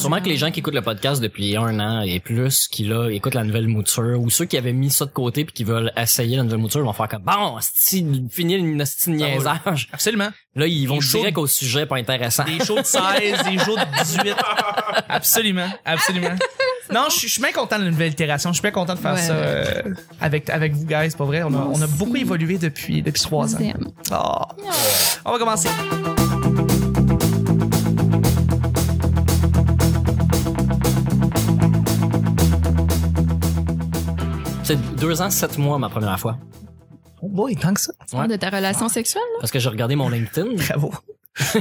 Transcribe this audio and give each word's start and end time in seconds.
Sûrement 0.00 0.20
que 0.20 0.28
les 0.28 0.36
gens 0.38 0.50
qui 0.50 0.60
écoutent 0.60 0.74
le 0.74 0.80
podcast 0.82 1.20
depuis 1.20 1.56
un 1.56 1.78
an 1.78 2.00
et 2.00 2.20
plus, 2.20 2.68
qui 2.68 2.84
là 2.84 3.10
écoutent 3.10 3.34
la 3.34 3.44
nouvelle 3.44 3.68
mouture, 3.68 4.18
ou 4.18 4.30
ceux 4.30 4.46
qui 4.46 4.56
avaient 4.56 4.72
mis 4.72 4.90
ça 4.90 5.04
de 5.04 5.10
côté 5.10 5.44
puis 5.44 5.52
qui 5.52 5.64
veulent 5.64 5.92
essayer 5.96 6.36
la 6.38 6.42
nouvelle 6.42 6.58
mouture, 6.58 6.82
vont 6.82 6.92
faire 6.94 7.08
comme 7.08 7.22
bon, 7.22 7.56
si 7.60 8.06
finir 8.30 8.58
une 8.58 8.80
hostie 8.80 9.10
de 9.10 9.16
niaisage. 9.16 9.88
Absolument. 9.92 10.30
Là, 10.56 10.66
ils 10.66 10.86
vont 10.86 10.98
direct 10.98 11.36
au 11.38 11.46
sujet 11.46 11.84
pas 11.86 11.96
intéressant. 11.96 12.44
Des 12.44 12.64
shows 12.64 12.80
de 12.80 12.86
16, 12.86 13.44
des 13.44 13.58
shows 13.58 13.76
de 13.76 14.02
18. 14.02 14.34
Absolument, 15.08 15.68
absolument. 15.84 16.34
Non, 16.92 17.06
je 17.10 17.26
suis- 17.28 17.40
bien 17.40 17.52
content 17.52 17.78
de 17.78 17.84
la 17.84 17.90
nouvelle 17.90 18.12
itération. 18.12 18.50
Je 18.50 18.54
suis 18.54 18.62
bien 18.62 18.70
content 18.70 18.94
de 18.94 18.98
faire 18.98 19.14
Ouais. 19.14 19.20
ça 19.20 19.32
euh, 19.34 19.94
avec, 20.20 20.50
avec 20.50 20.72
vous, 20.72 20.84
guys. 20.84 21.10
Pas 21.16 21.24
vrai? 21.24 21.42
On 21.42 21.52
a, 21.54 21.58
on 21.58 21.80
a 21.80 21.86
beaucoup 21.86 22.16
évolué 22.16 22.58
depuis, 22.58 23.02
depuis 23.02 23.22
trois 23.22 23.54
ans. 23.54 23.58
Oh. 24.12 24.64
On 25.24 25.32
va 25.32 25.38
commencer. 25.38 25.68
C'est 34.70 34.94
deux 34.94 35.20
ans, 35.20 35.30
sept 35.30 35.58
mois 35.58 35.78
ma 35.80 35.88
première 35.88 36.20
fois. 36.20 36.38
Oh 37.20 37.28
boy, 37.28 37.56
tant 37.56 37.74
que 37.74 37.80
ça. 37.80 37.92
Ouais. 38.12 38.28
De 38.28 38.36
ta 38.36 38.50
relation 38.50 38.88
sexuelle, 38.88 39.24
là? 39.32 39.38
Parce 39.40 39.50
que 39.50 39.58
j'ai 39.58 39.68
regardé 39.68 39.96
mon 39.96 40.08
LinkedIn. 40.08 40.46
Bravo. 40.54 40.94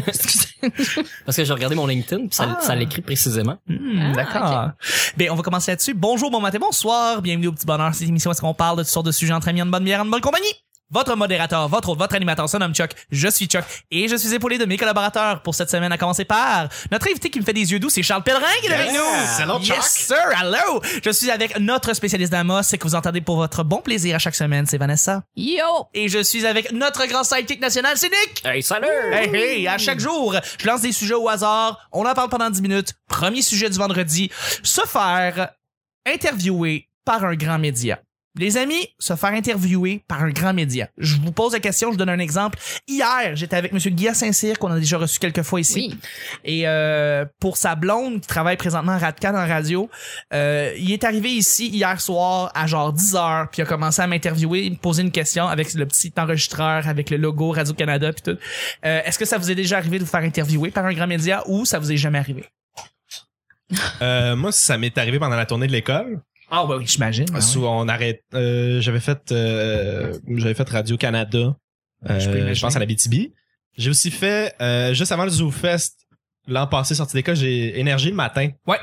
Parce 1.25 1.35
que 1.37 1.43
j'ai 1.43 1.53
regardé 1.53 1.73
mon 1.75 1.87
LinkedIn 1.87 2.27
puis 2.27 2.35
ça, 2.35 2.57
Ah. 2.59 2.61
ça 2.61 2.75
l'écrit 2.75 3.01
précisément. 3.01 3.57
Hmm, 3.67 3.99
Ah, 3.99 4.11
D'accord. 4.11 4.69
Bien, 5.17 5.31
on 5.31 5.35
va 5.35 5.41
commencer 5.41 5.71
là-dessus. 5.71 5.95
Bonjour, 5.95 6.29
bon 6.29 6.39
matin, 6.39 6.59
bonsoir. 6.61 7.23
Bienvenue 7.23 7.47
au 7.47 7.51
Petit 7.51 7.65
Bonheur. 7.65 7.95
C'est 7.95 8.05
l'émission 8.05 8.29
où 8.29 8.33
est-ce 8.33 8.41
qu'on 8.41 8.53
parle 8.53 8.77
de 8.77 8.83
toutes 8.83 8.91
sortes 8.91 9.07
de 9.07 9.11
sujets 9.11 9.33
entre 9.33 9.47
amis, 9.47 9.63
en 9.63 9.65
bonne 9.65 9.85
bière, 9.85 10.01
en 10.01 10.05
bonne 10.05 10.21
compagnie. 10.21 10.53
Votre 10.91 11.15
modérateur, 11.15 11.67
votre 11.67 11.89
hôte, 11.89 11.99
votre 11.99 12.15
animateur, 12.15 12.49
son 12.49 12.57
nom 12.57 12.73
Chuck. 12.73 12.89
Je 13.11 13.27
suis 13.27 13.45
Chuck 13.45 13.63
et 13.91 14.07
je 14.07 14.15
suis 14.15 14.33
épaulé 14.33 14.57
de 14.57 14.65
mes 14.65 14.75
collaborateurs 14.75 15.43
pour 15.43 15.53
cette 15.53 15.69
semaine 15.69 15.91
à 15.91 15.99
commencer 15.99 16.25
par 16.25 16.67
notre 16.91 17.07
invité 17.07 17.29
qui 17.29 17.39
me 17.39 17.45
fait 17.45 17.53
des 17.53 17.71
yeux 17.71 17.77
doux, 17.77 17.91
c'est 17.91 18.01
Charles 18.01 18.23
Pellerin 18.23 18.47
qui 18.59 18.67
est 18.67 18.73
avec 18.73 18.91
nous. 18.91 19.43
Hello, 19.43 19.59
Chuck. 19.59 19.75
Yes, 19.75 20.07
sir. 20.07 20.17
Hello. 20.41 20.81
Je 21.05 21.11
suis 21.11 21.29
avec 21.29 21.59
notre 21.59 21.93
spécialiste 21.93 22.31
d'Amos 22.31 22.61
que 22.71 22.83
vous 22.87 22.95
entendez 22.95 23.21
pour 23.21 23.35
votre 23.35 23.63
bon 23.63 23.81
plaisir 23.81 24.15
à 24.15 24.19
chaque 24.19 24.33
semaine, 24.33 24.65
c'est 24.65 24.79
Vanessa. 24.79 25.21
Yo! 25.35 25.63
Et 25.93 26.09
je 26.09 26.23
suis 26.23 26.47
avec 26.47 26.71
notre 26.71 27.05
grand 27.05 27.23
sidekick 27.23 27.61
national, 27.61 27.95
c'est 27.95 28.09
Nick. 28.09 28.43
Hey, 28.43 28.63
salut! 28.63 28.87
Hey, 29.13 29.35
hey, 29.35 29.67
à 29.67 29.77
chaque 29.77 29.99
jour, 29.99 30.35
je 30.57 30.65
lance 30.65 30.81
des 30.81 30.91
sujets 30.91 31.13
au 31.13 31.29
hasard, 31.29 31.87
on 31.91 32.03
en 32.03 32.13
parle 32.15 32.29
pendant 32.29 32.49
10 32.49 32.63
minutes. 32.63 32.95
Premier 33.07 33.43
sujet 33.43 33.69
du 33.69 33.77
vendredi, 33.77 34.31
se 34.63 34.81
faire 34.87 35.49
interviewer 36.07 36.89
par 37.05 37.23
un 37.25 37.35
grand 37.35 37.59
média. 37.59 37.99
Les 38.37 38.57
amis, 38.57 38.87
se 38.99 39.15
faire 39.15 39.31
interviewer 39.31 40.03
par 40.07 40.21
un 40.23 40.29
grand 40.29 40.53
média. 40.53 40.87
Je 40.97 41.15
vous 41.17 41.31
pose 41.31 41.53
la 41.53 41.59
question, 41.59 41.87
je 41.89 41.93
vous 41.93 41.97
donne 41.97 42.09
un 42.09 42.19
exemple. 42.19 42.59
Hier, 42.87 43.35
j'étais 43.35 43.55
avec 43.55 43.73
Monsieur 43.73 43.89
Guillaume 43.89 44.13
Saint-Cyr, 44.13 44.59
qu'on 44.59 44.71
a 44.71 44.79
déjà 44.79 44.97
reçu 44.99 45.19
quelques 45.19 45.41
fois 45.41 45.59
ici. 45.59 45.89
Oui. 45.91 45.99
Et 46.43 46.67
euh, 46.67 47.25
pour 47.39 47.57
sa 47.57 47.75
blonde 47.75 48.21
qui 48.21 48.27
travaille 48.27 48.55
présentement 48.55 48.93
à 48.93 48.97
Radcan 48.99 49.35
en 49.35 49.47
radio, 49.47 49.89
euh, 50.33 50.73
il 50.77 50.91
est 50.91 51.03
arrivé 51.03 51.29
ici 51.29 51.67
hier 51.69 51.99
soir 51.99 52.51
à 52.53 52.67
genre 52.67 52.93
10 52.93 53.15
heures, 53.15 53.49
puis 53.51 53.61
il 53.61 53.63
a 53.63 53.65
commencé 53.65 54.01
à 54.01 54.07
m'interviewer, 54.07 54.61
il 54.65 54.73
me 54.73 54.77
posait 54.77 55.01
une 55.01 55.11
question 55.11 55.47
avec 55.47 55.73
le 55.73 55.87
petit 55.87 56.13
enregistreur, 56.17 56.87
avec 56.87 57.09
le 57.09 57.17
logo 57.17 57.51
Radio-Canada 57.51 58.13
puis 58.13 58.21
tout. 58.21 58.39
Euh, 58.85 59.01
Est-ce 59.05 59.17
que 59.17 59.25
ça 59.25 59.39
vous 59.39 59.49
est 59.49 59.55
déjà 59.55 59.77
arrivé 59.77 59.97
de 59.97 60.03
vous 60.03 60.09
faire 60.09 60.21
interviewer 60.21 60.69
par 60.69 60.85
un 60.85 60.93
grand 60.93 61.07
média 61.07 61.43
ou 61.47 61.65
ça 61.65 61.79
vous 61.79 61.91
est 61.91 61.97
jamais 61.97 62.19
arrivé? 62.19 62.45
Euh, 64.01 64.35
moi, 64.35 64.51
ça 64.51 64.77
m'est 64.77 64.97
arrivé 64.97 65.19
pendant 65.19 65.35
la 65.35 65.45
tournée 65.45 65.67
de 65.67 65.71
l'école. 65.71 66.21
Ah 66.51 66.65
bah 66.67 66.75
oui, 66.77 66.85
j'imagine. 66.87 67.25
Ah 67.33 67.41
Sous- 67.41 67.65
on 67.65 67.87
arrête. 67.87 68.23
euh, 68.33 68.81
j'avais 68.81 68.99
fait, 68.99 69.31
euh, 69.31 70.17
j'avais 70.35 70.53
fait 70.53 70.67
Radio 70.69 70.97
Canada. 70.97 71.55
Je 72.03 72.07
peux 72.07 72.13
Euh, 72.13 72.21
imaginer. 72.35 72.55
je 72.55 72.61
pense 72.61 72.75
à 72.75 72.79
la 72.79 72.85
BTB. 72.85 73.31
J'ai 73.77 73.89
aussi 73.89 74.09
fait 74.11 74.55
euh, 74.61 74.93
juste 74.93 75.11
avant 75.11 75.25
le 75.25 75.29
Zoo 75.29 75.51
Fest 75.51 75.95
l'an 76.47 76.65
passé 76.67 76.95
sorti 76.95 77.13
d'école, 77.13 77.35
j'ai 77.35 77.79
énergie 77.79 78.09
le 78.09 78.15
matin. 78.15 78.49
Ouais. 78.65 78.77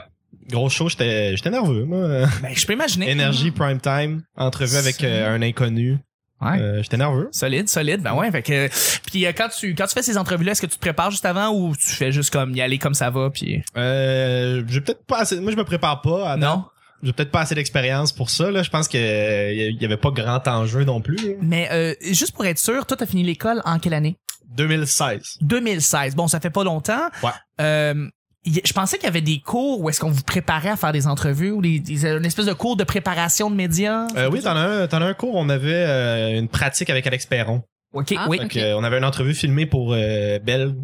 Gros 0.48 0.68
show, 0.68 0.88
j'étais 0.88 1.36
j'étais 1.36 1.50
nerveux 1.50 1.84
moi. 1.84 2.26
Ben, 2.42 2.52
je 2.54 2.64
peux 2.66 2.74
imaginer. 2.74 3.10
énergie 3.10 3.50
prime 3.50 3.80
time, 3.80 4.22
entrevue 4.36 4.76
avec 4.76 5.02
euh, 5.02 5.34
un 5.34 5.42
inconnu. 5.42 5.98
Ouais. 6.40 6.60
Euh, 6.60 6.82
j'étais 6.82 6.98
nerveux. 6.98 7.28
Solide, 7.32 7.68
solide. 7.68 8.02
Ben 8.02 8.14
ouais, 8.14 8.30
fait 8.30 8.42
que 8.42 8.68
puis 9.08 9.24
euh, 9.26 9.32
quand 9.36 9.48
tu 9.48 9.74
quand 9.74 9.86
tu 9.86 9.94
fais 9.94 10.02
ces 10.02 10.16
entrevues 10.18 10.44
là, 10.44 10.52
est-ce 10.52 10.60
que 10.60 10.66
tu 10.66 10.76
te 10.76 10.80
prépares 10.80 11.10
juste 11.10 11.24
avant 11.24 11.48
ou 11.50 11.74
tu 11.74 11.88
fais 11.88 12.12
juste 12.12 12.30
comme 12.30 12.54
y 12.54 12.60
aller 12.60 12.78
comme 12.78 12.94
ça 12.94 13.08
va 13.10 13.30
puis 13.30 13.62
Euh, 13.76 14.62
j'ai 14.68 14.80
peut-être 14.82 15.04
pas 15.06 15.20
assez, 15.20 15.40
moi 15.40 15.50
je 15.50 15.56
me 15.56 15.64
prépare 15.64 16.02
pas. 16.02 16.30
à 16.32 16.36
date. 16.36 16.48
non? 16.48 16.64
J'ai 17.02 17.12
peut-être 17.12 17.30
pas 17.30 17.40
assez 17.40 17.54
d'expérience 17.54 18.12
pour 18.12 18.30
ça 18.30 18.50
là. 18.50 18.62
Je 18.62 18.70
pense 18.70 18.88
que 18.88 18.96
euh, 18.98 19.52
y 19.78 19.84
avait 19.84 19.96
pas 19.96 20.10
grand 20.10 20.46
enjeu 20.48 20.84
non 20.84 21.00
plus. 21.00 21.16
là. 21.16 21.32
Mais 21.42 21.68
euh, 21.70 21.94
juste 22.12 22.32
pour 22.32 22.46
être 22.46 22.58
sûr, 22.58 22.86
toi 22.86 22.96
t'as 22.96 23.06
fini 23.06 23.22
l'école 23.22 23.60
en 23.64 23.78
quelle 23.78 23.94
année? 23.94 24.16
2016. 24.56 25.38
2016. 25.42 26.14
Bon, 26.16 26.28
ça 26.28 26.40
fait 26.40 26.50
pas 26.50 26.64
longtemps. 26.64 27.08
Ouais. 27.22 27.30
Euh, 27.60 28.08
je 28.46 28.72
pensais 28.72 28.96
qu'il 28.96 29.06
y 29.06 29.08
avait 29.08 29.20
des 29.20 29.40
cours 29.40 29.80
où 29.80 29.90
est-ce 29.90 29.98
qu'on 30.00 30.10
vous 30.10 30.22
préparait 30.22 30.68
à 30.70 30.76
faire 30.76 30.92
des 30.92 31.06
entrevues 31.08 31.50
ou 31.50 31.60
des, 31.60 31.80
des- 31.80 32.06
une 32.06 32.24
espèce 32.24 32.46
de 32.46 32.52
cours 32.52 32.76
de 32.76 32.84
préparation 32.84 33.50
de 33.50 33.56
médias. 33.56 34.06
Euh, 34.16 34.30
oui, 34.30 34.40
t'en 34.40 34.54
as 34.56 34.60
un, 34.60 34.86
t'en 34.86 35.02
as 35.02 35.06
un 35.06 35.14
cours. 35.14 35.34
On 35.34 35.48
avait 35.48 35.72
euh, 35.74 36.38
une 36.38 36.48
pratique 36.48 36.88
avec 36.90 37.06
Alex 37.06 37.26
Perron. 37.26 37.62
Ok, 37.92 38.14
Ah, 38.16 38.26
oui. 38.28 38.38
Donc, 38.38 38.56
euh, 38.56 38.74
on 38.74 38.84
avait 38.84 38.98
une 38.98 39.04
entrevue 39.04 39.34
filmée 39.34 39.66
pour 39.66 39.92
euh, 39.94 40.38
Belle 40.38 40.74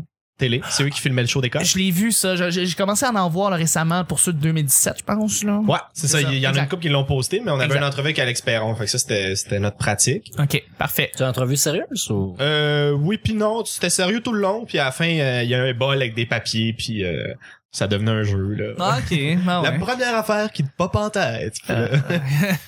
Télé. 0.43 0.61
C'est 0.71 0.83
eux 0.83 0.89
qui 0.89 1.01
filmaient 1.01 1.23
le 1.23 1.29
show 1.29 1.41
d'école. 1.41 1.65
Je 1.65 1.79
l'ai 1.79 1.93
vu 1.93 2.11
ça. 2.11 2.51
J'ai 2.51 2.67
commencé 2.75 3.07
à 3.07 3.13
en 3.13 3.29
voir 3.29 3.49
là, 3.51 3.57
récemment 3.57 4.05
pour 4.05 4.19
ceux 4.19 4.33
de 4.33 4.39
2017, 4.39 4.95
je 4.99 5.05
pense 5.05 5.45
là. 5.45 5.59
Ouais, 5.59 5.79
c'est 5.93 6.09
ça. 6.09 6.19
C'est 6.19 6.25
ça, 6.25 6.33
Il 6.33 6.39
y 6.39 6.47
en 6.47 6.49
a 6.49 6.51
exact. 6.51 6.63
une 6.65 6.69
couple 6.71 6.83
qui 6.83 6.89
l'ont 6.89 7.05
posté, 7.05 7.41
mais 7.45 7.53
on 7.53 7.55
avait 7.55 7.67
Exact. 7.67 7.79
une 7.79 7.85
entrevue 7.85 8.07
avec 8.09 8.19
Alex 8.19 8.41
Perron. 8.41 8.75
Fait 8.75 8.87
que 8.87 8.91
ça, 8.91 8.99
c'était, 8.99 9.61
notre 9.61 9.77
pratique. 9.77 10.33
Ok, 10.39 10.61
parfait. 10.79 11.13
Tu 11.17 11.23
as 11.23 11.27
une 11.27 11.31
entrevue 11.31 11.57
sérieuse 11.57 12.11
ou? 12.11 12.37
Euh, 12.41 12.91
oui 12.91 13.19
puis 13.23 13.35
non. 13.35 13.65
C'était 13.65 13.91
sérieux 13.91 14.21
tout 14.21 14.33
le 14.33 14.41
long. 14.41 14.65
Puis 14.65 14.79
à 14.81 14.87
la 14.87 14.91
fin, 14.91 15.09
euh, 15.09 15.43
il 15.45 15.49
y 15.51 15.55
a 15.55 15.63
un 15.63 15.73
bol 15.75 15.95
avec 15.97 16.15
des 16.15 16.27
papiers. 16.27 16.73
Puis 16.73 17.05
euh, 17.05 17.35
ça 17.75 17.87
devenait 17.89 18.11
un 18.11 18.23
jeu. 18.23 18.55
Là. 18.55 18.75
Ah, 18.79 18.99
Ok, 18.99 19.17
ben 19.45 19.63
La 19.63 19.73
première 19.73 20.15
affaire 20.15 20.53
qui 20.53 20.63
te 20.63 20.69
pop 20.77 20.95
en 20.95 21.09
tête. 21.11 21.55
Euh, 21.71 21.89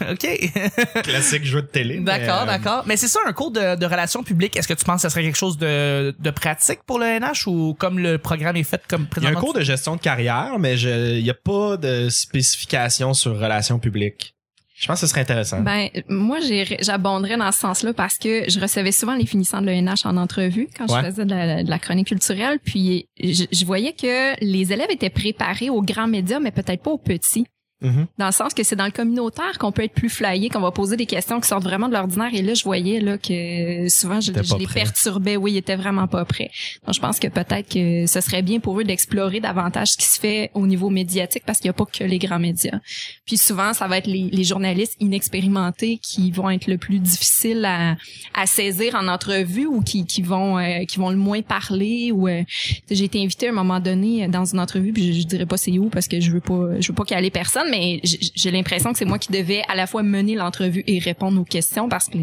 là, 0.00 0.12
ok. 0.12 1.02
classique 1.02 1.44
jeu 1.44 1.60
de 1.62 1.66
télé. 1.66 1.98
D'accord, 2.00 2.42
euh, 2.42 2.46
d'accord. 2.46 2.84
Mais 2.86 2.96
c'est 2.96 3.08
ça, 3.08 3.20
un 3.26 3.32
cours 3.34 3.50
de, 3.50 3.76
de 3.76 3.86
relations 3.86 4.22
publiques. 4.22 4.56
Est-ce 4.56 4.66
que 4.66 4.72
tu 4.74 4.84
penses 4.84 4.96
que 4.96 5.02
ça 5.02 5.10
serait 5.10 5.22
quelque 5.22 5.36
chose 5.36 5.58
de, 5.58 6.14
de 6.18 6.30
pratique 6.30 6.80
pour 6.86 6.98
le 6.98 7.04
NH 7.20 7.46
ou 7.46 7.74
comme 7.78 7.98
le 7.98 8.16
programme 8.18 8.56
est 8.56 8.62
fait 8.64 8.80
comme 8.88 9.02
Il 9.18 9.22
y 9.22 9.26
a 9.26 9.28
un 9.28 9.32
présentement? 9.32 9.40
cours 9.40 9.54
de 9.54 9.60
gestion 9.60 9.96
de 9.96 10.00
carrière, 10.00 10.56
mais 10.58 10.80
il 10.80 11.20
y 11.24 11.30
a 11.30 11.34
pas 11.34 11.76
de 11.76 12.08
spécification 12.08 13.14
sur 13.14 13.38
relations 13.38 13.78
publiques. 13.78 14.33
Je 14.76 14.88
pense 14.88 15.00
que 15.00 15.06
ce 15.06 15.10
serait 15.12 15.20
intéressant. 15.20 15.60
Ben, 15.60 15.88
moi, 16.08 16.38
j'abonderais 16.80 17.36
dans 17.36 17.52
ce 17.52 17.60
sens-là 17.60 17.92
parce 17.94 18.18
que 18.18 18.50
je 18.50 18.58
recevais 18.58 18.90
souvent 18.90 19.14
les 19.14 19.24
finissants 19.24 19.62
de 19.62 19.66
l'ENH 19.66 20.04
en 20.04 20.16
entrevue 20.16 20.68
quand 20.76 20.90
Ouais. 20.90 21.00
je 21.00 21.06
faisais 21.10 21.24
de 21.24 21.30
la, 21.30 21.62
de 21.62 21.70
la 21.70 21.78
chronique 21.78 22.08
culturelle. 22.08 22.58
Puis, 22.64 23.08
je, 23.22 23.44
je 23.52 23.64
voyais 23.64 23.92
que 23.92 24.34
les 24.44 24.72
élèves 24.72 24.90
étaient 24.90 25.10
préparés 25.10 25.70
aux 25.70 25.80
grands 25.80 26.08
médias, 26.08 26.40
mais 26.40 26.50
peut-être 26.50 26.82
pas 26.82 26.90
aux 26.90 26.98
petits. 26.98 27.46
Mhm. 27.80 28.06
Dans 28.18 28.26
le 28.26 28.32
sens 28.32 28.54
que 28.54 28.62
c'est 28.62 28.76
dans 28.76 28.86
le 28.86 28.90
communautaire 28.90 29.58
qu'on 29.58 29.72
peut 29.72 29.82
être 29.82 29.92
plus 29.92 30.08
flyé, 30.08 30.48
qu'on 30.48 30.60
va 30.60 30.70
poser 30.70 30.96
des 30.96 31.06
questions 31.06 31.40
qui 31.40 31.48
sortent 31.48 31.64
vraiment 31.64 31.88
de 31.88 31.92
l'ordinaire. 31.94 32.30
Et 32.32 32.42
là, 32.42 32.54
je 32.54 32.64
voyais 32.64 33.00
là 33.00 33.18
que 33.18 33.88
souvent, 33.88 34.20
je, 34.20 34.32
les 34.32 34.66
prêt. 34.66 34.80
perturbais. 34.82 35.36
Oui, 35.36 35.52
ils 35.52 35.56
étaient 35.58 35.76
vraiment 35.76 36.06
pas 36.06 36.24
prêts. 36.24 36.50
Donc, 36.86 36.94
je 36.94 37.00
pense 37.00 37.18
que 37.18 37.28
peut-être 37.28 37.68
que 37.68 38.06
ce 38.06 38.20
serait 38.20 38.42
bien 38.42 38.60
pour 38.60 38.80
eux 38.80 38.84
d'explorer 38.84 39.40
davantage 39.40 39.92
ce 39.92 39.96
qui 39.96 40.06
se 40.06 40.18
fait 40.18 40.50
au 40.54 40.66
niveau 40.66 40.88
médiatique 40.88 41.42
parce 41.46 41.58
qu'il 41.58 41.68
n'y 41.68 41.70
a 41.70 41.74
pas 41.74 41.84
que 41.84 42.04
les 42.04 42.18
grands 42.18 42.38
médias. 42.38 42.78
Puis 43.26 43.36
souvent, 43.36 43.74
ça 43.74 43.86
va 43.86 43.98
être 43.98 44.06
les, 44.06 44.30
les 44.32 44.44
journalistes 44.44 44.96
inexpérimentés 45.00 45.98
qui 45.98 46.30
vont 46.30 46.50
être 46.50 46.66
le 46.66 46.78
plus 46.78 46.98
difficiles 47.00 47.64
à, 47.64 47.96
à 48.34 48.46
saisir 48.46 48.94
en 48.94 49.08
entrevue 49.08 49.66
ou 49.66 49.82
qui, 49.82 50.06
qui 50.06 50.22
vont 50.22 50.58
euh, 50.58 50.84
qui 50.84 50.98
vont 50.98 51.10
le 51.10 51.16
moins 51.16 51.42
parler. 51.42 52.12
Ou 52.12 52.28
euh, 52.28 52.42
j'ai 52.90 53.04
été 53.04 53.22
invitée 53.22 53.48
à 53.48 53.50
un 53.50 53.54
moment 53.54 53.80
donné 53.80 54.26
dans 54.28 54.44
une 54.44 54.60
entrevue, 54.60 54.92
puis 54.92 55.12
je, 55.12 55.20
je 55.20 55.26
dirais 55.26 55.46
pas 55.46 55.56
c'est 55.56 55.76
où 55.78 55.88
parce 55.88 56.08
que 56.08 56.20
je 56.20 56.30
veux 56.30 56.40
pas 56.40 56.80
je 56.80 56.88
veux 56.88 56.94
pas 56.94 57.04
caler 57.04 57.30
personne, 57.30 57.63
mais 57.70 58.00
j'ai 58.02 58.50
l'impression 58.50 58.92
que 58.92 58.98
c'est 58.98 59.04
moi 59.04 59.18
qui 59.18 59.32
devais 59.32 59.62
à 59.68 59.74
la 59.74 59.86
fois 59.86 60.02
mener 60.02 60.34
l'entrevue 60.34 60.84
et 60.86 60.98
répondre 60.98 61.40
aux 61.40 61.44
questions 61.44 61.88
parce 61.88 62.08
que 62.08 62.18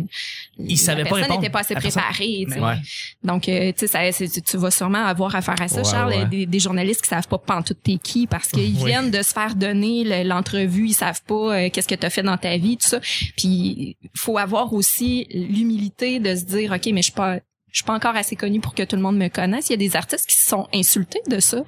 la 0.96 1.04
pas 1.06 1.16
personne 1.16 1.36
n'était 1.38 1.50
pas 1.50 1.60
assez 1.62 1.76
préparée. 1.76 2.46
Ouais. 2.50 2.76
Donc, 3.24 3.48
euh, 3.50 3.72
tu 3.78 3.88
sais, 3.88 4.12
tu- 4.42 4.58
vas 4.58 4.72
sûrement 4.72 5.06
avoir 5.06 5.36
affaire 5.36 5.60
à 5.62 5.68
ça, 5.68 5.82
Ouais, 5.82 5.90
Charles, 5.90 6.10
ouais. 6.14 6.26
Des, 6.26 6.46
des 6.46 6.60
journalistes 6.60 7.02
qui 7.02 7.10
savent 7.10 7.28
pas 7.28 7.38
pantoute 7.38 7.80
t'es 7.84 7.98
qui 7.98 8.28
parce 8.28 8.50
qu'ils 8.50 8.76
Oui. 8.82 8.86
viennent 8.86 9.12
de 9.12 9.22
se 9.22 9.34
faire 9.34 9.56
donner 9.56 10.04
le- 10.04 10.28
l'entrevue, 10.28 10.88
ils 10.88 10.94
savent 10.94 11.22
pas 11.28 11.56
euh, 11.66 11.70
qu'est-ce 11.72 11.88
que 11.88 11.96
tu 11.96 12.06
as 12.06 12.10
fait 12.10 12.24
dans 12.24 12.38
ta 12.38 12.58
vie, 12.58 12.78
tout 12.78 12.88
ça. 12.88 13.00
Puis, 13.38 13.98
faut 14.16 14.38
avoir 14.38 14.74
aussi 14.74 15.28
l'humilité 15.32 16.20
de 16.20 16.36
se 16.36 16.44
dire, 16.46 16.72
OK, 16.74 16.86
mais 16.88 16.98
je 16.98 17.04
suis 17.04 17.12
pas 17.12 17.40
je 17.72 17.78
suis 17.78 17.86
pas 17.86 17.94
encore 17.94 18.16
assez 18.16 18.36
connue 18.36 18.60
pour 18.60 18.74
que 18.76 18.84
tout 18.84 18.96
le 18.96 19.02
monde 19.02 19.18
me 19.18 19.28
connaisse. 19.30 19.70
Il 19.70 19.72
y 19.72 19.76
a 19.76 19.78
des 19.78 19.96
artistes 19.96 20.28
qui 20.28 20.36
se 20.36 20.48
sont 20.48 20.68
insultés 20.74 21.22
de 21.28 21.40
ça. 21.40 21.64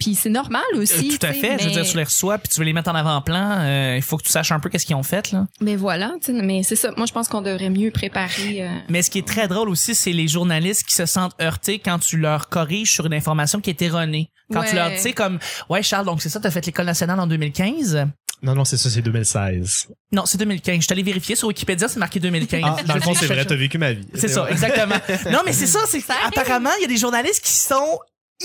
Puis 0.00 0.16
c'est 0.16 0.28
normal 0.30 0.62
Euh, 0.74 0.80
aussi. 0.82 1.16
tout 1.16 1.24
à 1.24 1.32
fait. 1.32 1.56
Je 1.60 1.66
veux 1.66 1.70
dire, 1.70 1.84
tu 1.86 1.96
les 1.96 2.02
reçois 2.02 2.36
puis 2.38 2.48
tu 2.48 2.58
veux 2.58 2.66
les 2.66 2.72
mettre 2.72 2.90
en 2.90 2.94
avant-plan. 2.96 3.58
euh, 3.60 3.94
il 3.96 4.02
faut 4.02 4.16
que 4.16 4.24
tu 4.24 4.30
saches 4.30 4.50
un 4.50 4.58
peu 4.58 4.68
qu'est-ce 4.68 4.86
qu'ils 4.86 4.96
ont 4.96 5.04
fait 5.04 5.30
là. 5.30 5.46
Mais 5.60 5.76
voilà, 5.76 6.12
mais 6.28 6.64
c'est 6.64 6.74
ça. 6.74 6.90
Moi, 6.96 7.06
je 7.06 7.12
pense 7.12 7.28
qu'on 7.28 7.42
devrait 7.42 7.70
mieux 7.70 7.92
préparer. 7.92 8.62
euh, 8.62 8.68
Mais 8.88 9.02
ce 9.02 9.10
qui 9.10 9.18
est 9.18 9.26
très 9.26 9.46
drôle 9.46 9.68
aussi, 9.68 9.94
c'est 9.94 10.12
les 10.12 10.26
journalistes 10.26 10.84
qui 10.84 10.94
se 10.94 11.06
sentent 11.06 11.34
heurtés 11.40 11.78
quand 11.78 12.00
tu 12.00 12.16
leur 12.16 12.48
corriges 12.48 12.92
sur 12.92 13.06
une 13.06 13.14
information 13.14 13.60
qui 13.60 13.70
est 13.70 13.80
erronée. 13.82 14.30
Quand 14.52 14.64
tu 14.64 14.74
leur 14.74 14.90
dis 14.90 15.14
comme, 15.14 15.38
ouais 15.70 15.82
Charles, 15.82 16.04
donc 16.06 16.20
c'est 16.20 16.28
ça, 16.28 16.38
t'as 16.40 16.50
fait 16.50 16.66
l'école 16.66 16.86
nationale 16.86 17.18
en 17.20 17.26
2015. 17.26 18.06
Non, 18.44 18.54
non, 18.54 18.66
c'est 18.66 18.76
ça, 18.76 18.90
c'est 18.90 19.00
2016. 19.00 19.88
Non, 20.12 20.26
c'est 20.26 20.36
2015. 20.36 20.82
Je 20.82 20.86
t'allais 20.86 21.02
vérifier 21.02 21.34
sur 21.34 21.48
Wikipédia, 21.48 21.88
c'est 21.88 21.98
marqué 21.98 22.20
2015. 22.20 22.60
Ah, 22.62 22.82
dans 22.82 22.94
le 22.94 23.00
fond, 23.00 23.14
c'est 23.14 23.24
vrai, 23.26 23.42
t'as 23.44 23.54
vécu 23.56 23.78
ma 23.78 23.94
vie. 23.94 24.06
C'est 24.14 24.28
ça, 24.28 24.46
exactement. 24.50 24.96
non, 25.32 25.40
mais 25.46 25.54
c'est 25.54 25.66
ça, 25.66 25.80
c'est 25.88 26.02
apparemment, 26.26 26.70
il 26.78 26.82
y 26.82 26.84
a 26.84 26.88
des 26.88 26.98
journalistes 26.98 27.42
qui 27.42 27.52
sont 27.52 27.98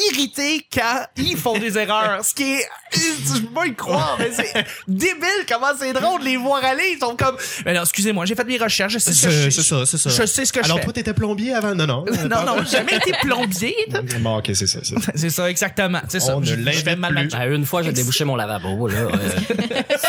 irrité 0.10 0.66
quand 0.74 1.06
ils 1.18 1.36
font 1.38 1.58
des 1.58 1.78
erreurs. 1.78 2.24
Ce 2.24 2.34
qui 2.34 2.44
est, 2.54 2.68
je 2.94 3.42
peux 3.42 3.54
pas 3.54 3.66
y 3.68 3.76
croire, 3.76 4.16
mais 4.20 4.32
c'est 4.32 4.54
débile 4.88 5.46
comment 5.48 5.68
c'est 5.78 5.94
drôle 5.94 6.22
de 6.22 6.26
les 6.26 6.38
voir 6.38 6.64
aller. 6.64 6.94
Ils 6.96 7.00
sont 7.00 7.16
comme, 7.16 7.36
mais 7.66 7.74
non, 7.74 7.82
excusez-moi, 7.82 8.26
j'ai 8.26 8.36
fait 8.36 8.44
mes 8.46 8.58
recherches, 8.58 8.94
je 8.94 9.00
sais 9.00 9.14
ce 9.14 9.26
que 9.26 9.32
je, 9.32 9.50
C'est 9.50 9.62
ça, 9.64 9.86
c'est 9.86 9.98
ça. 9.98 10.10
je 10.10 10.26
sais 10.26 10.46
ce 10.46 10.54
que 10.54 10.60
Alors 10.60 10.78
je 10.78 10.84
toi, 10.84 10.94
fais. 10.94 11.02
t'étais 11.02 11.14
plombier 11.14 11.54
avant? 11.54 11.76
Non, 11.76 11.86
non. 11.88 12.06
non, 12.30 12.44
non, 12.46 12.64
j'ai 12.64 12.78
jamais 12.78 12.96
été 12.96 13.12
plombier. 13.22 13.76
Bon, 14.20 14.38
ok, 14.38 14.52
c'est 14.54 14.68
ça. 14.68 14.80
c'est 14.84 15.00
ça. 15.00 15.12
C'est 15.16 15.30
ça, 15.30 15.50
exactement. 15.50 16.02
C'est 16.08 16.20
ça. 16.20 16.36
Je- 16.42 16.56
je 16.56 16.72
fais 16.84 16.96
mal 16.96 17.14
plus. 17.16 17.28
Ben, 17.30 17.54
une 17.54 17.66
fois, 17.66 17.82
j'ai 17.84 17.92
débouché 17.92 18.24
mon 18.26 18.36
lavabo, 18.36 18.88
là. 18.88 18.96
euh, 19.00 19.10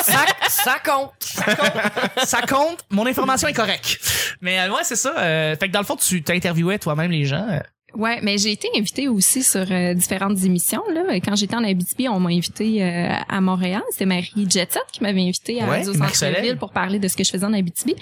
ça, 0.03 0.25
ça 0.49 0.77
compte. 0.85 1.13
ça 2.25 2.43
compte, 2.43 2.81
mon 2.91 3.07
information 3.07 3.49
est 3.49 3.53
correcte. 3.55 3.99
Mais 4.41 4.59
euh, 4.61 4.71
ouais, 4.71 4.83
c'est 4.85 4.97
ça. 4.97 5.15
euh, 5.19 5.57
fait 5.57 5.69
que 5.69 5.73
dans 5.73 5.81
le 5.81 5.85
fond, 5.87 5.97
tu 5.97 6.23
t'interviewais 6.23 6.79
toi-même 6.79 7.11
les 7.11 7.25
gens. 7.25 7.47
Ouais, 7.95 8.19
mais 8.23 8.39
j'ai 8.39 8.53
été 8.53 8.69
invitée 8.77 9.09
aussi 9.09 9.43
sur 9.43 9.65
euh, 9.71 9.95
différentes 9.95 10.43
émissions 10.45 10.83
là. 10.93 11.03
Quand 11.21 11.35
j'étais 11.37 11.57
en 11.57 11.65
Abitibi, 11.65 12.09
on 12.09 12.21
m'a 12.21 12.31
invitée 12.31 12.83
euh, 12.83 13.09
à 13.29 13.41
Montréal. 13.41 13.83
C'est 13.97 14.07
Marie 14.07 14.31
Jetset 14.49 14.79
qui 14.93 15.03
m'avait 15.03 15.23
invitée 15.23 15.61
à 15.61 15.65
Ouais, 15.69 15.79
Radio. 15.79 15.95
Centre-Ville 15.95 16.57
pour 16.57 16.71
parler 16.73 16.99
de 16.99 17.09
ce 17.09 17.17
que 17.17 17.25
je 17.25 17.31
faisais 17.31 17.45
en 17.47 17.53
Abitibi. 17.53 17.95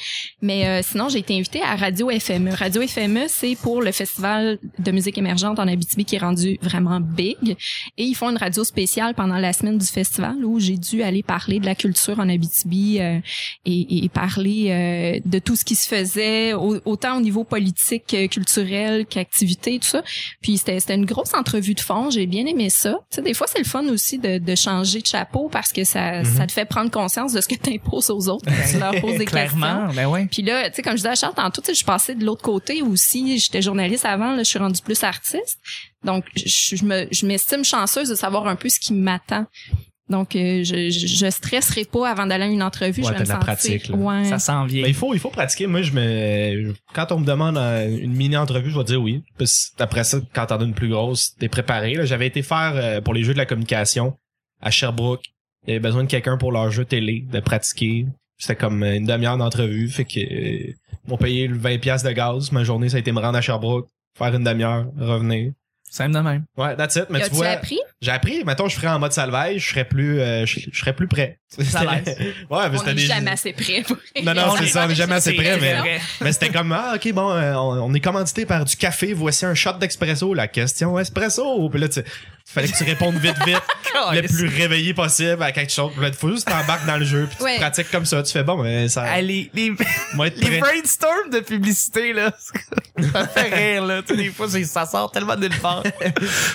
Mais 0.42 0.66
euh, 0.66 0.80
sinon, 0.82 1.08
j'ai 1.08 1.18
été 1.20 1.34
invitée 1.36 1.62
à 1.62 1.74
Radio 1.76 2.10
FME. 2.18 2.50
Radio 2.54 2.86
FME, 2.86 3.26
c'est 3.28 3.56
pour 3.56 3.82
le 3.82 3.92
festival 3.92 4.58
de 4.78 4.90
musique 4.90 5.16
émergente 5.18 5.58
en 5.58 5.66
Abitibi 5.68 6.04
qui 6.04 6.16
est 6.16 6.20
rendu 6.20 6.58
vraiment 6.62 7.00
big. 7.00 7.56
Et 7.96 8.04
ils 8.04 8.14
font 8.14 8.30
une 8.30 8.36
radio 8.36 8.64
spéciale 8.64 9.14
pendant 9.14 9.38
la 9.38 9.52
semaine 9.52 9.78
du 9.78 9.86
festival 9.86 10.44
où 10.44 10.58
j'ai 10.60 10.76
dû 10.76 11.02
aller 11.02 11.22
parler 11.22 11.60
de 11.60 11.66
la 11.66 11.74
culture 11.74 12.18
en 12.20 12.28
Abitibi 12.28 12.98
euh, 13.00 13.18
et, 13.64 14.04
et 14.04 14.08
parler 14.08 14.66
euh, 14.70 15.20
de 15.24 15.38
tout 15.38 15.56
ce 15.56 15.64
qui 15.64 15.74
se 15.74 15.86
faisait, 15.88 16.52
au- 16.54 16.80
autant 16.84 17.16
au 17.18 17.20
niveau 17.20 17.44
politique, 17.44 18.14
euh, 18.14 18.26
culturel 18.28 19.06
qu'activité, 19.06 19.77
tout 19.78 19.88
ça. 19.88 20.02
Puis 20.40 20.58
c'était 20.58 20.80
c'était 20.80 20.94
une 20.94 21.04
grosse 21.04 21.34
entrevue 21.34 21.74
de 21.74 21.80
fond. 21.80 22.10
J'ai 22.10 22.26
bien 22.26 22.46
aimé 22.46 22.70
ça. 22.70 22.98
Tu 23.10 23.16
sais, 23.16 23.22
des 23.22 23.34
fois, 23.34 23.46
c'est 23.46 23.58
le 23.58 23.64
fun 23.64 23.84
aussi 23.88 24.18
de, 24.18 24.38
de 24.38 24.54
changer 24.54 25.00
de 25.00 25.06
chapeau 25.06 25.48
parce 25.50 25.72
que 25.72 25.84
ça, 25.84 26.24
ça 26.24 26.46
te 26.46 26.52
fait 26.52 26.64
prendre 26.64 26.90
conscience 26.90 27.32
de 27.32 27.40
ce 27.40 27.48
que 27.48 27.54
tu 27.62 27.74
imposes 27.74 28.10
aux 28.10 28.28
autres 28.28 28.44
quand 28.46 28.70
tu 28.70 28.78
leur 28.78 29.00
poses 29.00 29.18
des 29.18 29.24
questions. 29.26 29.58
Clairement, 29.58 29.92
ben 29.94 30.06
ouais. 30.06 30.26
Puis 30.30 30.42
là, 30.42 30.68
tu 30.70 30.76
sais, 30.76 30.82
comme 30.82 30.92
je 30.92 30.98
disais 30.98 31.08
à 31.10 31.14
Charles 31.14 31.34
tantôt, 31.34 31.60
tu 31.60 31.66
sais, 31.66 31.72
je 31.72 31.78
suis 31.78 31.86
passée 31.86 32.14
de 32.14 32.24
l'autre 32.24 32.42
côté 32.42 32.82
aussi. 32.82 33.38
J'étais 33.38 33.62
journaliste 33.62 34.04
avant, 34.04 34.32
là, 34.32 34.38
je 34.38 34.48
suis 34.48 34.58
rendue 34.58 34.80
plus 34.82 35.02
artiste. 35.04 35.58
Donc, 36.04 36.24
je, 36.36 36.76
je 36.76 36.84
me, 36.84 37.08
je 37.10 37.26
m'estime 37.26 37.64
chanceuse 37.64 38.08
de 38.08 38.14
savoir 38.14 38.46
un 38.46 38.56
peu 38.56 38.68
ce 38.68 38.78
qui 38.78 38.92
m'attend. 38.92 39.46
Donc, 40.10 40.34
euh, 40.36 40.64
je, 40.64 40.88
je, 40.90 41.06
je 41.06 41.30
stresserai 41.30 41.84
pas 41.84 42.08
avant 42.10 42.26
d'aller 42.26 42.44
à 42.44 42.48
une 42.48 42.62
entrevue. 42.62 43.02
Ouais, 43.02 43.08
je 43.08 43.12
vais 43.12 43.18
me 43.20 43.24
de 43.24 43.28
la 43.28 43.34
sentir. 43.34 43.44
pratique, 43.46 43.88
là. 43.88 43.96
Ouais. 43.96 44.24
Ça 44.24 44.38
s'en 44.38 44.64
vient. 44.64 44.82
Mais 44.82 44.88
il 44.88 44.94
faut, 44.94 45.12
il 45.12 45.20
faut 45.20 45.28
pratiquer. 45.30 45.66
Moi, 45.66 45.82
je 45.82 45.92
me, 45.92 46.74
quand 46.94 47.12
on 47.12 47.20
me 47.20 47.26
demande 47.26 47.58
euh, 47.58 47.88
une 47.98 48.14
mini 48.14 48.36
entrevue, 48.36 48.70
je 48.70 48.78
vais 48.78 48.84
dire 48.84 49.02
oui. 49.02 49.22
Puis 49.36 49.46
après 49.78 50.04
ça, 50.04 50.18
quand 50.32 50.46
t'en 50.46 50.60
as 50.60 50.64
une 50.64 50.72
plus 50.74 50.88
grosse, 50.88 51.34
t'es 51.38 51.48
préparé. 51.48 51.94
là. 51.94 52.04
J'avais 52.06 52.26
été 52.26 52.42
faire 52.42 52.72
euh, 52.74 53.00
pour 53.00 53.12
les 53.14 53.22
jeux 53.24 53.34
de 53.34 53.38
la 53.38 53.46
communication 53.46 54.16
à 54.62 54.70
Sherbrooke. 54.70 55.24
Il 55.66 55.70
y 55.70 55.72
avait 55.72 55.80
besoin 55.80 56.04
de 56.04 56.08
quelqu'un 56.08 56.38
pour 56.38 56.52
leur 56.52 56.70
jeu 56.70 56.84
télé, 56.86 57.24
de 57.30 57.40
pratiquer. 57.40 58.06
C'était 58.38 58.56
comme 58.56 58.82
une 58.84 59.04
demi-heure 59.04 59.36
d'entrevue. 59.36 59.88
Fait 59.88 60.04
que 60.04 60.20
euh, 60.20 60.22
ils 60.24 61.10
m'ont 61.10 61.16
payé 61.18 61.48
le 61.48 61.56
20 61.58 61.78
pièces 61.78 62.02
de 62.02 62.12
gaz. 62.12 62.50
Ma 62.52 62.64
journée, 62.64 62.88
ça 62.88 62.96
a 62.96 63.00
été 63.00 63.12
me 63.12 63.20
rendre 63.20 63.36
à 63.36 63.40
Sherbrooke, 63.42 63.88
faire 64.16 64.34
une 64.34 64.44
demi-heure, 64.44 64.86
revenir. 64.98 65.52
Simple 65.90 66.14
de 66.14 66.20
même. 66.20 66.44
Ouais, 66.56 66.76
that's 66.76 66.96
it. 66.96 67.06
Mais 67.10 67.20
tu 67.28 67.34
vois, 67.34 67.48
appris? 67.48 67.78
j'ai 68.00 68.10
appris. 68.10 68.44
Mettons, 68.44 68.68
je 68.68 68.76
ferais 68.76 68.88
en 68.88 68.98
mode 68.98 69.12
salvage, 69.12 69.58
je 69.64 69.70
serais 69.70 69.84
plus, 69.84 70.20
euh, 70.20 70.44
je, 70.46 70.60
je 70.70 70.78
serais 70.78 70.92
plus 70.92 71.08
prêt. 71.08 71.38
L'aise. 71.58 71.66
ouais, 71.78 72.68
mais 72.68 72.76
On 72.76 72.78
c'était 72.78 72.90
est 72.90 72.94
des. 72.94 73.06
jamais 73.06 73.30
assez 73.30 73.52
prêt. 73.54 73.82
pour- 73.86 73.96
Non, 74.22 74.34
non, 74.34 74.54
c'est 74.58 74.66
ça, 74.66 74.84
on 74.86 74.90
est 74.90 74.94
jamais 74.94 75.14
assez 75.14 75.32
prêt, 75.32 75.58
mais. 75.60 75.98
Mais 76.20 76.32
c'était 76.32 76.50
comme 76.50 76.72
ah 76.72 76.92
ok 76.96 77.12
bon 77.12 77.30
euh, 77.30 77.54
on, 77.54 77.90
on 77.90 77.94
est 77.94 78.00
commandité 78.00 78.44
par 78.44 78.64
du 78.64 78.76
café 78.76 79.12
voici 79.14 79.46
un 79.46 79.54
shot 79.54 79.74
d'expresso 79.80 80.34
la 80.34 80.46
question 80.48 80.98
espresso 80.98 81.68
puis 81.70 81.80
là 81.80 81.88
tu 81.88 82.00
fallait 82.54 82.68
que 82.68 82.76
tu 82.76 82.84
répondes 82.84 83.16
vite 83.16 83.36
vite 83.46 83.62
le 84.12 84.22
plus 84.22 84.48
réveillé 84.48 84.94
possible 84.94 85.42
à 85.42 85.52
quelque 85.52 85.72
chose 85.72 85.92
là 86.00 86.10
faut 86.12 86.30
juste 86.30 86.48
t'embarques 86.48 86.86
dans 86.86 86.96
le 86.96 87.04
jeu 87.04 87.26
puis 87.28 87.36
tu 87.38 87.44
Ouais. 87.44 87.56
pratiques 87.58 87.90
comme 87.90 88.06
ça 88.06 88.22
tu 88.22 88.32
fais 88.32 88.42
bon 88.44 88.62
mais 88.62 88.88
ça 88.88 89.04
Ah, 89.06 89.20
les, 89.20 89.50
les, 89.54 89.70
brainstorms 90.14 91.30
de 91.32 91.40
publicité, 91.40 92.12
là, 92.12 92.30
ça 93.12 93.26
fait 93.28 93.54
rire, 93.74 93.84
là. 93.84 94.02
Tu 94.02 94.14
sais, 94.14 94.22
des 94.22 94.30
fois, 94.30 94.48
c'est- 94.48 94.64
ça 94.64 94.86
sort 94.86 95.10
tellement 95.10 95.36
de 95.36 95.48
part. 95.60 95.82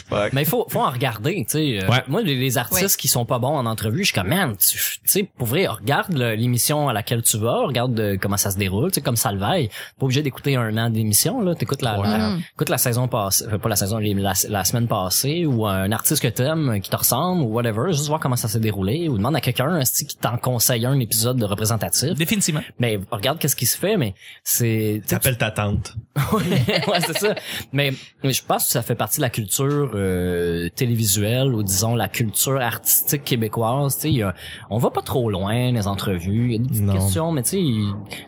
Fuck. 0.09 0.33
Mais 0.33 0.41
il 0.43 0.47
faut, 0.47 0.65
faut 0.69 0.81
en 0.81 0.89
regarder, 0.89 1.45
tu 1.49 1.51
sais. 1.57 1.83
Euh, 1.83 1.87
Ouais. 1.89 2.03
Moi, 2.07 2.21
les, 2.21 2.35
les 2.35 2.57
artistes 2.57 2.97
qui 2.97 3.07
sont 3.07 3.25
pas 3.25 3.39
bons 3.39 3.55
en 3.55 3.65
entrevue, 3.65 3.99
je 4.03 4.11
suis 4.11 4.13
comme, 4.13 4.27
man, 4.29 4.55
tu 4.57 4.77
tu 4.77 4.99
sais, 5.05 5.23
pour 5.37 5.47
vrai, 5.47 5.67
regarde 5.67 6.13
l'émission 6.13 6.89
à 6.89 6.93
laquelle 6.93 7.21
tu 7.21 7.37
vas, 7.37 7.65
regarde 7.65 7.99
euh, 7.99 8.17
comment 8.19 8.37
ça 8.37 8.51
se 8.51 8.57
déroule, 8.57 8.89
tu 8.91 8.95
sais, 8.95 9.01
comme 9.01 9.15
Salvaille. 9.15 9.69
Pas 9.99 10.05
obligé 10.05 10.21
d'écouter 10.21 10.55
un 10.55 10.75
an 10.77 10.89
d'émission, 10.89 11.41
là. 11.41 11.55
T'écoutes 11.55 11.81
la, 11.81 11.99
Ouais. 11.99 12.07
la- 12.07 12.29
Mm. 12.31 12.41
écoute 12.55 12.69
la 12.69 12.77
saison 12.77 13.07
passée, 13.07 13.45
euh, 13.51 13.57
pas 13.57 13.69
la 13.69 13.75
saison, 13.75 13.99
la, 13.99 14.33
la 14.49 14.63
semaine 14.63 14.87
passée, 14.87 15.45
ou 15.45 15.65
un 15.67 15.82
artiste 15.91 16.21
que 16.21 16.27
t'aimes, 16.27 16.79
qui 16.81 16.89
te 16.89 16.95
ressemble, 16.95 17.41
ou 17.43 17.47
whatever, 17.47 17.91
juste 17.91 18.07
voir 18.07 18.19
comment 18.19 18.35
ça 18.35 18.47
s'est 18.47 18.59
déroulé, 18.59 19.09
ou 19.09 19.17
demande 19.17 19.35
à 19.35 19.41
quelqu'un, 19.41 19.79
qui 19.81 20.17
t'en 20.17 20.37
conseille 20.37 20.85
un 20.85 20.99
épisode 20.99 21.37
de 21.37 21.45
représentatif? 21.45 22.13
Définitivement. 22.13 22.61
Mais 22.79 22.99
regarde 23.11 23.39
qu'est-ce 23.39 23.55
qui 23.55 23.65
se 23.65 23.77
fait, 23.77 23.97
mais 23.97 24.13
c'est, 24.43 25.01
t'appelles 25.07 25.37
ta 25.37 25.51
tante 25.51 25.93
ouais, 26.33 26.41
ouais, 26.87 26.99
c'est 27.01 27.17
ça. 27.17 27.35
Mais, 27.71 27.91
mais 28.23 28.33
je 28.33 28.43
pense 28.45 28.65
que 28.65 28.71
ça 28.71 28.81
fait 28.83 28.95
partie 28.95 29.17
de 29.17 29.23
la 29.23 29.29
culture 29.29 29.91
euh, 29.95 30.69
télévisuelle 30.69 31.47
ou 31.53 31.63
disons 31.63 31.95
la 31.95 32.07
culture 32.07 32.61
artistique 32.61 33.23
québécoise. 33.23 33.95
Tu 33.95 34.01
sais, 34.01 34.09
il 34.11 34.17
y 34.17 34.23
a- 34.23 34.33
on 34.69 34.77
va 34.77 34.91
pas 34.91 35.01
trop 35.01 35.29
loin 35.31 35.71
les 35.71 35.87
entrevues. 35.87 36.45
Il 36.45 36.51
y 36.51 36.55
a 36.55 36.57
des 36.59 36.67
petites 36.69 36.83
Non. 36.83 36.93
questions, 36.93 37.31
mais 37.31 37.41
tu 37.43 37.49
sais, 37.49 37.63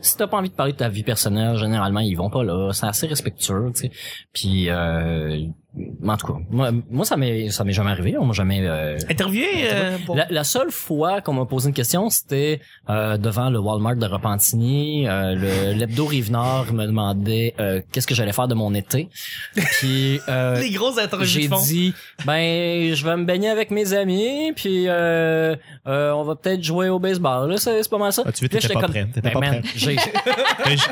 si 0.01 0.17
t'as 0.17 0.27
pas 0.27 0.37
envie 0.37 0.49
de 0.49 0.55
parler 0.55 0.71
de 0.73 0.77
ta 0.77 0.89
vie 0.89 1.03
personnelle, 1.03 1.57
généralement 1.57 1.99
ils 1.99 2.15
vont 2.15 2.29
pas 2.31 2.43
là. 2.43 2.71
C'est 2.73 2.87
assez 2.87 3.05
respectueux. 3.07 3.71
Tu 3.75 3.81
sais. 3.81 3.91
Puis, 4.33 4.69
euh, 4.69 5.39
en 6.07 6.17
tout 6.17 6.27
cas, 6.27 6.39
moi, 6.49 6.71
moi 6.89 7.05
ça 7.05 7.17
m'est 7.17 7.49
ça 7.49 7.63
m'est 7.63 7.73
jamais 7.73 7.91
arrivé. 7.91 8.17
On 8.17 8.25
m'a 8.25 8.33
jamais. 8.33 8.61
euh, 8.65 8.97
Interviewé, 9.09 9.47
euh, 9.71 9.97
pour- 10.05 10.15
la, 10.15 10.25
la 10.29 10.43
seule 10.43 10.71
fois 10.71 11.21
qu'on 11.21 11.33
m'a 11.33 11.45
posé 11.45 11.67
une 11.69 11.73
question, 11.73 12.09
c'était 12.09 12.61
euh, 12.89 13.17
devant 13.17 13.49
le 13.49 13.59
Walmart 13.59 13.95
de 13.97 14.05
Repentigny. 14.05 15.07
Euh, 15.07 15.35
le 15.35 15.73
l'hebdo 15.73 16.05
Rive-Nord 16.05 16.71
me 16.73 16.85
demandait 16.85 17.53
euh, 17.59 17.81
qu'est-ce 17.91 18.07
que 18.07 18.15
j'allais 18.15 18.33
faire 18.33 18.47
de 18.47 18.55
mon 18.55 18.73
été. 18.73 19.09
Puis 19.55 20.19
euh, 20.29 20.59
les 20.61 20.69
grosses 20.71 20.97
interviews 20.97 21.25
j'ai 21.27 21.47
dit 21.47 21.93
ben 22.25 22.93
je 22.93 23.05
vais 23.05 23.17
me 23.17 23.25
baigner 23.25 23.49
avec 23.49 23.71
mes 23.71 23.93
amis 23.93 24.53
puis 24.55 24.85
euh, 24.87 25.55
euh, 25.87 26.11
on 26.11 26.23
va 26.23 26.35
peut-être 26.35 26.63
jouer 26.63 26.89
au 26.89 26.99
baseball 26.99 27.49
là 27.51 27.57
c'est 27.57 27.81
c'est 27.83 27.89
pas 27.89 27.97
mal 27.97 28.13
ça 28.13 28.23
Ah, 28.25 28.31
tu 28.31 28.43
là, 28.45 28.49
t'étais 28.49 28.61
j'étais 28.61 28.73
pas 28.73 28.87
prêt. 28.87 29.05
T'étais 29.13 29.21
ben, 29.29 29.33
pas 29.33 29.39
prêt. 29.41 29.61
j'ai 29.75 29.95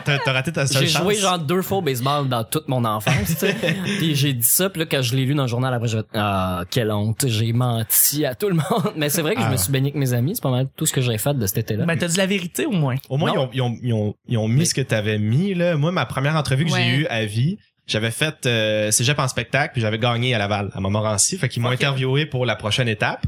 t'as 0.25 0.31
raté 0.31 0.51
ta 0.51 0.65
seule 0.67 0.85
j'ai 0.85 0.87
joué 0.99 1.15
genre 1.15 1.39
deux 1.39 1.61
fois 1.61 1.77
au 1.79 1.81
baseball 1.81 2.27
dans 2.27 2.43
toute 2.43 2.67
mon 2.67 2.83
enfance, 2.85 3.27
tu 3.27 3.33
sais. 3.35 3.55
Puis 3.99 4.15
j'ai 4.15 4.33
dit 4.33 4.45
ça, 4.47 4.69
puis 4.73 4.79
là 4.81 4.85
quand 4.89 5.01
je 5.01 5.15
l'ai 5.15 5.25
lu 5.25 5.33
dans 5.35 5.43
le 5.43 5.47
journal 5.47 5.73
après, 5.73 5.87
j'ai 5.87 5.97
fait 5.99 6.05
ah 6.15 6.63
quelle 6.69 6.91
honte, 6.91 7.25
j'ai 7.27 7.53
menti 7.53 8.25
à 8.25 8.35
tout 8.35 8.49
le 8.49 8.55
monde. 8.55 8.93
Mais 8.97 9.09
c'est 9.09 9.21
vrai 9.21 9.35
que 9.35 9.41
je 9.41 9.45
Ah. 9.47 9.51
me 9.51 9.57
suis 9.57 9.71
baigné 9.71 9.91
avec 9.91 9.95
mes 9.99 10.13
amis, 10.13 10.35
c'est 10.35 10.41
pas 10.43 10.51
mal 10.51 10.67
tout 10.75 10.85
ce 10.85 10.91
que 10.93 10.99
j'ai 11.01 11.17
fait 11.17 11.33
de 11.33 11.45
cet 11.47 11.59
été-là. 11.59 11.85
Ben, 11.85 11.97
t'as 11.97 12.07
dit 12.07 12.17
la 12.17 12.25
vérité, 12.25 12.65
au 12.65 12.71
moins. 12.71 12.95
Au 13.09 13.17
moins, 13.17 13.31
ils 13.33 13.39
ont, 13.39 13.49
ils, 13.53 13.61
ont, 13.61 13.77
ils, 13.81 13.93
ont, 13.93 14.15
ils 14.27 14.37
ont 14.37 14.47
mis 14.49 14.59
Mais- 14.59 14.65
ce 14.65 14.73
que 14.73 14.81
t'avais 14.81 15.17
mis, 15.19 15.53
là. 15.53 15.77
Moi, 15.77 15.91
ma 15.91 16.05
première 16.05 16.35
entrevue 16.35 16.65
que 16.65 16.71
Ouais. 16.73 16.83
j'ai 16.83 16.97
eue 16.97 17.05
à 17.07 17.23
vie, 17.25 17.57
j'avais 17.87 18.11
fait 18.11 18.45
euh, 18.45 18.91
Cégep 18.91 19.19
en 19.19 19.27
spectacle, 19.27 19.73
puis 19.73 19.81
j'avais 19.81 19.99
gagné 19.99 20.33
à 20.33 20.37
Laval, 20.37 20.69
à 20.73 20.79
Montmorency. 20.79 21.37
Fait 21.37 21.49
qu'ils 21.49 21.61
m'ont 21.61 21.69
interviewé 21.69 22.25
pour 22.25 22.45
la 22.45 22.55
prochaine 22.55 22.87
étape. 22.87 23.25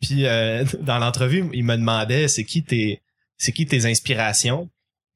Puis 0.00 0.26
euh, 0.26 0.64
dans 0.80 0.98
l'entrevue, 0.98 1.48
ils 1.52 1.64
me 1.64 1.76
demandaient 1.76 2.28
c'est 2.28 2.44
qui 2.44 2.62
tes 2.62 3.00
c'est 3.36 3.52
qui 3.52 3.66
tes 3.66 3.86
inspirations? 3.86 4.68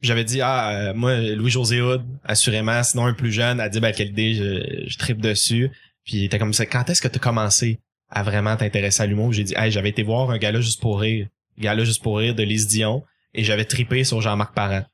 J'avais 0.03 0.25
dit 0.25 0.41
ah 0.41 0.71
euh, 0.71 0.95
moi 0.95 1.17
Louis-José 1.21 1.81
Hood, 1.81 2.03
assurément, 2.25 2.83
sinon 2.83 3.07
un 3.07 3.15
plus 3.15 3.33
jeune, 3.33 3.61
a 3.61 3.69
dit 3.69 3.81
ben 3.81 3.93
quelle 3.93 4.09
idée, 4.09 4.35
je, 4.35 4.89
je 4.91 4.99
tripe 4.99 5.21
dessus. 5.21 5.71
Puis 6.05 6.17
il 6.17 6.25
était 6.25 6.39
comme 6.39 6.53
ça, 6.53 6.67
quand 6.67 6.91
est-ce 6.91 7.01
que 7.01 7.09
t'as 7.09 7.21
commencé 7.21 7.79
à 8.11 8.23
vraiment 8.25 8.57
t'intéresser 8.57 9.03
à 9.03 9.07
l'humour? 9.07 9.33
J'ai 9.33 9.45
dit 9.45 9.55
hey, 9.57 9.71
j'avais 9.71 9.91
été 9.91 10.03
voir 10.03 10.31
un 10.31 10.39
gars-là 10.39 10.61
juste 10.61 10.81
pour 10.81 11.01
rire. 11.01 11.29
Gars-là 11.59 11.85
juste 11.85 12.03
pour 12.03 12.19
rire 12.19 12.35
de 12.35 12.43
Lise 12.43 12.67
Dion 12.67 13.05
et 13.35 13.45
j'avais 13.45 13.65
tripé 13.65 14.05
sur 14.05 14.21
Jean-Marc 14.21 14.55
Parent 14.55 14.85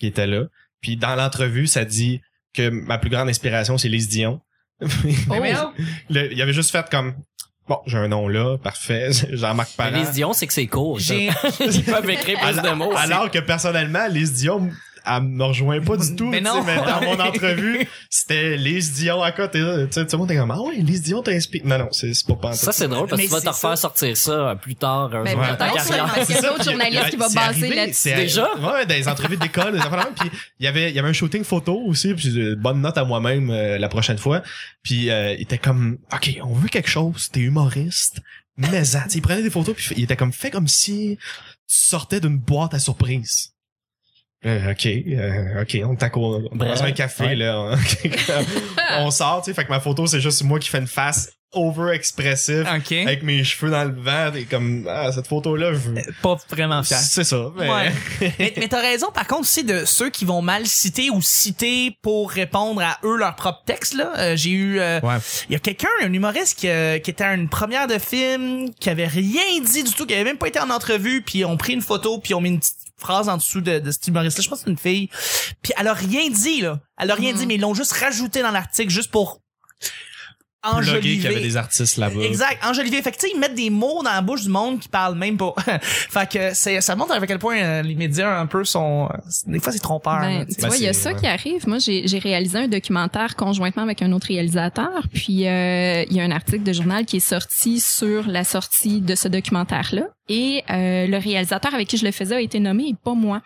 qui 0.00 0.06
était 0.06 0.26
là. 0.26 0.44
Puis 0.80 0.96
dans 0.96 1.14
l'entrevue, 1.14 1.66
ça 1.66 1.84
dit 1.84 2.20
que 2.54 2.68
ma 2.70 2.98
plus 2.98 3.10
grande 3.10 3.28
inspiration 3.28 3.76
c'est 3.78 3.88
Lise 3.88 4.08
Dion. 4.08 4.40
Oh. 5.30 5.34
Le- 6.10 6.32
il 6.32 6.40
avait 6.42 6.52
juste 6.52 6.70
fait 6.70 6.88
comme 6.90 7.14
bon, 7.68 7.78
j'ai 7.86 7.98
un 7.98 8.08
nom 8.08 8.28
là, 8.28 8.56
parfait, 8.58 9.10
Jean-Marc 9.32 9.70
Mais 9.78 9.90
Parent. 9.90 10.02
les 10.04 10.10
Dion, 10.12 10.32
c'est 10.32 10.46
que 10.46 10.52
c'est 10.52 10.66
court. 10.66 11.00
ça. 11.00 11.14
J'ai, 11.14 11.26
Ils 11.60 11.84
peuvent 11.84 12.10
écrire 12.10 12.38
plus 12.40 12.60
de 12.62 12.70
mots. 12.74 12.92
Alors 12.96 13.30
que 13.30 13.38
personnellement, 13.38 14.06
Lise 14.08 14.32
Dion, 14.32 14.70
elle 15.06 15.22
me 15.22 15.44
rejoint 15.44 15.80
pas 15.80 15.96
du 15.96 16.14
tout. 16.16 16.28
Mais 16.28 16.40
non. 16.40 16.62
mais 16.64 16.76
dans 16.76 17.00
mon 17.02 17.20
entrevue, 17.20 17.86
c'était 18.10 18.56
Lise 18.56 18.92
Dion 18.94 19.22
à 19.22 19.32
côté. 19.32 19.58
Tu 19.60 19.92
sais, 19.92 20.06
tout 20.06 20.12
le 20.12 20.18
monde 20.18 20.30
était 20.30 20.40
comme, 20.40 20.50
ah 20.50 20.60
ouais, 20.60 20.76
Lise 20.76 21.02
Dion 21.02 21.22
t'inspire. 21.22 21.62
Non, 21.64 21.78
non, 21.78 21.88
c'est 21.92 22.12
pas 22.26 22.34
pantoute. 22.34 22.58
Ça, 22.60 22.72
c'est 22.72 22.88
drôle 22.88 23.08
parce 23.08 23.18
Mais 23.20 23.24
que 23.26 23.28
tu 23.30 23.34
vas 23.34 23.40
te 23.42 23.48
refaire 23.48 23.78
sortir 23.78 24.16
ça 24.16 24.32
euh, 24.32 24.54
plus 24.54 24.76
tard 24.76 25.10
Ben, 25.10 25.24
dans 25.36 25.56
ta 25.56 25.68
c'est 25.78 25.88
carrière. 25.90 26.12
parce 26.14 26.26
qu'il 26.26 26.34
y 26.36 26.38
a 26.38 26.42
d'autres 26.42 26.64
journalistes 26.70 27.10
qui 27.10 27.16
vont 27.16 27.28
c'est 27.28 27.34
baser 27.34 27.74
là-dessus. 27.74 27.94
c'est- 27.94 28.14
Déjà? 28.16 28.48
Ouais, 28.56 28.86
dans 28.86 28.94
les 28.94 29.08
entrevues 29.08 29.36
d'école, 29.36 29.72
des 29.72 29.78
affaires. 29.78 30.08
Puis 30.18 30.30
il 30.60 30.64
y 30.64 30.68
avait, 30.68 30.90
il 30.90 30.96
y 30.96 30.98
avait 30.98 31.08
un 31.08 31.12
shooting 31.12 31.44
photo 31.44 31.78
aussi, 31.86 32.14
puis 32.14 32.54
bonne 32.56 32.80
note 32.80 32.96
à 32.98 33.04
moi-même 33.04 33.50
euh, 33.50 33.78
la 33.78 33.88
prochaine 33.88 34.18
fois. 34.18 34.42
Puis 34.82 35.10
euh, 35.10 35.34
il 35.34 35.42
était 35.42 35.58
comme, 35.58 35.98
ok, 36.12 36.38
on 36.42 36.54
veut 36.54 36.68
quelque 36.68 36.88
chose, 36.90 37.28
t'es 37.32 37.40
humoriste, 37.40 38.20
mais 38.56 38.82
il 39.14 39.22
prenait 39.22 39.42
des 39.42 39.50
photos, 39.50 39.74
puis 39.74 39.94
il 39.96 40.04
était 40.04 40.16
comme, 40.16 40.32
fait 40.32 40.50
comme 40.50 40.68
si 40.68 41.18
tu 41.66 41.76
sortais 41.76 42.20
d'une 42.20 42.38
boîte 42.38 42.74
à 42.74 42.78
surprise. 42.78 43.53
Euh, 44.46 44.72
ok, 44.72 44.86
euh, 44.86 45.62
ok, 45.62 45.78
on 45.84 45.96
t'a 45.96 46.10
on 46.14 46.58
prend 46.58 46.82
un 46.82 46.92
café 46.92 47.24
ouais. 47.24 47.36
là, 47.36 47.58
on, 47.58 49.06
on 49.06 49.10
sort, 49.10 49.40
tu 49.42 49.50
sais, 49.50 49.54
fait 49.54 49.64
que 49.64 49.70
ma 49.70 49.80
photo 49.80 50.06
c'est 50.06 50.20
juste 50.20 50.42
moi 50.44 50.58
qui 50.58 50.68
fais 50.68 50.78
une 50.78 50.86
face 50.86 51.33
over-expressif 51.54 52.60
OK. 52.76 52.92
avec 52.92 53.22
mes 53.22 53.44
cheveux 53.44 53.70
dans 53.70 53.84
le 53.84 53.94
vent 53.94 54.32
et 54.34 54.44
comme 54.44 54.86
ah, 54.88 55.10
cette 55.12 55.26
photo 55.26 55.56
là 55.56 55.72
je 55.74 55.78
Pas 56.22 56.36
vraiment 56.50 56.82
fier. 56.82 56.98
c'est 56.98 57.24
ça 57.24 57.50
mais 57.56 57.68
Ouais. 57.70 57.92
mais 58.38 58.52
mais 58.56 58.68
t'as 58.68 58.80
raison, 58.80 59.10
par 59.12 59.26
contre, 59.26 59.42
aussi 59.42 59.64
de 59.64 59.84
ceux 59.84 60.10
qui 60.10 60.24
vont 60.24 60.42
mal 60.42 60.66
citer 60.66 61.10
ou 61.10 61.20
citer 61.22 61.96
pour 62.02 62.30
répondre 62.30 62.80
à 62.82 62.98
eux 63.04 63.16
leur 63.16 63.34
propre 63.36 63.62
texte, 63.66 63.94
là. 63.94 64.12
Euh, 64.18 64.36
j'ai 64.36 64.50
eu, 64.50 64.78
euh, 64.80 65.00
Ouais. 65.02 65.16
il 65.48 65.52
y 65.52 65.56
a 65.56 65.58
quelqu'un, 65.58 65.88
un 66.02 66.12
humoriste 66.12 66.58
qui, 66.58 66.68
euh, 66.68 66.98
qui 66.98 67.10
était 67.10 67.24
à 67.24 67.34
une 67.34 67.48
première 67.48 67.86
de 67.86 67.98
film, 67.98 68.70
qui 68.80 68.90
avait 68.90 69.06
rien 69.06 69.42
dit 69.64 69.82
du 69.84 69.92
tout, 69.92 70.06
qui 70.06 70.14
avait 70.14 70.24
même 70.24 70.38
pas 70.38 70.48
été 70.48 70.60
en 70.60 70.70
entrevue, 70.70 71.22
puis 71.22 71.44
on 71.44 71.56
pris 71.56 71.72
une 71.74 71.82
photo, 71.82 72.18
puis 72.18 72.34
on 72.34 72.40
mis 72.40 72.50
une 72.50 72.60
petite 72.60 72.76
phrase 72.98 73.28
en 73.28 73.36
dessous 73.36 73.60
de, 73.60 73.78
de 73.80 73.90
cet 73.90 74.06
humoriste-là. 74.08 74.42
Je 74.44 74.48
pense 74.48 74.58
que 74.60 74.64
c'est 74.66 74.70
une 74.70 74.78
fille. 74.78 75.08
Puis 75.62 75.72
elle 75.78 75.88
a 75.88 75.94
rien 75.94 76.28
dit, 76.30 76.60
là. 76.60 76.78
Elle 76.98 77.10
a 77.10 77.14
rien 77.14 77.32
Mhm. 77.32 77.38
dit, 77.38 77.46
mais 77.46 77.54
ils 77.56 77.60
l'ont 77.60 77.74
juste 77.74 77.92
rajouté 77.92 78.42
dans 78.42 78.50
l'article 78.52 78.90
juste 78.90 79.10
pour 79.10 79.40
Bloguer 80.64 81.00
qu'il 81.00 81.10
y 81.12 81.18
enjoliver. 81.18 81.28
avait 81.28 81.40
des 81.40 81.56
artistes 81.56 81.96
là-bas 81.96 82.22
Exact, 82.22 82.64
enjoliver. 82.64 83.02
Fait 83.02 83.10
que, 83.10 83.16
tu 83.16 83.26
sais, 83.26 83.32
ils 83.34 83.38
mettent 83.38 83.54
des 83.54 83.70
mots 83.70 84.02
dans 84.02 84.12
la 84.12 84.20
bouche 84.22 84.42
du 84.42 84.48
monde 84.48 84.80
qui 84.80 84.88
parle 84.88 85.14
même 85.16 85.36
pas. 85.36 85.54
fait 85.82 86.30
que 86.30 86.54
c'est, 86.54 86.80
ça 86.80 86.96
montre 86.96 87.12
à 87.12 87.26
quel 87.26 87.38
point 87.38 87.56
euh, 87.58 87.82
les 87.82 87.94
médias 87.94 88.38
un 88.38 88.46
peu 88.46 88.64
sont, 88.64 89.08
euh, 89.12 89.16
des 89.46 89.60
fois 89.60 89.72
c'est 89.72 89.78
trompeur. 89.78 90.20
Ben, 90.20 90.40
là, 90.40 90.44
tu 90.46 90.66
vois, 90.66 90.76
il 90.76 90.82
y 90.82 90.88
a 90.88 90.92
ça 90.92 91.12
ouais. 91.12 91.20
qui 91.20 91.26
arrive. 91.26 91.68
Moi, 91.68 91.78
j'ai 91.78 92.06
j'ai 92.06 92.18
réalisé 92.18 92.58
un 92.58 92.68
documentaire 92.68 93.36
conjointement 93.36 93.82
avec 93.82 94.02
un 94.02 94.12
autre 94.12 94.28
réalisateur. 94.28 95.02
Puis, 95.12 95.46
euh, 95.46 96.04
il 96.08 96.16
y 96.16 96.20
a 96.20 96.24
un 96.24 96.30
article 96.30 96.62
de 96.62 96.72
journal 96.72 97.04
qui 97.04 97.16
est 97.16 97.20
sorti 97.20 97.80
sur 97.80 98.26
la 98.26 98.44
sortie 98.44 99.00
de 99.00 99.14
ce 99.14 99.28
documentaire-là. 99.28 100.08
Et 100.28 100.62
euh, 100.70 101.06
le 101.06 101.18
réalisateur 101.18 101.74
avec 101.74 101.88
qui 101.88 101.98
je 101.98 102.04
le 102.04 102.12
faisais 102.12 102.36
a 102.36 102.40
été 102.40 102.58
nommé 102.58 102.88
et 102.88 102.94
pas 102.94 103.14
moi. 103.14 103.42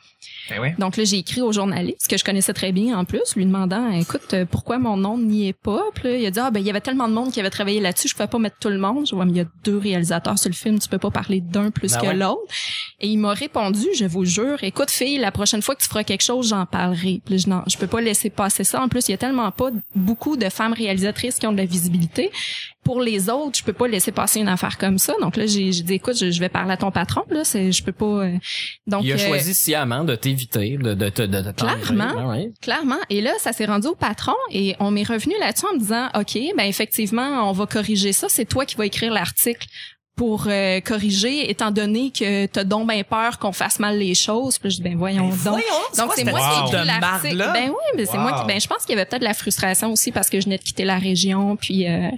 Ben. 0.48 0.74
Donc 0.78 0.96
là, 0.96 1.04
j'ai 1.04 1.18
écrit 1.18 1.40
au 1.40 1.52
journaliste, 1.52 2.08
que 2.08 2.16
je 2.16 2.24
connaissais 2.24 2.52
très 2.52 2.72
bien 2.72 2.98
en 2.98 3.04
plus, 3.04 3.36
lui 3.36 3.44
demandant, 3.44 3.90
écoute, 3.90 4.34
euh, 4.34 4.44
pourquoi 4.44 4.78
mon 4.78 4.96
nom 4.96 5.18
n'y 5.18 5.48
est 5.48 5.52
pas? 5.52 5.82
Puis 5.94 6.04
là, 6.04 6.16
il 6.16 6.26
a 6.26 6.30
dit, 6.30 6.40
ah 6.40 6.50
ben, 6.50 6.60
il 6.60 6.66
y 6.66 6.70
avait 6.70 6.80
tellement 6.80 7.08
de 7.08 7.14
monde 7.14 7.32
qui 7.32 7.40
avait 7.40 7.50
travaillé 7.50 7.80
là-dessus, 7.80 8.08
je 8.08 8.14
pouvais 8.14 8.28
pas 8.28 8.38
mettre 8.38 8.56
tout 8.60 8.68
le 8.68 8.78
monde. 8.78 9.06
Je 9.06 9.14
vois, 9.14 9.24
mais 9.24 9.32
il 9.32 9.36
y 9.38 9.40
a 9.40 9.46
deux 9.64 9.78
réalisateurs 9.78 10.38
sur 10.38 10.48
le 10.48 10.54
film, 10.54 10.78
tu 10.78 10.88
peux 10.88 10.98
pas 10.98 11.10
parler 11.10 11.40
d'un 11.40 11.70
plus 11.70 11.92
Ben 11.92 12.00
que 12.00 12.06
ouais. 12.06 12.14
l'autre. 12.14 12.52
Et 13.00 13.08
il 13.08 13.18
m'a 13.18 13.32
répondu, 13.32 13.86
je 13.94 14.04
vous 14.04 14.24
jure, 14.24 14.62
écoute, 14.62 14.90
fille, 14.90 15.18
la 15.18 15.30
prochaine 15.30 15.62
fois 15.62 15.74
que 15.74 15.82
tu 15.82 15.88
feras 15.88 16.04
quelque 16.04 16.24
chose, 16.24 16.48
j'en 16.48 16.66
parlerai. 16.66 17.20
Puis 17.24 17.34
là, 17.34 17.36
je, 17.36 17.48
non, 17.48 17.62
je 17.66 17.76
peux 17.76 17.86
pas 17.86 18.00
laisser 18.00 18.30
passer 18.30 18.64
ça. 18.64 18.82
En 18.82 18.88
plus, 18.88 19.08
il 19.08 19.12
y 19.12 19.14
a 19.14 19.18
tellement 19.18 19.50
pas 19.50 19.70
beaucoup 19.94 20.36
de 20.36 20.48
femmes 20.48 20.72
réalisatrices 20.72 21.38
qui 21.38 21.46
ont 21.46 21.52
de 21.52 21.58
la 21.58 21.64
visibilité. 21.64 22.30
Pour 22.88 23.02
les 23.02 23.28
autres, 23.28 23.58
je 23.58 23.64
peux 23.64 23.74
pas 23.74 23.86
laisser 23.86 24.12
passer 24.12 24.40
une 24.40 24.48
affaire 24.48 24.78
comme 24.78 24.96
ça. 24.96 25.12
Donc 25.20 25.36
là, 25.36 25.44
j'ai 25.44 25.68
dit, 25.68 25.92
écoute, 25.92 26.16
je, 26.18 26.30
je 26.30 26.40
vais 26.40 26.48
parler 26.48 26.72
à 26.72 26.76
ton 26.78 26.90
patron. 26.90 27.22
Là, 27.28 27.44
c'est, 27.44 27.70
je 27.70 27.84
peux 27.84 27.92
pas. 27.92 28.06
euh, 28.24 28.36
Donc 28.86 29.04
il 29.04 29.12
a 29.12 29.16
euh, 29.16 29.18
choisi 29.18 29.52
sciemment 29.52 30.04
de 30.04 30.14
t'éviter, 30.14 30.78
de, 30.78 30.94
de, 30.94 31.10
de. 31.26 31.52
Clairement. 31.52 32.14
Ben 32.14 32.26
ouais. 32.30 32.50
Clairement. 32.62 32.96
Et 33.10 33.20
là, 33.20 33.32
ça 33.40 33.52
s'est 33.52 33.66
rendu 33.66 33.88
au 33.88 33.94
patron 33.94 34.32
et 34.50 34.74
on 34.80 34.90
m'est 34.90 35.02
revenu 35.02 35.34
là-dessus 35.38 35.66
en 35.70 35.74
me 35.74 35.80
disant, 35.80 36.08
OK, 36.14 36.38
ben 36.56 36.64
effectivement, 36.64 37.48
on 37.50 37.52
va 37.52 37.66
corriger 37.66 38.12
ça. 38.14 38.26
C'est 38.30 38.46
toi 38.46 38.64
qui 38.64 38.76
vas 38.76 38.86
écrire 38.86 39.12
l'article 39.12 39.66
pour 40.18 40.44
euh, 40.48 40.80
corriger, 40.80 41.48
étant 41.48 41.70
donné 41.70 42.10
que 42.10 42.44
t'as 42.46 42.64
donc 42.64 42.88
bien 42.90 43.02
peur 43.04 43.38
qu'on 43.38 43.52
fasse 43.52 43.78
mal 43.78 43.98
les 43.98 44.14
choses. 44.14 44.58
Puis 44.58 44.70
je 44.70 44.76
dis, 44.76 44.82
ben 44.82 44.96
voyons 44.98 45.28
Ben, 45.28 45.30
donc. 45.30 45.38
voyons, 45.38 45.64
Donc 45.96 46.12
c'est 46.16 46.24
moi 46.24 46.40
qui 46.68 46.74
ai 46.74 46.84
l'article. 46.84 47.36
Ben 47.54 47.68
oui, 47.68 47.86
mais 47.96 48.04
c'est 48.04 48.18
moi 48.18 48.32
qui. 48.40 48.46
Ben 48.46 48.60
je 48.60 48.66
pense 48.66 48.78
qu'il 48.84 48.90
y 48.96 48.98
avait 48.98 49.06
peut-être 49.06 49.22
de 49.22 49.26
la 49.26 49.32
frustration 49.34 49.92
aussi 49.92 50.10
parce 50.12 50.28
que 50.28 50.40
je 50.40 50.44
venais 50.46 50.58
de 50.58 50.62
quitter 50.62 50.84
la 50.84 50.98
région, 50.98 51.54
puis 51.56 51.86
euh, 51.88 52.08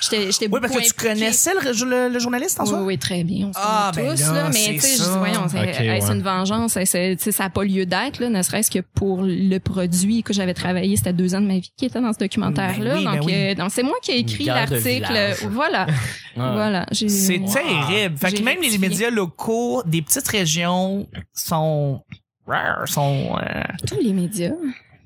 j'étais 0.00 0.32
j'étais 0.32 0.48
Oui, 0.50 0.58
parce 0.60 0.74
que 0.74 0.82
tu 0.82 0.92
connaissais 0.94 1.52
le, 1.54 1.84
le, 1.84 2.08
le 2.12 2.18
journaliste 2.18 2.58
en 2.58 2.64
Oui, 2.64 2.68
soi? 2.70 2.82
oui, 2.82 2.98
très 2.98 3.22
bien. 3.24 3.48
On 3.48 3.52
se 3.52 3.58
Ah, 3.62 3.92
ben 3.94 4.10
tous, 4.16 4.22
là, 4.22 4.32
là, 4.32 4.48
c'est 4.52 4.70
mais 4.70 4.74
tu 4.76 4.80
sais, 4.80 4.92
je 4.96 5.02
ça. 5.02 5.12
dis, 5.12 5.18
voyons, 5.18 5.46
c'est 5.48 5.58
ouais. 5.60 6.00
une 6.12 6.22
vengeance? 6.22 6.76
Est-ce- 6.78 7.14
tu 7.14 7.22
sais, 7.24 7.32
ça 7.32 7.44
n'a 7.44 7.50
pas 7.50 7.62
lieu 7.64 7.84
d'être, 7.84 8.20
là, 8.20 8.30
ne 8.30 8.42
serait-ce 8.42 8.70
que 8.70 8.78
pour 8.80 9.20
le 9.22 9.58
produit 9.58 10.22
que 10.22 10.32
j'avais 10.32 10.54
travaillé. 10.54 10.96
C'était 10.96 11.12
deux 11.12 11.34
ans 11.34 11.40
de 11.42 11.46
ma 11.46 11.58
vie 11.58 11.70
qui 11.76 11.84
était 11.84 12.00
dans 12.00 12.12
ce 12.14 12.18
documentaire-là. 12.18 12.94
Ben 12.94 12.98
oui, 12.98 13.04
ben 13.04 13.16
donc, 13.16 13.26
oui. 13.26 13.32
euh, 13.34 13.54
donc, 13.54 13.70
c'est 13.70 13.82
moi 13.82 13.96
qui 14.02 14.12
ai 14.12 14.18
écrit 14.18 14.44
l'article. 14.44 15.12
Voilà. 15.50 15.86
Ouais. 15.86 15.92
Voilà. 16.36 16.86
C'est 17.50 17.62
Wow. 17.62 17.86
terrible. 17.86 18.16
Fait 18.18 18.32
que 18.32 18.42
même 18.42 18.60
les 18.62 18.78
médias 18.78 19.10
locaux 19.10 19.82
des 19.84 20.02
petites 20.02 20.28
régions 20.28 21.08
sont 21.32 22.02
rares, 22.46 22.88
sont 22.88 23.36
euh, 23.38 23.62
Tous 23.86 24.00
les 24.02 24.12
médias. 24.12 24.52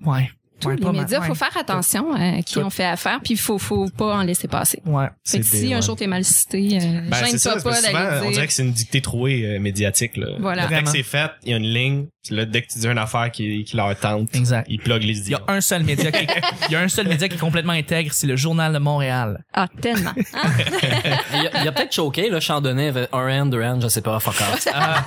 ouais. 0.05 0.31
Ouais, 0.67 0.77
les 0.77 0.91
médias, 1.01 1.21
ouais. 1.21 1.27
faut 1.27 1.35
faire 1.35 1.57
attention 1.57 2.13
à 2.15 2.43
qui 2.43 2.55
Tout. 2.55 2.61
on 2.61 2.71
fait 2.71 2.85
affaire, 2.85 3.21
puis 3.23 3.37
faut, 3.37 3.59
faut 3.59 3.89
pas 3.91 4.17
en 4.17 4.23
laisser 4.23 4.49
passer. 4.49 4.81
Ouais. 4.87 5.07
Fait 5.27 5.41
que 5.41 5.45
si 5.47 5.73
un 5.75 5.81
jour 5.81 5.97
t'es 5.97 6.07
mal 6.07 6.25
cité, 6.25 6.79
euh, 6.81 7.01
Ben, 7.09 7.25
gêne 7.27 7.39
ça, 7.39 7.57
pas 7.57 7.75
souvent, 7.75 7.99
on 8.25 8.31
dirait 8.31 8.47
que 8.47 8.53
c'est 8.53 8.63
une 8.63 8.73
dictée 8.73 9.01
trouée 9.01 9.45
euh, 9.45 9.59
médiatique. 9.61 10.17
Là. 10.17 10.29
Voilà. 10.41 10.67
Dès 10.67 10.83
que 10.83 10.89
c'est 10.91 11.03
fait, 11.03 11.31
il 11.45 11.51
y 11.51 11.55
a 11.55 11.57
une 11.57 11.65
ligne. 11.73 12.07
Là, 12.31 12.47
dès 12.47 12.63
que 12.63 12.69
tu 12.73 12.79
dis 12.79 12.87
une 12.87 12.97
affaire 12.97 13.31
qui, 13.31 13.65
qui 13.65 13.77
leur 13.77 13.95
tente, 14.01 14.35
Exact. 14.35 14.67
ils 14.71 14.79
pluguent 14.81 15.03
les 15.03 15.09
Il 15.13 15.17
y 15.19 15.21
idiots. 15.21 15.39
a 15.47 15.53
un 15.53 15.61
seul 15.61 15.83
média 15.85 16.11
qui 16.11 16.27
il 16.69 16.73
y 16.73 16.77
a 16.77 16.81
un 16.81 16.89
seul 16.89 17.07
média 17.07 17.29
qui 17.29 17.35
est 17.35 17.39
complètement 17.39 17.75
intègre, 17.75 18.15
c'est 18.15 18.27
le 18.27 18.35
Journal 18.35 18.73
de 18.73 18.79
Montréal. 18.79 19.45
Ah, 19.53 19.69
tellement. 19.83 20.13
Hein? 20.33 20.51
Il 21.35 21.47
a, 21.49 21.63
il 21.63 21.69
a 21.69 21.73
peut-être 21.73 21.93
choqué, 21.93 22.31
là, 22.31 22.41
Chandonnet 22.41 22.89
avait 22.89 23.09
un 23.13 23.43
hand, 23.43 23.51
deux 23.51 23.63
je 23.83 23.89
sais 23.89 24.01
pas, 24.01 24.19
fuck 24.21 24.37
off. 24.41 24.67
Ah. 24.73 25.05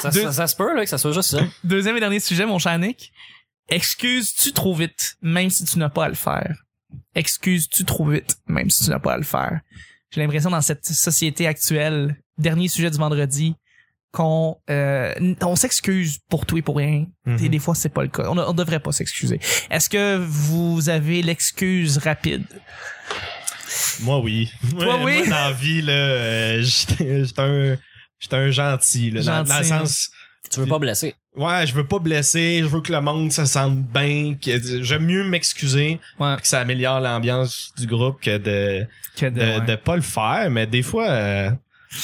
ça, 0.00 0.10
Deux- 0.10 0.22
ça, 0.22 0.32
ça 0.32 0.46
se 0.46 0.56
peut, 0.56 0.74
là, 0.74 0.84
que 0.84 0.88
ça 0.88 0.96
soit 0.98 1.12
juste 1.12 1.30
ça. 1.30 1.40
Deuxième 1.64 1.96
et 1.96 2.00
dernier 2.00 2.20
sujet, 2.20 2.46
mon 2.46 2.58
cher 2.58 2.78
Nick. 2.78 3.12
Excuses-tu 3.68 4.52
trop 4.52 4.74
vite, 4.74 5.16
même 5.22 5.50
si 5.50 5.64
tu 5.64 5.78
n'as 5.78 5.88
pas 5.88 6.04
à 6.06 6.08
le 6.08 6.14
faire? 6.14 6.54
Excuses-tu 7.14 7.84
trop 7.84 8.06
vite, 8.06 8.36
même 8.46 8.70
si 8.70 8.84
tu 8.84 8.90
n'as 8.90 8.98
pas 8.98 9.14
à 9.14 9.16
le 9.16 9.22
faire? 9.24 9.60
J'ai 10.10 10.20
l'impression 10.20 10.50
dans 10.50 10.60
cette 10.60 10.86
société 10.86 11.46
actuelle, 11.46 12.16
dernier 12.38 12.68
sujet 12.68 12.90
du 12.90 12.98
vendredi, 12.98 13.54
qu'on 14.12 14.56
euh, 14.70 15.12
on 15.42 15.56
s'excuse 15.56 16.18
pour 16.28 16.46
tout 16.46 16.56
et 16.56 16.62
pour 16.62 16.76
rien. 16.76 17.06
Mhm. 17.26 17.44
Et 17.44 17.48
des 17.48 17.58
fois, 17.58 17.74
c'est 17.74 17.88
pas 17.88 18.02
le 18.02 18.08
cas. 18.08 18.24
On, 18.28 18.34
ne- 18.36 18.42
on 18.42 18.52
devrait 18.52 18.78
pas 18.78 18.92
s'excuser. 18.92 19.40
Est-ce 19.70 19.88
que 19.88 20.16
vous 20.18 20.88
avez 20.88 21.20
l'excuse 21.22 21.98
rapide? 21.98 22.44
Moi, 24.00 24.20
oui. 24.20 24.52
Toi, 24.70 24.84
Moi, 24.84 25.04
oui? 25.04 25.18
Moi, 25.18 25.26
dans 25.26 25.48
la 25.48 25.52
vie, 25.52 25.82
là, 25.82 25.92
euh, 25.92 26.62
j'étais 26.62 27.24
j'étais 27.24 27.40
un, 27.40 27.76
j'étais 28.20 28.36
un 28.36 28.50
gentil, 28.50 29.10
là, 29.10 29.22
dans, 29.22 29.42
dans 29.44 29.58
le 29.58 29.64
Gentil, 29.64 29.68
sens... 29.68 30.10
Tu 30.50 30.60
veux 30.60 30.66
pas 30.66 30.78
blesser. 30.78 31.14
Ouais, 31.36 31.66
je 31.66 31.74
veux 31.74 31.84
pas 31.86 31.98
blesser, 31.98 32.60
je 32.62 32.66
veux 32.66 32.80
que 32.80 32.92
le 32.92 33.00
monde 33.00 33.32
se 33.32 33.44
sente 33.44 33.76
bien, 33.92 34.34
que 34.40 34.82
j'aime 34.82 35.04
mieux 35.06 35.24
m'excuser, 35.24 35.98
Ouais. 36.20 36.36
que 36.40 36.46
ça 36.46 36.60
améliore 36.60 37.00
l'ambiance 37.00 37.72
du 37.76 37.86
groupe 37.88 38.20
que 38.20 38.38
de 38.38 38.86
Que 39.16 39.26
de- 39.26 39.30
de, 39.30 39.40
ouais. 39.40 39.60
de 39.66 39.74
pas 39.76 39.96
le 39.96 40.02
faire, 40.02 40.48
mais 40.50 40.66
des 40.68 40.82
fois 40.82 41.08
euh, 41.08 41.50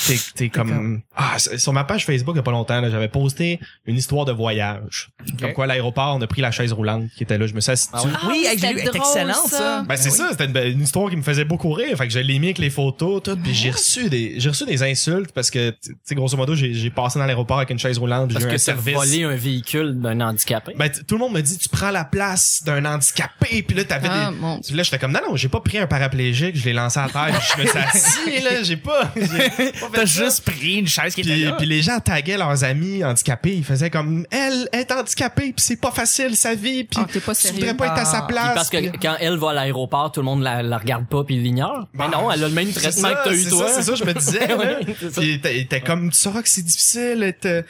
t'es 0.06 0.18
t'es 0.35 0.49
comme 0.49 1.00
ah 1.16 1.38
sur 1.38 1.73
ma 1.73 1.85
page 1.85 2.04
Facebook 2.06 2.35
il 2.35 2.38
y 2.38 2.40
a 2.40 2.42
pas 2.42 2.50
longtemps 2.50 2.80
là, 2.80 2.90
j'avais 2.90 3.09
posté 3.09 3.61
une 3.87 3.97
histoire 3.97 4.25
de 4.25 4.32
voyage. 4.32 5.11
Comme 5.40 5.52
quoi 5.52 5.64
à 5.64 5.66
l'aéroport 5.68 6.16
on 6.16 6.23
a 6.23 6.26
pris 6.26 6.40
la 6.42 6.50
chaise 6.50 6.73
roulante 6.73 7.04
qui 7.16 7.23
était 7.23 7.38
là, 7.38 7.47
je 7.47 7.54
me 7.54 7.61
suis 7.61 7.73
assis 7.73 7.88
Ah 7.92 8.02
ouais? 8.02 8.11
Oui, 8.28 8.47
Ah, 8.49 8.54
j'ai 8.59 8.73
lu, 8.73 8.80
elle 8.80 8.88
est 8.88 8.97
excellente, 8.97 9.49
ça. 9.49 9.82
Ben 9.88 9.97
c'est 9.97 10.11
oui. 10.11 10.16
ça, 10.16 10.28
c'était 10.30 10.70
une, 10.70 10.82
histoire 10.82 11.11
qui 11.11 11.16
me 11.16 11.23
faisait 11.23 11.44
beaucoup 11.44 11.73
rire, 11.73 11.97
fait 11.97 12.06
que 12.06 12.12
je 12.12 12.18
l'ai 12.18 12.38
mis 12.38 12.49
avec 12.49 12.59
les 12.59 12.70
photos 12.70 13.23
tout, 13.23 13.37
puis 13.37 13.54
j'ai 13.54 13.70
reçu 13.70 14.09
des 14.09 14.35
j'ai 14.38 14.49
reçu 14.49 14.64
des 14.66 14.82
insultes 14.82 15.32
parce 15.32 15.50
que 15.50 15.70
tu 15.70 15.94
sais 16.04 16.14
grosso 16.14 16.37
modo 16.37 16.54
j'ai 16.54 16.73
j'ai 16.75 16.90
passé 16.90 17.18
dans 17.18 17.26
l'aéroport 17.26 17.59
avec 17.59 17.70
une 17.70 17.78
chaise 17.78 17.99
roulante, 17.99 18.30
j'ai 18.30 18.38
eu 18.38 18.40
que 18.42 18.47
un 18.49 18.50
c'est 18.52 18.59
service. 18.59 18.94
volé 18.94 19.25
un 19.25 19.35
véhicule 19.37 20.00
d'un 20.00 20.20
handicapé. 20.20 20.75
Ben 20.76 20.90
tout 20.90 21.14
le 21.16 21.18
monde 21.20 21.32
me 21.35 21.40
dit 21.40 21.59
tu 21.59 21.68
prends 21.68 21.90
la 21.90 22.04
place 22.04 22.62
d'un 22.64 22.85
handicapé, 22.85 23.62
puis 23.62 23.76
là 23.76 23.85
t'avais 23.85 24.09
Ah, 24.11 24.30
des 24.30 24.37
mon 24.38 24.61
là, 24.73 24.82
j'étais 24.82 24.99
comme, 24.99 25.12
non, 25.12 25.20
non, 25.28 25.37
j'ai 25.37 25.49
pas 25.49 25.61
pris 25.61 25.78
un 25.78 25.87
paraplégique, 25.87 26.56
je 26.56 26.64
l'ai 26.64 26.73
lancé 26.73 26.99
à 27.00 27.09
terre, 27.09 27.40
je 27.56 27.62
me 27.62 27.66
suis 27.66 27.78
assis, 27.78 28.40
là, 28.42 28.62
j'ai 28.62 28.76
pas, 28.76 29.12
j'ai 29.16 29.73
T'as 29.93 30.05
juste 30.05 30.45
pris 30.45 30.77
une 30.77 30.87
chaise 30.89 31.15
qui 31.15 31.21
était 31.23 31.31
Puis, 31.33 31.45
là. 31.45 31.53
puis 31.53 31.67
les 31.67 31.83
gens 31.83 31.99
taguaient 32.01 32.37
leurs 32.39 32.65
amis 32.65 33.05
handicapés, 33.05 33.55
ils 33.57 33.65
faisaient 33.65 33.91
comme, 33.91 34.27
elle 34.31 34.69
est 34.73 34.91
handicapée, 34.93 35.53
puis 35.53 35.65
c'est 35.65 35.81
pas 35.81 35.91
facile 35.91 36.37
sa 36.37 36.55
vie, 36.55 36.85
puis 36.85 37.01
Ah, 37.03 37.07
tu 37.11 37.21
sérieux. 37.35 37.55
voudrais 37.59 37.75
pas 37.75 37.87
être 37.87 37.99
à 37.99 38.05
sa 38.05 38.19
Ah. 38.19 38.23
Puis 38.27 38.35
place. 38.35 38.55
parce 38.55 38.71
que 38.71 38.77
puis- 38.79 38.99
quand 39.01 39.17
elle 39.21 39.37
va 39.39 39.51
à 39.51 39.55
l'aéroport, 39.55 40.13
tout 40.13 40.21
le 40.21 40.25
monde 40.27 40.43
la, 40.43 40.63
la 40.63 40.79
regarde 40.79 41.07
pas 41.09 41.25
puis 41.25 41.37
l'ignore. 41.37 41.89
Mais 41.95 42.09
non, 42.09 42.31
elle 42.31 42.45
a 42.45 42.49
le 42.49 42.55
même 42.55 42.73
traitement 42.73 43.09
ça, 43.09 43.15
que 43.15 43.25
t'as 43.29 43.35
eu 43.35 43.43
c'est 43.43 43.49
toi. 43.51 43.69
ça, 43.69 43.75
c'est 43.75 43.83
ça, 43.83 43.95
je 43.95 44.05
me 44.05 44.13
disais. 44.15 44.49
Puis 45.21 45.41
t'es 45.41 45.81
comme, 45.81 46.11
tu 46.11 46.19
sauras 46.19 46.43
que 46.43 46.49
c'est 46.49 46.63
difficile. 46.65 47.23
être, 47.23 47.47
euh, 47.47 47.63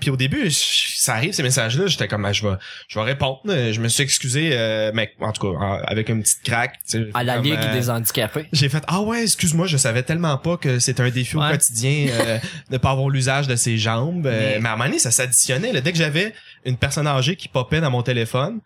Puis 0.00 0.10
au 0.10 0.16
début, 0.16 0.50
ça 0.50 1.14
arrive 1.14 1.32
ces 1.32 1.42
messages-là, 1.42 1.86
j'étais 1.86 2.08
comme, 2.08 2.24
ah, 2.24 2.32
je 2.32 2.46
vais, 2.46 2.54
je 2.88 2.98
vais 2.98 3.04
répondre. 3.04 3.40
Je 3.46 3.80
me 3.80 3.88
suis 3.88 4.02
excusé, 4.02 4.50
euh, 4.52 4.90
mais 4.94 5.12
en 5.20 5.32
tout 5.32 5.52
cas, 5.52 5.80
avec 5.86 6.08
une 6.08 6.22
petite 6.22 6.42
craque. 6.42 6.74
tu 6.88 6.98
sais, 7.04 7.10
À 7.14 7.24
la 7.24 7.34
comme, 7.36 7.44
Ligue 7.44 7.58
euh, 7.60 7.72
des 7.78 7.90
handicapés. 7.90 8.46
J'ai 8.52 8.68
fait 8.68 8.82
ah 8.88 9.00
ouais 9.00 9.22
excuse-moi 9.22 9.66
je 9.66 9.76
savais 9.76 10.02
tellement 10.02 10.36
pas 10.38 10.56
que 10.56 10.78
c'était 10.78 11.02
un 11.02 11.10
défi 11.10 11.36
au 11.36 11.40
Ouais. 11.40 11.50
Quotidien 11.58 12.08
euh, 12.10 12.38
de 12.70 12.76
pas 12.78 12.90
avoir 12.92 13.08
l'usage 13.10 13.46
de 13.46 13.56
ses 13.56 13.76
jambes 13.78 14.26
Euh, 14.26 14.30
Mais- 14.54 14.58
mais... 14.60 14.68
à 14.68 14.72
un 14.72 14.76
moment 14.76 14.84
donné 14.88 14.98
ça 14.98 15.10
s'additionnait 15.10 15.72
là. 15.72 15.80
dès 15.80 15.92
que 15.92 15.98
j'avais 15.98 16.32
une 16.64 16.76
personne 16.76 17.06
âgée 17.06 17.36
qui 17.36 17.48
popait 17.48 17.80
dans 17.80 17.90
mon 17.90 18.02
téléphone 18.02 18.60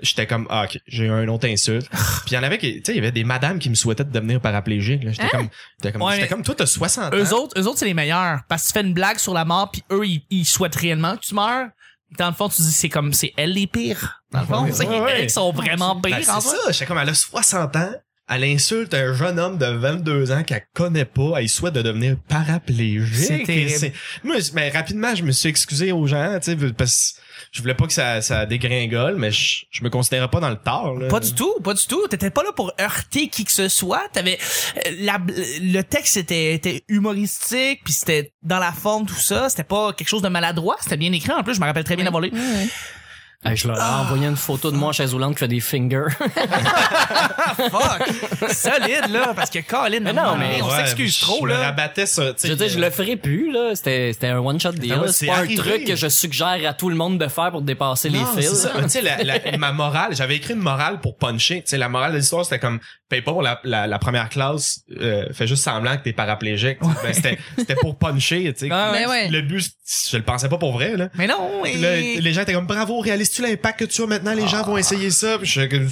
j'étais 0.00 0.26
comme 0.28 0.46
ah 0.48 0.64
ok 0.64 0.78
j'ai 0.86 1.04
eu 1.06 1.10
un 1.10 1.26
autre 1.28 1.48
insulte 1.48 1.88
puis 2.24 2.30
il 2.30 2.34
y 2.34 2.38
en 2.38 2.42
avait 2.44 2.58
qui 2.58 2.74
tu 2.76 2.82
sais 2.86 2.92
il 2.92 2.96
y 2.96 2.98
avait 3.00 3.10
des 3.12 3.24
madames 3.24 3.58
qui 3.58 3.68
me 3.68 3.74
souhaitaient 3.74 4.04
de 4.04 4.12
devenir 4.12 4.40
paraplégique 4.40 5.02
là 5.04 5.10
j'étais 5.12 5.24
Hein? 5.24 5.28
comme 5.32 5.48
j'étais 5.82 5.92
comme 5.92 6.02
Ouais, 6.02 6.28
comme 6.28 6.42
toi 6.42 6.54
t'as 6.56 6.66
60 6.66 7.12
ans 7.14 7.16
Eux 7.16 7.32
autres, 7.34 7.60
eux 7.60 7.66
autres, 7.66 7.78
c'est 7.80 7.84
les 7.86 7.94
meilleurs. 7.94 8.40
Parce 8.48 8.62
que 8.62 8.68
tu 8.68 8.72
fais 8.74 8.80
une 8.86 8.94
blague 8.94 9.18
sur 9.18 9.34
la 9.34 9.44
mort, 9.44 9.70
puis 9.72 9.82
eux, 9.90 10.06
ils, 10.06 10.22
ils 10.30 10.44
souhaitent 10.44 10.76
réellement 10.76 11.16
que 11.16 11.22
tu 11.22 11.34
meurs. 11.34 11.68
Dans 12.16 12.28
le 12.28 12.32
fond, 12.32 12.48
tu 12.48 12.62
dis, 12.62 12.70
c'est 12.72 12.88
comme, 12.88 13.12
c'est 13.12 13.32
elle 13.36 13.52
les 13.52 13.66
pires. 13.66 14.22
Dans 14.30 14.40
le 14.40 14.46
fond, 14.46 14.62
Ouais, 14.64 14.72
c'est 14.72 14.86
ouais, 14.86 15.00
ouais. 15.00 15.12
elles 15.20 15.26
qui 15.26 15.32
sont 15.34 15.50
vraiment 15.52 15.94
Ben, 15.96 16.14
pires, 16.14 16.24
c'est 16.24 16.30
en 16.30 16.40
ça 16.40 16.56
j'étais 16.70 16.86
comme 16.86 16.98
elle 16.98 17.08
a 17.08 17.14
60 17.14 17.74
ans 17.76 17.92
elle 18.28 18.44
insulte 18.44 18.94
un 18.94 19.12
jeune 19.14 19.38
homme 19.38 19.58
de 19.58 19.66
22 19.66 20.32
ans 20.32 20.42
qu'elle 20.42 20.64
connaît 20.74 21.04
pas, 21.04 21.40
elle 21.40 21.48
souhaite 21.48 21.74
de 21.74 21.82
devenir 21.82 22.16
paraplégique. 22.28 23.46
C'est 23.46 23.92
Moi, 24.22 24.36
mais 24.54 24.70
rapidement, 24.70 25.14
je 25.14 25.22
me 25.22 25.32
suis 25.32 25.48
excusé 25.48 25.92
aux 25.92 26.06
gens, 26.06 26.38
tu 26.42 26.52
sais, 26.52 26.72
parce 26.72 27.14
que 27.14 27.20
je 27.52 27.62
voulais 27.62 27.74
pas 27.74 27.86
que 27.86 27.92
ça, 27.92 28.20
ça 28.20 28.46
dégringole, 28.46 29.16
mais 29.16 29.30
je, 29.30 29.64
je 29.70 29.82
me 29.82 29.90
considérais 29.90 30.28
pas 30.28 30.40
dans 30.40 30.50
le 30.50 30.56
tort. 30.56 30.98
Là. 30.98 31.08
Pas 31.08 31.20
du 31.20 31.32
tout, 31.34 31.54
pas 31.62 31.74
du 31.74 31.86
tout. 31.86 32.06
T'étais 32.08 32.30
pas 32.30 32.42
là 32.42 32.52
pour 32.52 32.72
heurter 32.80 33.28
qui 33.28 33.44
que 33.44 33.52
ce 33.52 33.68
soit. 33.68 34.02
T'avais 34.12 34.38
euh, 34.86 34.90
la, 35.00 35.18
le 35.60 35.82
texte 35.82 36.16
était, 36.16 36.54
était 36.54 36.84
humoristique, 36.88 37.80
puis 37.84 37.92
c'était 37.92 38.32
dans 38.42 38.58
la 38.58 38.72
forme 38.72 39.06
tout 39.06 39.14
ça. 39.14 39.48
C'était 39.48 39.64
pas 39.64 39.92
quelque 39.92 40.08
chose 40.08 40.22
de 40.22 40.28
maladroit. 40.28 40.76
C'était 40.80 40.96
bien 40.96 41.12
écrit 41.12 41.32
en 41.32 41.42
plus. 41.42 41.54
Je 41.54 41.60
me 41.60 41.66
rappelle 41.66 41.84
très 41.84 41.96
bien 41.96 42.04
d'avoir 42.04 42.22
lu. 42.22 42.30
Hey, 43.44 43.56
je 43.56 43.68
leur 43.68 43.76
ai 43.78 43.80
envoyé 44.00 44.26
une 44.26 44.34
photo 44.36 44.72
de 44.72 44.76
moi 44.76 44.88
en 44.88 44.92
chaise 44.92 45.12
roulante 45.12 45.34
qui 45.34 45.38
fait 45.38 45.48
des 45.48 45.60
fingers. 45.60 46.08
Fuck, 47.70 48.50
solide 48.52 49.10
là, 49.10 49.32
parce 49.34 49.48
que 49.50 49.60
Colin, 49.60 50.00
Mais 50.00 50.12
non, 50.12 50.36
mais 50.36 50.60
on 50.60 50.68
Ouais, 50.68 50.76
s'excuse 50.78 51.16
je 51.16 51.20
trop 51.20 51.46
là. 51.46 51.58
rabattais 51.58 52.06
sur, 52.06 52.34
tu 52.34 52.40
sais, 52.40 52.48
je 52.48 52.52
veux 52.52 52.58
dire, 52.58 52.68
je 52.68 52.78
le 52.80 52.90
ferai 52.90 53.16
plus, 53.16 53.52
là. 53.52 53.70
C'était, 53.74 54.12
c'était 54.12 54.26
un 54.28 54.38
one-shot 54.40 54.72
deal. 54.72 54.94
Ah 54.96 55.02
ouais, 55.02 55.12
c'est 55.12 55.26
pas 55.26 55.38
un 55.38 55.46
truc 55.54 55.84
que 55.84 55.94
je 55.96 56.08
suggère 56.08 56.58
à 56.68 56.72
tout 56.74 56.88
le 56.88 56.96
monde 56.96 57.18
de 57.18 57.28
faire 57.28 57.50
pour 57.52 57.62
dépasser 57.62 58.10
Non, 58.10 58.26
les 58.36 58.42
fils. 58.42 58.54
ça. 58.54 58.70
Tu 58.82 58.88
sais, 58.88 59.02
la, 59.02 59.22
la- 59.22 59.56
ma 59.56 59.72
morale, 59.72 60.14
j'avais 60.16 60.36
écrit 60.36 60.54
une 60.54 60.60
morale 60.60 61.00
pour 61.00 61.16
puncher. 61.16 61.62
Tu 61.62 61.68
sais, 61.70 61.78
la 61.78 61.88
morale 61.88 62.12
de 62.12 62.18
l'histoire, 62.18 62.44
c'était 62.44 62.58
comme, 62.58 62.80
paye 63.08 63.22
pas 63.22 63.32
pour 63.32 63.42
la, 63.42 63.60
la, 63.64 63.86
la 63.86 63.98
première 63.98 64.28
classe, 64.28 64.80
euh, 65.00 65.26
fais 65.32 65.46
juste 65.46 65.62
semblant 65.64 65.96
que 65.96 66.02
t'es 66.02 66.12
paraplégique. 66.12 66.78
Ben, 66.80 67.12
c'était, 67.12 67.38
c'était 67.56 67.76
pour 67.76 67.96
puncher, 67.98 68.52
tu 68.52 68.66
sais. 68.66 68.68
Ah 68.72 68.90
ouais. 68.92 69.06
Ouais. 69.06 69.28
Le 69.28 69.42
but, 69.42 69.64
je 70.10 70.16
le 70.16 70.22
pensais 70.24 70.48
pas 70.48 70.58
pour 70.58 70.72
vrai, 70.72 70.96
là. 70.96 71.08
Mais 71.14 71.26
non, 71.26 71.62
là, 71.64 71.96
les 71.96 72.32
gens 72.32 72.42
étaient 72.42 72.52
comme, 72.52 72.66
bravo, 72.66 73.00
réalises-tu 73.28 73.42
l'impact 73.42 73.78
que 73.80 73.84
tu 73.84 74.02
as 74.02 74.06
maintenant? 74.06 74.32
Les 74.34 74.46
gens 74.48 74.62
vont 74.64 74.76
essayer 74.76 75.10
ça. 75.10 75.38
Puis 75.38 75.46
je 75.46 75.60
suis 75.60 75.68
comme, 75.68 75.88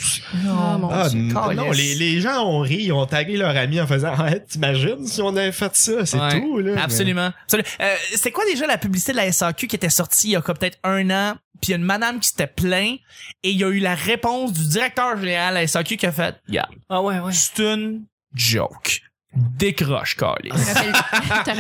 Ah, 0.49 0.78
mon 0.78 0.88
ah, 0.90 1.09
Dieu. 1.09 1.21
non, 1.21 1.52
non, 1.55 1.71
les, 1.73 1.95
les 1.95 2.21
gens 2.21 2.45
ont 2.45 2.61
ri, 2.61 2.76
ils 2.85 2.93
ont 2.93 3.07
tagué 3.07 3.37
leur 3.37 3.57
ami 3.57 3.81
en 3.81 3.87
faisant, 3.87 4.12
ah, 4.16 4.35
t'imagines 4.38 5.07
si 5.07 5.21
on 5.23 5.28
avait 5.37 5.52
fait 5.52 5.75
ça? 5.76 6.07
C'est 6.07 6.19
Ouais, 6.19 6.40
tout, 6.40 6.59
là. 6.59 6.83
Absolument. 6.83 7.33
Absolument. 7.45 7.69
Euh, 7.81 7.95
c'est 8.14 8.31
quoi 8.31 8.45
déjà 8.47 8.66
la 8.66 8.78
publicité 8.78 9.12
de 9.12 9.16
la 9.19 9.31
SAQ 9.33 9.66
qui 9.69 9.76
était 9.76 9.90
sortie 9.90 10.28
il 10.28 10.33
y 10.33 10.37
a 10.37 10.40
peut-être 10.43 10.78
un 10.85 11.11
an? 11.11 11.37
Puis 11.61 11.69
il 11.69 11.71
y 11.71 11.75
a 11.75 11.76
une 11.78 11.85
madame 11.85 12.21
qui 12.21 12.28
s'était 12.28 12.47
plaint 12.47 12.99
et 13.43 13.50
il 13.50 13.57
y 13.57 13.64
a 13.64 13.69
eu 13.69 13.78
la 13.78 13.95
réponse 13.95 14.52
du 14.52 14.66
directeur 14.69 15.16
général 15.19 15.55
de 15.55 15.61
la 15.61 15.66
SAQ 15.66 15.97
qui 15.97 16.07
a 16.07 16.12
fait 16.12 16.37
Yeah, 16.49 16.69
Ah 16.90 17.00
ouais, 17.02 17.19
ouais. 17.19 17.33
c'est 17.33 17.59
une 17.62 18.05
joke. 18.35 19.00
Décroche, 19.37 20.16
rappelles- 20.21 20.52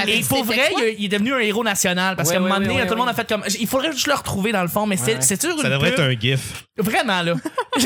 Et 0.08 0.20
pour 0.22 0.44
vrai, 0.44 0.70
il, 0.98 1.04
est 1.06 1.08
devenu 1.08 1.34
un 1.34 1.38
héros 1.38 1.64
national 1.64 2.16
parce 2.16 2.28
Ouais, 2.28 2.34
qu'à 2.34 2.40
un 2.40 2.42
moment 2.42 2.56
ouais, 2.56 2.66
donné, 2.66 2.74
ouais, 2.80 2.86
tout 2.86 2.92
le 2.94 2.98
monde 2.98 3.06
ouais. 3.08 3.12
a 3.12 3.16
fait 3.16 3.28
comme. 3.28 3.42
Il 3.58 3.66
faudrait 3.66 3.92
juste 3.92 4.06
le 4.06 4.14
retrouver 4.14 4.52
dans 4.52 4.62
le 4.62 4.68
fond, 4.68 4.86
mais 4.86 4.96
c'est 4.96 5.14
Ouais. 5.16 5.20
c'est 5.20 5.38
toujours 5.40 5.60
Ça 5.60 5.66
une 5.68 5.72
devrait 5.74 5.90
pub. 5.94 6.00
être 6.00 6.06
un 6.16 6.20
gif. 6.20 6.64
Vraiment, 6.78 7.22
là. 7.22 7.34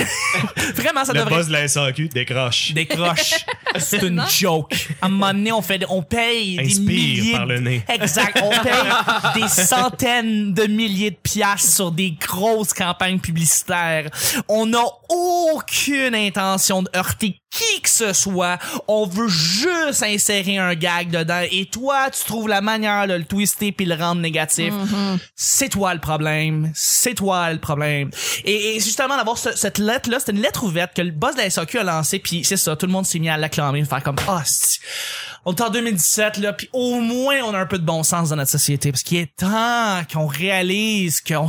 Vraiment, 0.75 1.05
ça 1.05 1.13
le 1.13 1.21
devrait 1.21 1.37
boss 1.37 1.47
de 1.47 1.53
la 1.53 1.69
SAQ 1.69 2.09
décroche. 2.09 2.73
décroche. 2.73 3.35
C'est 3.79 4.03
une 4.03 4.21
joke. 4.29 4.75
À 5.01 5.07
un 5.07 5.09
moment 5.11 5.33
donné, 5.33 5.53
on 5.53 5.63
fait, 5.63 5.85
on 5.89 6.03
paye 6.03 6.57
des 6.57 6.81
milliers. 6.81 7.21
Inspire 7.21 7.37
par 7.37 7.47
le 7.47 7.61
nez. 7.61 7.85
Exact. 7.89 8.43
On 8.43 8.51
paye 8.51 9.43
des 9.43 9.49
centaines 9.49 10.53
de 10.55 10.65
milliers 10.65 11.13
de 11.13 11.17
piastres 11.23 11.71
sur 11.73 11.93
des 11.93 12.11
grosses 12.13 12.73
campagnes 12.75 13.21
publicitaires. 13.21 14.11
On 14.49 14.67
n'a 14.67 14.83
aucune 15.09 16.15
intention 16.17 16.83
de 16.83 16.91
heurter 16.97 17.37
qui 17.53 17.81
que 17.83 17.89
ce 17.89 18.13
soit. 18.13 18.59
On 18.89 19.07
veut 19.07 19.29
juste 19.29 19.80
insérer 20.03 20.59
un 20.59 20.75
gag 20.75 21.11
dedans. 21.11 21.43
Et 21.51 21.67
toi, 21.67 22.09
tu 22.11 22.25
trouves 22.25 22.49
la 22.49 22.61
manière 22.61 23.07
de 23.07 23.15
le 23.15 23.25
twister 23.25 23.73
puis 23.73 23.87
le 23.87 23.95
rendre 23.95 24.21
négatif. 24.21 24.73
C'est 25.35 25.69
toi 25.69 25.95
le 25.95 26.01
problème. 26.01 26.71
C'est 26.75 27.15
toi 27.15 27.53
le 27.53 27.59
problème. 27.59 28.11
Et, 28.45 28.77
et 28.77 28.81
justement, 28.81 29.17
d'avoir 29.17 29.39
ce- 29.39 29.57
cette 29.57 29.79
lettre-là, 29.79 30.19
c'était 30.21 30.33
une 30.33 30.43
lettre 30.43 30.65
ouverte 30.65 30.95
que 30.95 31.03
le 31.03 31.11
boss 31.11 31.35
de 31.35 31.39
la 31.41 31.51
SAQ 31.51 31.79
a 31.79 31.83
lancée, 31.85 32.19
puis 32.19 32.45
c'est 32.45 32.57
ça, 32.57 32.77
tout 32.77 32.87
le 32.87 32.93
monde 32.93 33.07
s'est 33.07 33.19
mis 33.19 33.29
à 33.29 33.37
l'acclamer, 33.37 33.85
faire 33.85 34.03
comme, 34.03 34.17
ah, 34.29 34.43
c'est- 34.45 34.81
on 35.47 35.55
est 35.55 35.61
en 35.63 35.71
2017, 35.71 36.37
là, 36.39 36.53
puis 36.53 36.69
au 36.73 37.01
moins, 37.01 37.37
on 37.45 37.55
a 37.55 37.59
un 37.59 37.67
peu 37.67 37.79
de 37.79 37.85
bon 37.85 38.03
sens 38.03 38.29
dans 38.29 38.37
notre 38.37 38.51
société, 38.51 38.91
parce 38.93 39.03
qu'il 39.03 39.19
est 39.19 39.35
temps 39.37 40.03
qu'on 40.13 40.27
réalise 40.27 41.21
qu'on 41.21 41.49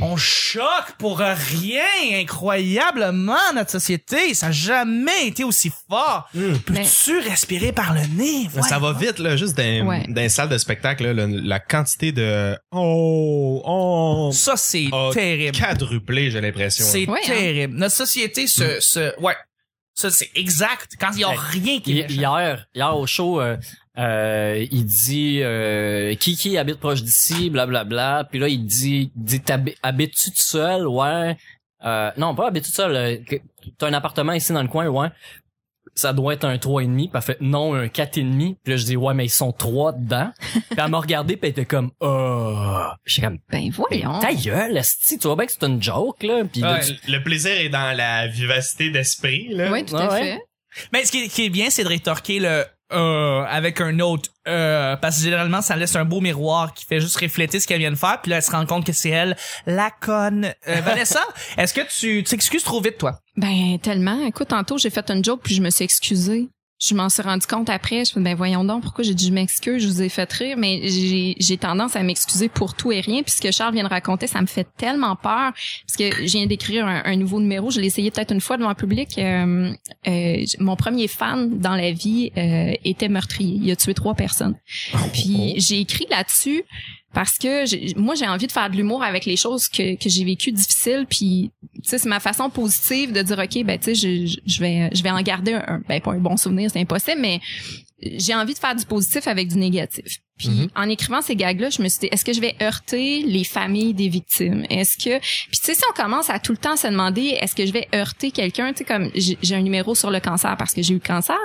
on 0.00 0.16
choque 0.16 0.92
pour 0.98 1.18
rien 1.18 1.82
incroyablement 2.14 3.52
notre 3.54 3.70
société. 3.70 4.34
Ça 4.34 4.46
n'a 4.46 4.52
jamais 4.52 5.26
été 5.28 5.44
aussi 5.44 5.70
fort. 5.88 6.28
Peux-tu 6.32 7.18
respirer 7.20 7.72
par 7.72 7.94
le 7.94 8.00
nez? 8.16 8.48
Mais 8.54 8.62
Ça 8.62 8.78
va 8.78 8.92
vite, 8.92 9.18
là, 9.18 9.36
juste 9.36 9.56
dans, 9.56 9.86
Ouais. 9.86 10.04
dans 10.08 10.20
les 10.20 10.28
salles 10.28 10.48
de 10.48 10.58
spectacle, 10.58 11.10
là, 11.10 11.26
la 11.26 11.60
quantité 11.60 12.12
de 12.12 12.56
oh, 12.72 13.62
oh, 13.64 14.30
Ça, 14.32 14.56
c'est 14.56 14.88
terrible. 15.12 15.56
quadruplé, 15.58 16.30
j'ai 16.30 16.40
l'impression. 16.40 16.84
C'est 16.84 17.08
Ouais, 17.08 17.20
hein. 17.24 17.26
terrible. 17.26 17.74
Notre 17.76 17.94
société 17.94 18.46
se, 18.46 18.80
se, 18.80 19.18
ouais. 19.20 19.34
Ça, 19.94 20.10
c'est 20.10 20.30
exact. 20.34 20.92
Quand 20.98 21.10
il 21.12 21.20
y 21.20 21.24
a 21.24 21.30
rien 21.30 21.80
qui 21.80 22.00
est 22.00 22.10
Hier, 22.10 22.66
hier 22.74 22.96
au 22.96 23.06
show, 23.06 23.40
euh, 23.40 23.56
euh, 23.98 24.66
il 24.70 24.84
dit 24.86 25.40
euh, 25.42 26.14
qui 26.14 26.36
qui 26.36 26.56
habite 26.56 26.78
proche 26.80 27.02
d'ici, 27.02 27.50
blablabla. 27.50 28.24
Puis 28.30 28.38
là, 28.38 28.48
il 28.48 28.64
dit, 28.64 29.12
dit 29.14 29.42
habites-tu 29.82 30.30
tout 30.30 30.36
seul, 30.38 30.86
ouais. 30.88 31.36
Euh, 31.84 32.10
non, 32.16 32.34
pas 32.34 32.48
habites-tu 32.48 32.70
tout 32.70 32.76
seul. 32.76 32.96
euh, 32.96 33.16
T'as 33.78 33.86
un 33.88 33.92
appartement 33.92 34.32
ici 34.32 34.52
dans 34.52 34.62
le 34.62 34.68
coin, 34.68 34.86
ouais. 34.88 35.08
Ça 35.94 36.12
doit 36.14 36.32
être 36.34 36.44
un 36.44 36.56
trois 36.58 36.82
et 36.82 36.86
demi. 36.86 37.08
Puis 37.08 37.16
elle 37.16 37.22
fait 37.22 37.36
non, 37.40 37.74
un 37.74 37.88
quatre 37.88 38.16
et 38.18 38.22
demi. 38.22 38.56
Puis 38.64 38.72
là, 38.72 38.76
je 38.78 38.84
dis 38.84 38.96
ouais, 38.96 39.12
mais 39.14 39.26
ils 39.26 39.30
sont 39.30 39.52
trois 39.52 39.92
dedans. 39.92 40.30
puis 40.52 40.62
elle 40.78 40.88
m'a 40.90 40.98
regardé, 40.98 41.36
puis 41.36 41.48
elle 41.48 41.50
était 41.50 41.64
comme 41.66 41.90
oh. 42.00 42.84
J'étais 43.04 43.26
comme 43.26 43.38
Ben 43.50 43.70
voyons. 43.70 44.18
ta 44.20 44.32
gueule, 44.32 44.76
esti, 44.78 45.18
tu 45.18 45.26
vois 45.26 45.36
bien 45.36 45.46
que 45.46 45.52
c'est 45.52 45.64
une 45.66 45.82
joke 45.82 46.22
là. 46.22 46.44
Puis 46.50 46.60
là, 46.62 46.74
Ouais. 46.74 46.80
tu- 46.80 47.10
Le 47.10 47.22
plaisir 47.22 47.52
est 47.52 47.68
dans 47.68 47.96
la 47.96 48.26
vivacité 48.26 48.90
d'esprit, 48.90 49.48
là. 49.50 49.70
Oui, 49.70 49.84
tout 49.84 49.96
à 49.96 50.08
ouais. 50.12 50.22
fait. 50.22 50.38
Mais 50.92 51.04
ce 51.04 51.12
qui 51.12 51.24
est, 51.24 51.28
qui 51.28 51.44
est 51.44 51.50
bien, 51.50 51.68
c'est 51.68 51.84
de 51.84 51.88
rétorquer 51.88 52.38
le 52.38 52.64
euh 52.92 53.44
avec 53.48 53.80
un 53.80 53.98
autre 54.00 54.30
euh 54.48 54.96
parce 54.96 55.16
que 55.16 55.22
généralement 55.24 55.62
ça 55.62 55.76
laisse 55.76 55.96
un 55.96 56.04
beau 56.04 56.20
miroir 56.20 56.74
qui 56.74 56.84
fait 56.84 57.00
juste 57.00 57.16
refléter 57.16 57.60
ce 57.60 57.66
qu'elle 57.66 57.78
vient 57.78 57.90
de 57.90 57.96
faire 57.96 58.20
puis 58.22 58.30
là 58.30 58.36
elle 58.36 58.42
se 58.42 58.50
rend 58.50 58.66
compte 58.66 58.86
que 58.86 58.92
c'est 58.92 59.10
elle 59.10 59.36
la 59.66 59.90
conne. 59.90 60.52
Euh, 60.68 60.80
Vanessa, 60.80 61.22
est-ce 61.58 61.74
que 61.74 61.80
tu 61.82 62.22
tu 62.22 62.24
t'excuses 62.24 62.64
trop 62.64 62.80
vite 62.80 62.98
toi? 62.98 63.18
Ben 63.36 63.78
tellement. 63.80 64.24
Écoute, 64.26 64.48
tantôt 64.48 64.78
j'ai 64.78 64.90
fait 64.90 65.10
une 65.10 65.24
joke 65.24 65.40
puis 65.42 65.54
je 65.54 65.62
me 65.62 65.70
suis 65.70 65.84
excusée. 65.84 66.48
Je 66.84 66.94
m'en 66.94 67.08
suis 67.08 67.22
rendu 67.22 67.46
compte 67.46 67.70
après. 67.70 68.04
Je 68.04 68.12
fais 68.12 68.20
ben 68.20 68.34
voyons 68.34 68.64
donc 68.64 68.82
pourquoi 68.82 69.04
j'ai 69.04 69.14
dit 69.14 69.28
je 69.28 69.32
m'excuse, 69.32 69.82
je 69.82 69.88
vous 69.88 70.02
ai 70.02 70.08
fait 70.08 70.30
rire, 70.32 70.56
mais 70.58 70.80
j'ai 70.88 71.36
j'ai 71.38 71.56
tendance 71.56 71.94
à 71.94 72.02
m'excuser 72.02 72.48
pour 72.48 72.74
tout 72.74 72.90
et 72.90 73.00
rien. 73.00 73.22
Puis 73.22 73.32
ce 73.32 73.40
que 73.40 73.52
Charles 73.52 73.74
vient 73.74 73.84
de 73.84 73.88
raconter, 73.88 74.26
ça 74.26 74.40
me 74.40 74.46
fait 74.46 74.66
tellement 74.76 75.14
peur 75.14 75.52
parce 75.86 75.96
que 75.96 76.26
je 76.26 76.32
viens 76.32 76.46
d'écrire 76.46 76.86
un, 76.86 77.02
un 77.04 77.16
nouveau 77.16 77.40
numéro. 77.40 77.70
Je 77.70 77.80
l'ai 77.80 77.86
essayé 77.86 78.10
peut-être 78.10 78.32
une 78.32 78.40
fois 78.40 78.56
devant 78.56 78.70
le 78.70 78.74
public. 78.74 79.16
Euh, 79.18 79.72
euh, 80.08 80.44
mon 80.58 80.74
premier 80.74 81.06
fan 81.06 81.58
dans 81.58 81.76
la 81.76 81.92
vie 81.92 82.32
euh, 82.36 82.72
était 82.84 83.08
meurtrier. 83.08 83.60
Il 83.62 83.70
a 83.70 83.76
tué 83.76 83.94
trois 83.94 84.14
personnes. 84.14 84.56
Puis 85.12 85.54
j'ai 85.58 85.78
écrit 85.78 86.06
là-dessus 86.10 86.64
parce 87.14 87.38
que 87.38 87.98
moi 87.98 88.14
j'ai 88.14 88.26
envie 88.26 88.46
de 88.46 88.52
faire 88.52 88.70
de 88.70 88.76
l'humour 88.76 89.02
avec 89.02 89.24
les 89.24 89.36
choses 89.36 89.68
que, 89.68 89.96
que 89.96 90.08
j'ai 90.08 90.24
vécues 90.24 90.52
difficiles 90.52 91.06
puis 91.08 91.50
tu 91.74 91.80
sais 91.88 91.98
c'est 91.98 92.08
ma 92.08 92.20
façon 92.20 92.50
positive 92.50 93.12
de 93.12 93.22
dire 93.22 93.38
ok 93.38 93.64
ben 93.64 93.78
tu 93.78 93.94
sais 93.94 93.94
je, 93.94 94.38
je- 94.46 94.60
vais 94.60 94.90
je 94.94 95.02
vais 95.02 95.10
en 95.10 95.20
garder 95.22 95.54
un, 95.54 95.80
ben 95.88 96.00
pas 96.00 96.12
un 96.12 96.18
bon 96.18 96.36
souvenir 96.36 96.70
c'est 96.72 96.80
impossible 96.80 97.20
mais 97.20 97.40
j'ai 98.16 98.34
envie 98.34 98.52
de 98.54 98.58
faire 98.58 98.74
du 98.74 98.84
positif 98.84 99.28
avec 99.28 99.46
du 99.48 99.56
négatif. 99.56 100.04
Puis 100.36 100.48
Mhm. 100.48 100.68
en 100.74 100.88
écrivant 100.88 101.22
ces 101.22 101.36
gags 101.36 101.60
là, 101.60 101.70
je 101.70 101.80
me 101.82 101.88
suis 101.88 102.00
dit 102.00 102.08
est-ce 102.10 102.24
que 102.24 102.32
je 102.32 102.40
vais 102.40 102.56
heurter 102.60 103.22
les 103.22 103.44
familles 103.44 103.94
des 103.94 104.08
victimes? 104.08 104.66
Est-ce 104.70 104.96
que 104.96 105.20
puis 105.20 105.58
tu 105.60 105.66
sais 105.66 105.74
si 105.74 105.82
on 105.88 105.94
commence 105.94 106.28
à 106.28 106.40
tout 106.40 106.50
le 106.50 106.58
temps 106.58 106.76
se 106.76 106.88
demander 106.88 107.36
est-ce 107.40 107.54
que 107.54 107.64
je 107.64 107.72
vais 107.72 107.86
heurter 107.94 108.32
quelqu'un, 108.32 108.72
tu 108.72 108.78
sais 108.78 108.84
comme 108.84 109.08
j'ai 109.14 109.54
un 109.54 109.62
numéro 109.62 109.94
sur 109.94 110.10
le 110.10 110.18
cancer 110.18 110.56
parce 110.56 110.74
que 110.74 110.82
j'ai 110.82 110.94
eu 110.94 111.00
le 111.02 111.06
cancer, 111.06 111.38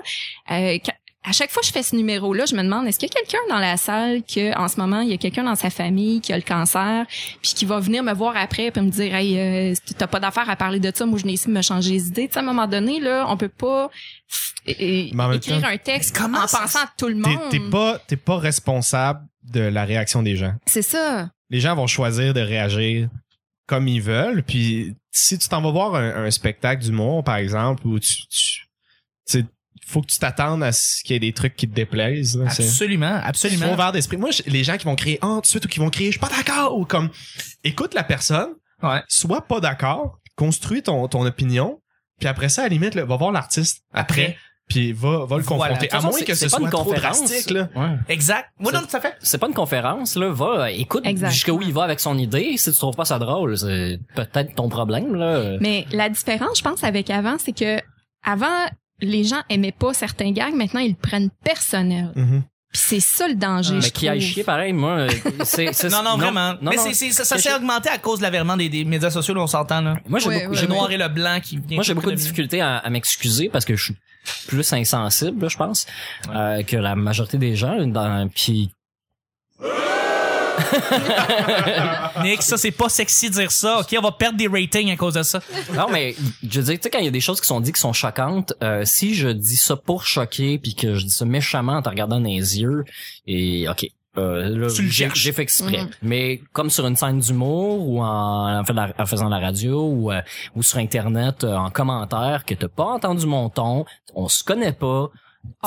euh, 0.49 0.79
à 1.27 1.33
chaque 1.33 1.51
fois 1.51 1.61
que 1.61 1.67
je 1.67 1.73
fais 1.73 1.83
ce 1.83 1.95
numéro-là, 1.95 2.45
je 2.45 2.55
me 2.55 2.63
demande 2.63 2.87
est-ce 2.87 2.99
qu'il 2.99 3.09
y 3.09 3.11
a 3.11 3.15
quelqu'un 3.15 3.39
dans 3.49 3.59
la 3.59 3.75
salle 3.75 4.23
que 4.23 4.57
en 4.57 4.67
ce 4.69 4.79
moment 4.79 5.01
il 5.01 5.09
y 5.09 5.13
a 5.13 5.17
quelqu'un 5.17 5.43
dans 5.43 5.55
sa 5.55 5.69
famille 5.69 6.21
qui 6.21 6.31
a 6.31 6.37
le 6.37 6.43
cancer, 6.43 7.05
puis 7.41 7.53
qui 7.53 7.65
va 7.65 7.79
venir 7.79 8.01
me 8.01 8.13
voir 8.13 8.37
après 8.37 8.71
puis 8.71 8.81
me 8.81 8.89
dire 8.89 9.13
hey 9.13 9.37
euh, 9.37 9.73
t'as 9.97 10.07
pas 10.07 10.21
d'affaire 10.21 10.49
à 10.49 10.55
parler 10.55 10.79
de 10.79 10.91
ça, 10.93 11.05
moi 11.05 11.19
je 11.19 11.25
n'ai 11.25 11.33
ici 11.33 11.47
de 11.47 11.53
me 11.53 11.61
changer 11.61 11.91
les 11.91 12.07
idées. 12.07 12.29
À 12.33 12.39
un 12.39 12.43
moment 12.43 12.67
donné 12.67 13.01
là, 13.01 13.25
on 13.27 13.35
peut 13.35 13.49
pas 13.49 13.89
écrire 14.65 15.61
temps, 15.61 15.67
un 15.67 15.77
texte 15.77 16.17
en 16.19 16.47
ça 16.47 16.59
pensant 16.59 16.79
à 16.79 16.89
tout 16.97 17.07
le 17.07 17.15
monde. 17.15 17.49
t'es 17.51 17.59
pas, 17.59 17.99
t'es 18.07 18.17
pas 18.17 18.37
responsable 18.37 19.19
de 19.43 19.61
la 19.61 19.83
réaction 19.83 20.23
des 20.23 20.37
gens. 20.37 20.53
C'est 20.65 20.81
ça. 20.81 21.29
Les 21.49 21.59
gens 21.59 21.75
vont 21.75 21.87
choisir 21.87 22.33
de 22.33 22.41
réagir 22.41 23.09
comme 23.67 23.87
ils 23.89 24.01
veulent. 24.01 24.43
Puis 24.43 24.95
si 25.11 25.37
tu 25.37 25.49
t'en 25.49 25.61
vas 25.61 25.71
voir 25.71 25.95
un, 25.95 26.25
un 26.25 26.31
spectacle 26.31 26.83
d'humour, 26.83 27.23
par 27.23 27.35
exemple, 27.35 27.85
où 27.85 27.99
tu, 27.99 28.13
tu, 29.25 29.45
faut 29.87 30.01
que 30.01 30.07
tu 30.07 30.19
t'attendes 30.19 30.63
à 30.63 30.71
ce 30.73 31.01
qu'il 31.03 31.13
y 31.13 31.15
ait 31.15 31.19
des 31.19 31.31
trucs 31.33 31.55
qui 31.55 31.67
te 31.67 31.73
déplaisent. 31.73 32.37
là. 32.37 32.45
Absolument, 32.47 33.19
Faut 33.21 33.27
absolument. 33.27 33.73
ouvert 33.73 33.91
d'esprit. 33.93 34.17
Moi, 34.17 34.31
je- 34.31 34.43
les 34.45 34.63
gens 34.63 34.75
qui 34.77 34.83
vont 34.85 34.95
crier 34.95 35.17
ah 35.21 35.35
tout 35.35 35.41
de 35.41 35.45
suite 35.47 35.65
ou 35.65 35.67
qui 35.69 35.79
vont 35.79 35.89
crier 35.89 36.11
je 36.11 36.17
suis 36.17 36.19
pas 36.19 36.35
d'accord 36.35 36.77
ou 36.77 36.83
comme 36.85 37.09
écoute 37.63 37.93
la 37.93 38.03
personne, 38.03 38.49
Ouais. 38.83 39.01
sois 39.07 39.41
pas 39.47 39.59
d'accord, 39.61 40.19
construis 40.35 40.83
ton, 40.83 41.07
ton 41.07 41.25
opinion, 41.25 41.79
puis 42.19 42.27
après 42.27 42.49
ça 42.49 42.61
à 42.61 42.65
la 42.65 42.69
limite 42.69 42.95
là, 42.95 43.05
va 43.05 43.15
voir 43.15 43.31
l'artiste 43.31 43.81
après, 43.93 44.21
Après. 44.23 44.37
puis 44.67 44.91
va 44.91 45.25
va 45.25 45.37
le 45.37 45.43
confronter. 45.43 45.89
À 45.91 46.01
moins 46.01 46.11
que 46.19 46.35
c'est 46.35 46.35
ce 46.35 46.51
pas 46.51 46.57
soit 46.57 46.65
une 46.65 46.69
trop 46.69 46.83
conférence. 46.83 47.19
drastique 47.23 47.49
là. 47.51 47.69
Ouais. 47.75 47.95
Exact. 48.09 48.49
Oui, 48.59 48.71
non, 48.73 48.81
tout 48.81 48.95
à 48.95 48.99
fait. 48.99 49.15
c'est 49.21 49.37
pas 49.37 49.47
une 49.47 49.53
conférence 49.53 50.15
là 50.15 50.29
va 50.31 50.69
écoute 50.71 51.05
Exact. 51.05 51.31
jusqu'où 51.31 51.61
il 51.61 51.71
va 51.73 51.83
avec 51.83 51.99
son 52.01 52.17
idée 52.17 52.55
si 52.57 52.71
tu 52.71 52.77
trouves 52.77 52.95
pas 52.95 53.05
ça 53.05 53.19
drôle 53.19 53.57
c'est 53.57 53.99
peut-être 54.15 54.53
ton 54.53 54.67
problème 54.69 55.15
là 55.15 55.57
Mais 55.61 55.85
la 55.91 56.09
différence, 56.09 56.57
je 56.59 56.63
pense, 56.63 56.83
avec 56.83 57.09
avant, 57.09 57.37
c'est 57.39 57.53
que 57.57 57.79
avant, 58.23 58.65
les 58.99 59.23
gens 59.23 59.41
aimaient 59.49 59.71
pas 59.71 59.93
certains 59.93 60.31
gags, 60.31 60.53
maintenant 60.53 60.79
ils 60.81 60.91
le 60.91 60.95
prennent 60.95 61.29
personnel. 61.43 62.11
Mhm. 62.15 62.43
Puis 62.73 62.81
c'est 62.85 62.99
ça 62.99 63.27
le 63.29 63.35
danger, 63.35 63.75
Mais 63.75 63.81
je 63.81 63.91
qui 63.91 64.09
aille 64.09 64.19
chier, 64.21 64.43
pareil, 64.43 64.73
moi, 64.73 64.91
euh, 64.97 65.09
c'est, 65.45 65.71
c'est- 65.73 65.89
Non, 65.89 66.03
non, 66.03 66.17
vraiment. 66.17 66.53
non, 66.61 66.71
mais 66.71 66.75
non. 66.75 66.83
c'est, 66.83 66.93
c'est- 66.93 67.11
ça, 67.11 67.23
s'est 67.23 67.39
j'ai- 67.49 67.55
augmenté 67.55 67.87
à 67.89 67.97
cause 67.97 68.19
de 68.19 68.23
l'avènement 68.23 68.57
des, 68.57 68.67
des 68.67 68.83
médias 68.83 69.09
sociaux, 69.09 69.33
là, 69.33 69.41
on 69.41 69.47
s'entend, 69.47 69.79
là. 69.81 69.95
Moi, 70.07 70.19
j'ai 70.19 70.27
Ouais, 70.27 70.39
beaucoup, 70.41 70.51
ouais, 70.51 70.57
j'ai 70.57 70.67
Le 70.67 70.73
noir 70.73 70.91
et 70.91 70.97
le 70.97 71.07
blanc 71.07 71.39
qui 71.41 71.57
vient. 71.57 71.77
Moi, 71.77 71.83
j'ai 71.83 71.93
beaucoup 71.93 72.11
de 72.11 72.15
difficultés 72.15 72.59
à, 72.59 72.77
à 72.77 72.89
m'excuser 72.89 73.47
parce 73.49 73.63
que 73.63 73.75
je 73.77 73.83
suis 73.85 73.95
plus 74.49 74.73
insensible, 74.73 75.41
là, 75.43 75.47
je 75.47 75.57
pense, 75.57 75.87
euh, 76.35 76.61
que 76.63 76.75
la 76.75 76.95
majorité 76.97 77.37
des 77.37 77.55
gens. 77.55 77.87
Dans, 77.87 78.27
puis 78.27 78.69
Nick, 82.23 82.41
ça, 82.41 82.57
c'est 82.57 82.71
pas 82.71 82.89
sexy 82.89 83.29
de 83.29 83.35
dire 83.35 83.51
ça. 83.51 83.79
OK, 83.79 83.95
on 83.97 84.01
va 84.01 84.11
perdre 84.11 84.37
des 84.37 84.47
ratings 84.47 84.91
à 84.91 84.95
cause 84.95 85.13
de 85.13 85.23
ça. 85.23 85.39
non, 85.73 85.87
mais 85.91 86.15
je 86.47 86.59
veux 86.59 86.65
dire, 86.65 86.75
tu 86.75 86.83
sais, 86.83 86.89
quand 86.89 86.99
il 86.99 87.05
y 87.05 87.09
a 87.09 87.11
des 87.11 87.21
choses 87.21 87.41
qui 87.41 87.47
sont 87.47 87.59
dites 87.59 87.75
qui 87.75 87.81
sont 87.81 87.93
choquantes, 87.93 88.53
euh, 88.63 88.83
si 88.85 89.13
je 89.13 89.29
dis 89.29 89.57
ça 89.57 89.75
pour 89.75 90.05
choquer 90.05 90.57
puis 90.57 90.75
que 90.75 90.95
je 90.95 91.05
dis 91.05 91.11
ça 91.11 91.25
méchamment 91.25 91.73
en 91.73 91.81
te 91.81 91.89
regardant 91.89 92.19
dans 92.19 92.27
les 92.27 92.59
yeux, 92.59 92.85
et 93.25 93.67
ok. 93.69 93.87
Euh, 94.17 94.49
là, 94.49 94.67
Tu 94.73 94.81
le 94.81 94.89
j'ai, 94.89 95.31
fait 95.31 95.43
exprès. 95.43 95.83
Mhm. 95.83 95.89
Mais 96.01 96.41
comme 96.51 96.69
sur 96.69 96.87
une 96.87 96.95
scène 96.95 97.19
d'humour 97.19 97.87
ou 97.87 98.01
en, 98.01 98.59
en, 98.59 98.65
fait 98.65 98.73
en 98.97 99.05
faisant 99.05 99.29
la 99.29 99.39
radio 99.39 99.87
ou, 99.87 100.11
euh, 100.11 100.21
ou 100.55 100.63
sur 100.63 100.79
Internet 100.79 101.43
euh, 101.43 101.55
en 101.55 101.69
commentaire 101.69 102.43
que 102.45 102.55
t'as 102.55 102.67
pas 102.67 102.85
entendu 102.85 103.27
mon 103.27 103.49
ton, 103.49 103.85
on 104.15 104.27
se 104.27 104.43
connaît 104.43 104.73
pas. 104.73 105.09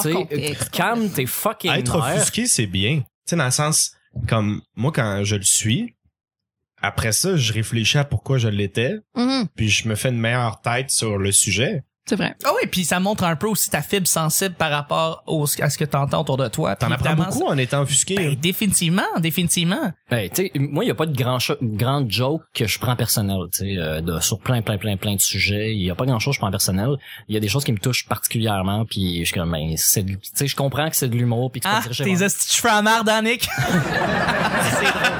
Tu 0.02 0.12
sais, 0.12 0.56
calme 0.72 1.08
tes 1.10 1.26
fucking 1.26 1.70
Être 1.70 1.96
offusqué, 1.96 2.46
c'est 2.46 2.66
bien. 2.66 2.98
Tu 2.98 3.04
sais, 3.26 3.36
dans 3.36 3.44
le 3.44 3.50
sens, 3.50 3.92
comme, 4.28 4.62
moi, 4.76 4.92
quand 4.92 5.22
je 5.24 5.36
le 5.36 5.42
suis, 5.42 5.94
après 6.82 7.12
ça, 7.12 7.36
je 7.36 7.52
réfléchis 7.52 7.98
à 7.98 8.04
pourquoi 8.04 8.38
je 8.38 8.48
l'étais, 8.48 8.96
Mhm, 9.14 9.48
puis 9.54 9.68
je 9.68 9.88
me 9.88 9.94
fais 9.94 10.08
une 10.08 10.18
meilleure 10.18 10.60
tête 10.60 10.90
sur 10.90 11.18
le 11.18 11.30
sujet. 11.32 11.84
C'est 12.06 12.16
vrai. 12.16 12.34
Ah 12.44 12.50
oui, 12.60 12.68
puis 12.68 12.84
ça 12.84 12.98
montre 12.98 13.22
un 13.24 13.36
peu 13.36 13.46
aussi 13.46 13.70
ta 13.70 13.82
fibre 13.82 14.06
sensible 14.08 14.54
par 14.56 14.70
rapport 14.70 15.22
au, 15.26 15.44
à 15.60 15.70
ce 15.70 15.78
que 15.78 15.84
t'entends 15.84 16.22
autour 16.22 16.36
de 16.36 16.48
toi. 16.48 16.74
T'en 16.74 16.90
apprends 16.90 17.14
beaucoup 17.14 17.44
en 17.46 17.56
étant 17.56 17.82
offusqué. 17.82 18.16
Ben, 18.16 18.34
définitivement, 18.34 19.02
définitivement. 19.18 19.92
Ben, 20.10 20.28
tu 20.28 20.42
sais, 20.46 20.52
moi, 20.56 20.84
il 20.84 20.88
y 20.88 20.90
a 20.90 20.94
pas 20.94 21.06
de 21.06 21.16
grand 21.16 21.38
grande 21.62 22.10
joke 22.10 22.42
que 22.54 22.66
je 22.66 22.78
prends 22.80 22.96
personnel, 22.96 23.38
tu 23.52 23.58
sais, 23.58 23.74
euh, 23.78 24.00
de- 24.00 24.18
sur 24.20 24.40
plein, 24.40 24.60
plein, 24.62 24.76
plein, 24.78 24.96
plein 24.96 25.14
de 25.14 25.20
sujets. 25.20 25.72
Il 25.74 25.82
y 25.82 25.90
a 25.90 25.94
pas 25.94 26.04
grand 26.06 26.18
chose 26.18 26.32
que 26.32 26.36
je 26.36 26.40
prends 26.40 26.50
personnel. 26.50 26.96
Il 27.28 27.34
y 27.34 27.36
a 27.36 27.40
des 27.40 27.48
choses 27.48 27.64
qui 27.64 27.72
me 27.72 27.78
touchent 27.78 28.06
particulièrement, 28.08 28.84
puis 28.86 29.20
je 29.20 29.24
suis 29.26 29.34
comme, 29.34 29.52
ben, 29.52 29.74
c'est, 29.76 30.02
de- 30.02 30.14
tu 30.14 30.18
sais, 30.34 30.46
je 30.48 30.56
comprends 30.56 30.90
que 30.90 30.96
c'est 30.96 31.08
de 31.08 31.16
l'humour, 31.16 31.52
puis 31.52 31.60
que 31.60 31.66
tu 31.68 31.72
Ah, 31.72 31.80
peux 31.86 31.90
dire, 31.94 32.04
tes 32.18 32.28
cheveux 32.52 32.70
à 32.72 32.82
marde, 32.82 33.08
hein, 33.08 33.22
Nick? 33.22 33.48
c'est 33.58 34.84
drôle. 34.84 35.10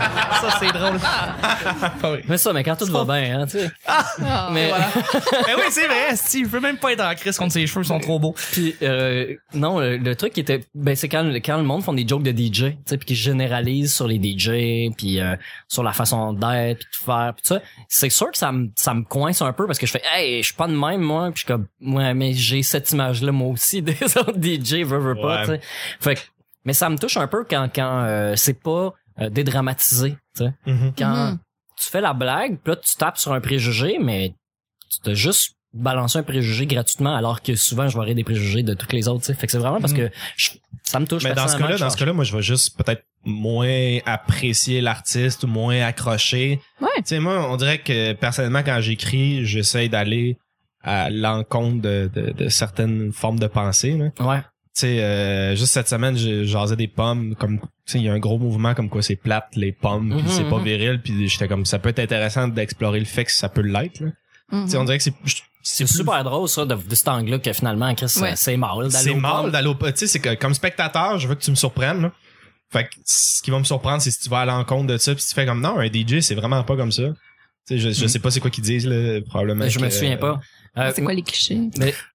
Ça, 0.41 0.57
c'est 0.59 0.73
drôle. 0.73 0.99
Ah 1.03 2.15
mais 2.27 2.39
ça, 2.39 2.53
mais 2.53 2.65
quand 2.65 2.77
tout 2.77 2.87
va 2.87 3.05
bien, 3.05 3.41
hein, 3.41 3.47
tu 3.47 3.59
sais. 3.59 3.71
Ah, 3.87 4.49
Mais, 4.53 4.69
Voilà. 4.69 4.89
Ben 5.47 5.55
oui, 5.57 5.65
c'est 5.71 5.87
vrai, 5.87 6.17
Steve. 6.17 6.47
Je 6.47 6.51
peux 6.59 6.61
même 6.71 6.79
pas 6.79 6.93
être 6.93 7.01
en 7.05 7.15
crise 7.15 7.37
contre 7.37 7.53
ses 7.53 7.67
cheveux, 7.67 7.83
ils 7.85 7.89
sont 7.89 8.01
trop 8.01 8.19
beaux. 8.19 8.35
puis, 8.53 8.75
euh, 8.83 9.35
non, 9.55 9.79
le, 9.81 9.97
le 9.97 10.17
truc 10.17 10.33
qui 10.33 10.41
était, 10.41 10.65
ben, 10.75 10.95
c'est 10.97 11.09
quand, 11.09 11.25
quand 11.45 11.57
le 11.57 11.63
monde 11.65 11.83
font 11.83 11.93
des 11.93 12.07
jokes 12.07 12.23
de 12.23 12.31
DJ, 12.31 12.53
tu 12.53 12.77
sais, 12.87 12.97
puis 12.99 13.07
qu'ils 13.07 13.17
généralisent 13.17 13.95
sur 13.95 14.07
les 14.07 14.17
DJ, 14.17 14.93
puis 14.97 15.21
euh, 15.21 15.37
sur 15.69 15.83
la 15.83 15.93
façon 15.93 16.33
d'être, 16.33 16.79
puis 16.79 16.89
de 17.01 17.05
faire, 17.05 17.33
puis 17.35 17.43
tout 17.43 17.55
ça. 17.55 17.63
C'est 17.89 18.11
sûr 18.11 18.31
que 18.31 18.39
ça 18.39 18.53
me, 18.53 18.69
ça 18.77 18.95
me 18.95 19.03
coince 19.03 19.43
un 19.43 19.53
peu 19.53 19.67
parce 19.67 19.79
que 19.79 19.87
je 19.87 19.93
fais, 19.93 20.03
hey, 20.15 20.39
je 20.43 20.47
suis 20.47 20.55
pas 20.55 20.67
de 20.69 20.75
même, 20.77 21.01
moi, 21.01 21.31
puis 21.33 21.35
je 21.35 21.39
suis 21.41 21.47
comme, 21.47 21.67
ouais, 21.97 22.15
mais 22.15 22.33
j'ai 22.35 22.63
cette 22.63 22.91
image-là, 22.93 23.33
moi 23.33 23.49
aussi, 23.49 23.83
des 23.83 23.97
autres 24.17 24.41
DJ, 24.41 24.85
veux, 24.85 24.99
veux 24.99 25.15
pas, 25.15 25.41
Ouais. 25.41 25.45
tu 25.45 25.51
sais. 25.53 25.61
Fait 26.01 26.15
que, 26.17 26.21
mais 26.65 26.73
ça 26.73 26.89
me 26.91 26.97
touche 26.99 27.17
un 27.17 27.27
peu 27.27 27.45
quand, 27.49 27.69
quand 27.75 28.05
euh, 28.05 28.35
c'est 28.37 28.61
pas 28.63 28.93
euh, 29.21 29.29
dédramatisé, 29.31 30.11
tu 30.37 30.45
sais. 30.45 30.53
Mhm. 30.67 30.93
Quand 30.99 31.31
Mhm. 31.33 31.39
tu 31.77 31.91
fais 31.91 32.01
la 32.01 32.13
blague, 32.13 32.59
puis 32.63 32.73
là, 32.73 32.77
tu 32.77 32.95
tapes 32.97 33.17
sur 33.19 33.33
un 33.33 33.41
préjugé, 33.41 33.99
mais 34.01 34.35
tu 34.91 34.99
t'as 35.03 35.15
juste 35.15 35.57
balancé 35.73 36.19
un 36.19 36.23
préjugé 36.23 36.67
gratuitement, 36.67 37.15
alors 37.15 37.43
que 37.43 37.55
souvent, 37.55 37.89
je 37.89 37.97
verrais 37.99 38.15
des 38.15 38.25
préjugés 38.25 38.63
de 38.63 38.75
toutes 38.75 38.93
les 38.93 39.07
autres, 39.09 39.21
tu 39.21 39.27
sais. 39.27 39.35
Fait 39.35 39.47
que 39.47 39.53
c'est 39.53 39.59
vraiment 39.59 39.81
parce 39.81 39.93
que 39.93 40.11
je- 40.37 40.51
ça 40.83 40.99
me 40.99 41.07
touche 41.07 41.23
Mais 41.23 41.33
dans 41.35 41.47
ce 41.47 41.57
cas-là, 41.57 41.77
dans 41.79 41.91
ce 41.91 41.97
cas-là, 41.97 42.13
moi, 42.13 42.25
je 42.25 42.35
vais 42.37 42.43
juste 42.43 42.77
peut-être 42.77 43.05
moins 43.25 43.99
apprécier 44.07 44.81
l'artiste 44.81 45.45
ou 45.45 45.47
moins 45.47 45.81
accrocher. 45.83 46.61
Ouais. 46.81 46.89
Tu 46.97 47.03
sais, 47.07 47.19
moi, 47.21 47.49
on 47.51 47.57
dirait 47.57 47.79
que 47.79 48.13
personnellement, 48.15 48.63
quand 48.65 48.81
j'écris, 48.81 49.45
j'essaie 49.45 49.89
d'aller 49.89 50.39
à 50.83 51.11
l'encontre 51.11 51.81
de, 51.83 52.11
de, 52.13 52.33
de 52.33 52.49
certaines 52.49 53.13
formes 53.13 53.39
de 53.39 53.47
pensée. 53.47 53.93
là. 53.97 54.07
Tu 54.17 54.23
Ouais. 54.25 54.41
sais, 54.73 55.01
euh, 55.03 55.55
juste 55.55 55.73
cette 55.75 55.89
semaine, 55.89 56.17
j'ai 56.17 56.47
jasé 56.47 56.75
des 56.75 56.89
pommes, 56.89 57.35
comme 57.37 57.61
tu 57.61 57.67
sais, 57.85 57.99
il 57.99 58.05
y 58.05 58.09
a 58.09 58.13
un 58.13 58.19
gros 58.19 58.39
mouvement 58.39 58.75
comme 58.75 58.89
quoi 58.89 59.03
c'est 59.03 59.17
plate 59.17 59.49
les 59.55 59.73
pommes, 59.73 60.11
puis 60.15 60.23
Mhm, 60.23 60.29
c'est 60.29 60.49
pas 60.49 60.57
mhm. 60.59 60.65
viril, 60.65 61.01
puis 61.03 61.29
j'étais 61.29 61.47
comme 61.49 61.67
ça 61.67 61.79
peut 61.79 61.91
être 61.91 61.99
intéressant 61.99 62.49
d'explorer 62.49 62.99
le 62.99 63.05
fait 63.05 63.25
que 63.27 63.33
ça 63.33 63.49
peut 63.49 63.61
l'être. 63.61 64.03
Mhm. 64.53 64.69
Sais, 64.69 64.77
on 64.77 64.85
dirait 64.85 64.99
que 64.99 65.05
c'est 65.05 65.15
C'est 65.63 65.85
plus- 65.85 65.95
super 65.99 66.25
drôle, 66.25 66.49
ça, 66.49 66.65
de, 66.65 66.75
de 66.75 66.95
cet 66.95 67.09
angle-là, 67.09 67.39
que 67.39 67.53
finalement, 67.53 67.95
Chris, 67.95 68.07
Ouais. 68.21 68.35
c'est 68.37 68.57
mal 68.57 68.89
d'aller 68.89 68.91
C'est 68.91 69.15
mal 69.15 69.51
d'aller 69.53 69.69
au 69.69 69.75
tu 69.75 69.85
sais 69.95 70.07
c'est 70.07 70.19
que 70.21 70.35
comme 70.35 70.55
spectateur 70.55 71.19
je 71.19 71.29
veux 71.29 71.35
que 71.35 71.43
tu 71.43 71.51
me 71.51 71.57
surprennes 71.57 72.03
là. 72.03 72.13
fait 72.73 72.85
que 72.85 72.91
ce 73.05 73.43
qui 73.43 73.51
va 73.51 73.59
me 73.59 73.65
surprendre 73.65 74.01
c'est 74.01 74.11
si 74.11 74.21
tu 74.21 74.29
vas 74.31 74.41
à 74.41 74.45
l'encontre 74.47 74.87
de 74.87 74.97
ça 74.97 75.13
puis 75.15 75.23
si 75.23 75.29
tu 75.29 75.35
fais 75.35 75.45
comme 75.45 75.61
non 75.61 75.79
un 75.79 75.87
DJ 75.87 76.21
c'est 76.21 76.35
vraiment 76.35 76.63
pas 76.65 76.77
comme 76.77 76.93
ça 76.93 77.03
tu 77.03 77.13
sais 77.67 77.79
je, 77.79 77.91
je 77.91 78.05
Mm. 78.05 78.09
sais 78.09 78.19
pas 78.21 78.31
c'est 78.31 78.41
quoi 78.41 78.51
qu'ils 78.51 78.65
disent 78.65 78.87
là 78.87 79.21
probablement 79.29 79.69
Je 79.69 79.79
me 79.81 79.91
souviens 79.91 80.17
pas. 80.17 80.41
Euh, 80.79 80.93
C'est 80.95 81.03
quoi 81.03 81.13
les 81.13 81.23
clichés? 81.23 81.61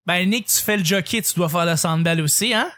Ben, 0.05 0.29
Nick, 0.29 0.47
tu 0.47 0.55
fais 0.61 0.77
le 0.77 0.83
jockey, 0.83 1.21
tu 1.21 1.33
dois 1.35 1.49
faire 1.49 1.65
le 1.65 1.75
sandbell 1.75 2.21
aussi, 2.21 2.53
hein? 2.53 2.69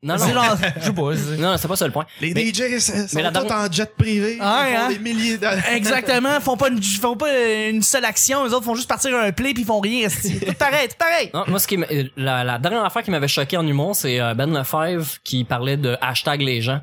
Non, 0.00 0.16
C'est 0.16 0.32
non. 0.32 0.42
je 0.76 0.84
sais 0.84 0.92
pas. 0.92 1.16
c'est- 1.16 1.36
Non, 1.38 1.56
c'est 1.56 1.66
pas 1.66 1.74
ça 1.74 1.84
le 1.86 1.92
point. 1.92 2.06
les 2.20 2.32
Mais- 2.32 2.46
DJ 2.52 2.78
c'est- 2.78 3.08
sont 3.08 3.16
mais 3.16 3.22
la 3.22 3.30
tous 3.32 3.40
dernière- 3.46 3.68
en 3.68 3.72
jet 3.72 3.96
privé 3.96 4.38
Ah, 4.40 4.66
ils 4.68 4.76
font 4.76 4.82
hein? 4.84 4.88
des 4.90 4.98
milliers 5.00 5.38
de 5.38 5.46
Exactement, 5.74 6.36
ils 6.36 6.40
font 6.40 6.56
pas 6.56 6.68
une, 6.68 6.80
font 6.80 7.16
pas 7.16 7.32
une 7.68 7.82
seule 7.82 8.04
action, 8.04 8.44
les 8.44 8.52
autres 8.52 8.64
font 8.64 8.76
juste 8.76 8.88
partir 8.88 9.16
un 9.16 9.32
play 9.32 9.52
puis 9.54 9.64
ils 9.64 9.66
font 9.66 9.80
rien. 9.80 10.06
esti. 10.06 10.38
Tout 10.38 10.52
pareil, 10.54 10.86
tout 10.88 10.94
pareil? 10.98 11.30
Non, 11.34 11.42
moi, 11.48 11.58
ce 11.58 11.66
qui 11.66 11.78
m'a- 11.78 11.86
euh, 11.90 12.04
la, 12.16 12.44
la 12.44 12.58
dernière 12.58 12.84
affaire 12.84 13.02
qui 13.02 13.10
m'avait 13.10 13.26
choqué 13.26 13.56
en 13.56 13.66
humour, 13.66 13.96
c'est 13.96 14.20
euh, 14.20 14.34
Ben 14.34 14.52
Lefebvre 14.56 15.16
qui 15.24 15.42
parlait 15.42 15.76
de 15.76 15.96
hashtag 16.00 16.42
les 16.42 16.60
gens. 16.60 16.80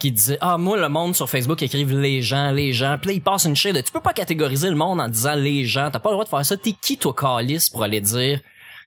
Qui 0.00 0.10
disait, 0.10 0.38
ah, 0.40 0.58
moi, 0.58 0.76
le 0.76 0.88
monde 0.88 1.14
sur 1.14 1.30
Facebook 1.30 1.62
écrive 1.62 1.96
les 1.96 2.20
gens, 2.20 2.50
les 2.50 2.72
gens. 2.72 2.98
Puis 3.00 3.10
là, 3.10 3.14
il 3.14 3.22
passe 3.22 3.44
une 3.44 3.54
de, 3.54 3.80
tu 3.80 3.92
peux 3.92 4.00
pas 4.00 4.12
catégoriser 4.12 4.68
le 4.70 4.74
monde 4.76 5.00
en 5.00 5.06
disant 5.08 5.36
les 5.36 5.64
gens. 5.66 5.88
T'as 5.92 6.00
pas 6.00 6.08
le 6.10 6.14
droit 6.14 6.24
de 6.24 6.28
faire 6.28 6.44
ça. 6.44 6.56
T'es 6.56 6.72
qui, 6.82 6.98
toi, 6.98 7.14
calice, 7.14 7.70
pour 7.70 7.84
aller 7.84 8.00
dire 8.00 8.40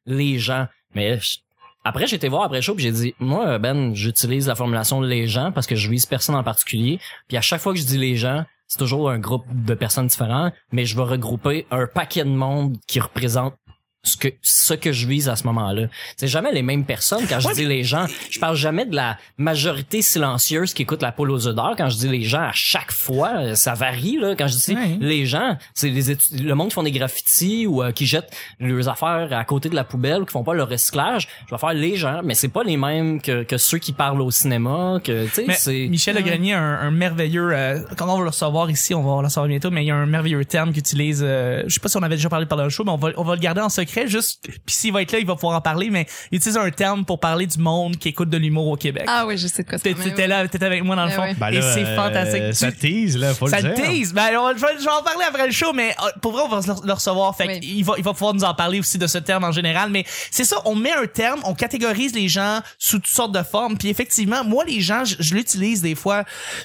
les 0.05 0.37
gens? 0.37 0.67
Mais 0.93 1.17
je- 1.19 1.37
après, 1.83 2.05
été 2.17 2.27
voir 2.27 2.43
après 2.43 2.57
le 2.57 2.73
puis 2.75 2.83
j'ai 2.83 2.91
dit, 2.91 3.15
moi, 3.19 3.57
Ben, 3.57 3.93
j'utilise 3.95 4.47
la 4.47 4.55
formulation 4.55 5.01
les 5.01 5.27
gens 5.27 5.51
parce 5.51 5.67
que 5.67 5.75
je 5.75 5.89
vise 5.89 6.05
personne 6.05 6.35
en 6.35 6.43
particulier. 6.43 6.99
Puis 7.27 7.37
à 7.37 7.41
chaque 7.41 7.61
fois 7.61 7.73
que 7.73 7.79
je 7.79 7.85
dis 7.85 7.97
les 7.97 8.15
gens, 8.15 8.45
c'est 8.67 8.77
toujours 8.77 9.09
un 9.09 9.19
groupe 9.19 9.43
de 9.49 9.73
personnes 9.73 10.07
différents, 10.07 10.51
mais 10.71 10.85
je 10.85 10.95
vais 10.95 11.03
regrouper 11.03 11.65
un 11.71 11.87
paquet 11.87 12.23
de 12.23 12.29
monde 12.29 12.77
qui 12.87 12.99
représente 12.99 13.55
ce 14.03 14.17
que 14.17 14.29
ce 14.41 14.73
que 14.73 14.91
je 14.91 15.05
vise 15.07 15.29
à 15.29 15.35
ce 15.35 15.45
moment-là. 15.45 15.83
C'est 16.17 16.27
jamais 16.27 16.51
les 16.51 16.63
mêmes 16.63 16.85
personnes 16.85 17.25
quand 17.29 17.39
je 17.39 17.47
Ouais, 17.49 17.53
dis 17.53 17.65
les 17.65 17.83
gens. 17.83 18.05
Je 18.29 18.39
parle 18.39 18.55
jamais 18.55 18.85
de 18.85 18.95
la 18.95 19.17
majorité 19.37 20.01
silencieuse 20.01 20.73
qui 20.73 20.83
écoute 20.83 21.01
la 21.01 21.11
poule 21.11 21.29
aux 21.31 21.47
œufs 21.47 21.53
d'or. 21.55 21.75
Quand 21.77 21.89
je 21.89 21.97
dis 21.97 22.07
les 22.07 22.23
gens, 22.23 22.41
à 22.41 22.51
chaque 22.53 22.91
fois, 22.91 23.31
euh, 23.37 23.55
ça 23.55 23.73
varie 23.73 24.17
là. 24.17 24.35
Quand 24.35 24.47
je 24.47 24.55
dis 24.55 24.75
Ouais. 24.75 24.97
les 24.99 25.25
gens, 25.25 25.57
c'est 25.73 25.89
les 25.89 26.01
le 26.43 26.53
monde 26.55 26.69
qui 26.69 26.73
font 26.75 26.83
des 26.83 26.91
graffitis 26.91 27.67
ou 27.67 27.83
euh, 27.83 27.91
qui 27.91 28.05
jettent 28.05 28.31
leurs 28.59 28.87
affaires 28.89 29.27
à 29.31 29.43
côté 29.43 29.69
de 29.69 29.75
la 29.75 29.83
poubelle 29.83 30.21
ou 30.21 30.25
qui 30.25 30.31
font 30.31 30.43
pas 30.43 30.53
le 30.53 30.63
recyclage. 30.63 31.27
Je 31.47 31.53
vais 31.53 31.59
faire 31.59 31.73
les 31.73 31.95
gens, 31.95 32.21
mais 32.23 32.33
c'est 32.33 32.47
pas 32.47 32.63
les 32.63 32.77
mêmes 32.77 33.21
que, 33.21 33.43
que 33.43 33.57
ceux 33.57 33.77
qui 33.77 33.91
parlent 33.93 34.21
au 34.21 34.31
cinéma. 34.31 34.99
Que 35.03 35.25
tu 35.27 35.45
sais, 35.53 35.87
Michel 35.89 36.17
a 36.17 36.21
gagné 36.21 36.53
un, 36.53 36.63
un 36.79 36.91
merveilleux, 36.91 37.49
euh, 37.53 37.79
comment 37.97 38.13
on 38.15 38.17
va 38.17 38.23
le 38.23 38.29
recevoir 38.29 38.69
ici, 38.71 38.93
on 38.95 39.03
va 39.03 39.21
le 39.21 39.25
recevoir 39.27 39.47
bientôt, 39.47 39.69
mais 39.69 39.83
il 39.83 39.87
y 39.87 39.91
a 39.91 39.95
un 39.95 40.05
merveilleux 40.05 40.43
terme 40.45 40.69
qu'il 40.71 40.79
utilise, 40.79 41.21
euh, 41.23 41.63
je 41.67 41.73
sais 41.73 41.79
pas 41.79 41.89
si 41.89 41.97
on 41.97 42.03
avait 42.03 42.15
déjà 42.15 42.29
parlé 42.29 42.45
pendant 42.45 42.63
le 42.63 42.69
show, 42.69 42.83
mais 42.83 42.91
on 42.91 42.97
va, 42.97 43.09
on 43.17 43.23
va 43.23 43.35
le 43.35 43.41
garder 43.41 43.61
en 43.61 43.69
secret, 43.69 43.90
juste, 44.07 44.41
puis 44.65 44.75
s'il 44.75 44.93
va 44.93 45.01
être 45.01 45.11
là, 45.11 45.19
il 45.19 45.25
va 45.25 45.35
pouvoir 45.35 45.57
en 45.57 45.61
parler, 45.61 45.89
mais 45.89 46.05
il 46.31 46.37
utilise 46.37 46.57
un 46.57 46.69
terme 46.71 47.05
pour 47.05 47.19
parler 47.19 47.45
du 47.47 47.57
monde 47.59 47.97
qui 47.97 48.09
écoute 48.09 48.29
de 48.29 48.37
l'humour 48.37 48.67
au 48.67 48.75
Québec. 48.75 49.05
Ah 49.07 49.25
oui, 49.27 49.37
je 49.37 49.47
sais 49.47 49.63
de 49.63 49.69
quoi 49.69 49.77
ça 49.77 49.83
T'étais 49.83 50.27
là, 50.27 50.47
t'étais 50.47 50.65
avec 50.65 50.83
moi 50.83 50.95
dans 50.95 51.05
le 51.05 51.11
Ouais, 51.11 51.33
fond. 51.33 51.35
Ben 51.39 51.49
Et 51.53 51.61
c'est 51.61 51.85
euh, 51.85 51.95
fantastique. 51.95 52.53
ça 52.53 52.71
Tu- 52.71 52.77
tease 52.77 53.17
là 53.17 53.33
faut 53.33 53.47
ça 53.47 53.59
le 53.61 53.73
dire 53.73 53.85
tease. 53.85 54.13
Ben, 54.13 54.29
on- 54.37 54.49
je, 54.55 54.61
vais, 54.61 54.73
je 54.79 54.83
vais 54.83 54.91
en 54.91 55.03
parler 55.03 55.25
après 55.27 55.45
le 55.47 55.51
show, 55.53 55.73
mais 55.73 55.95
euh, 56.01 56.09
pour 56.21 56.31
vrai, 56.33 56.43
on 56.45 56.49
va 56.49 56.61
le, 56.85 56.93
recevoir. 56.93 57.35
Fait 57.35 57.47
Oui. 57.47 57.59
qu'il 57.59 57.83
va, 57.85 57.93
il 57.97 58.03
va 58.03 58.13
pouvoir 58.13 58.33
nous 58.33 58.43
en 58.43 58.53
parler 58.53 58.79
aussi 58.79 58.97
de 58.97 59.07
ce 59.07 59.17
terme 59.17 59.43
en 59.43 59.51
général. 59.51 59.89
Mais 59.89 60.05
c'est 60.31 60.43
ça, 60.45 60.57
on 60.65 60.75
met 60.75 60.91
un 60.93 61.07
terme, 61.07 61.41
on 61.43 61.53
catégorise 61.53 62.13
les 62.13 62.27
gens 62.27 62.59
sous 62.77 62.97
toutes 62.99 63.07
sortes 63.07 63.31
de 63.33 63.43
formes. 63.43 63.77
Puis 63.77 63.89
effectivement, 63.89 64.43
moi, 64.43 64.63
les 64.65 64.81
gens, 64.81 65.03
je, 65.05 65.15
je 65.19 65.33
l'utilise 65.35 65.81
des 65.81 65.95
fois. 65.95 66.23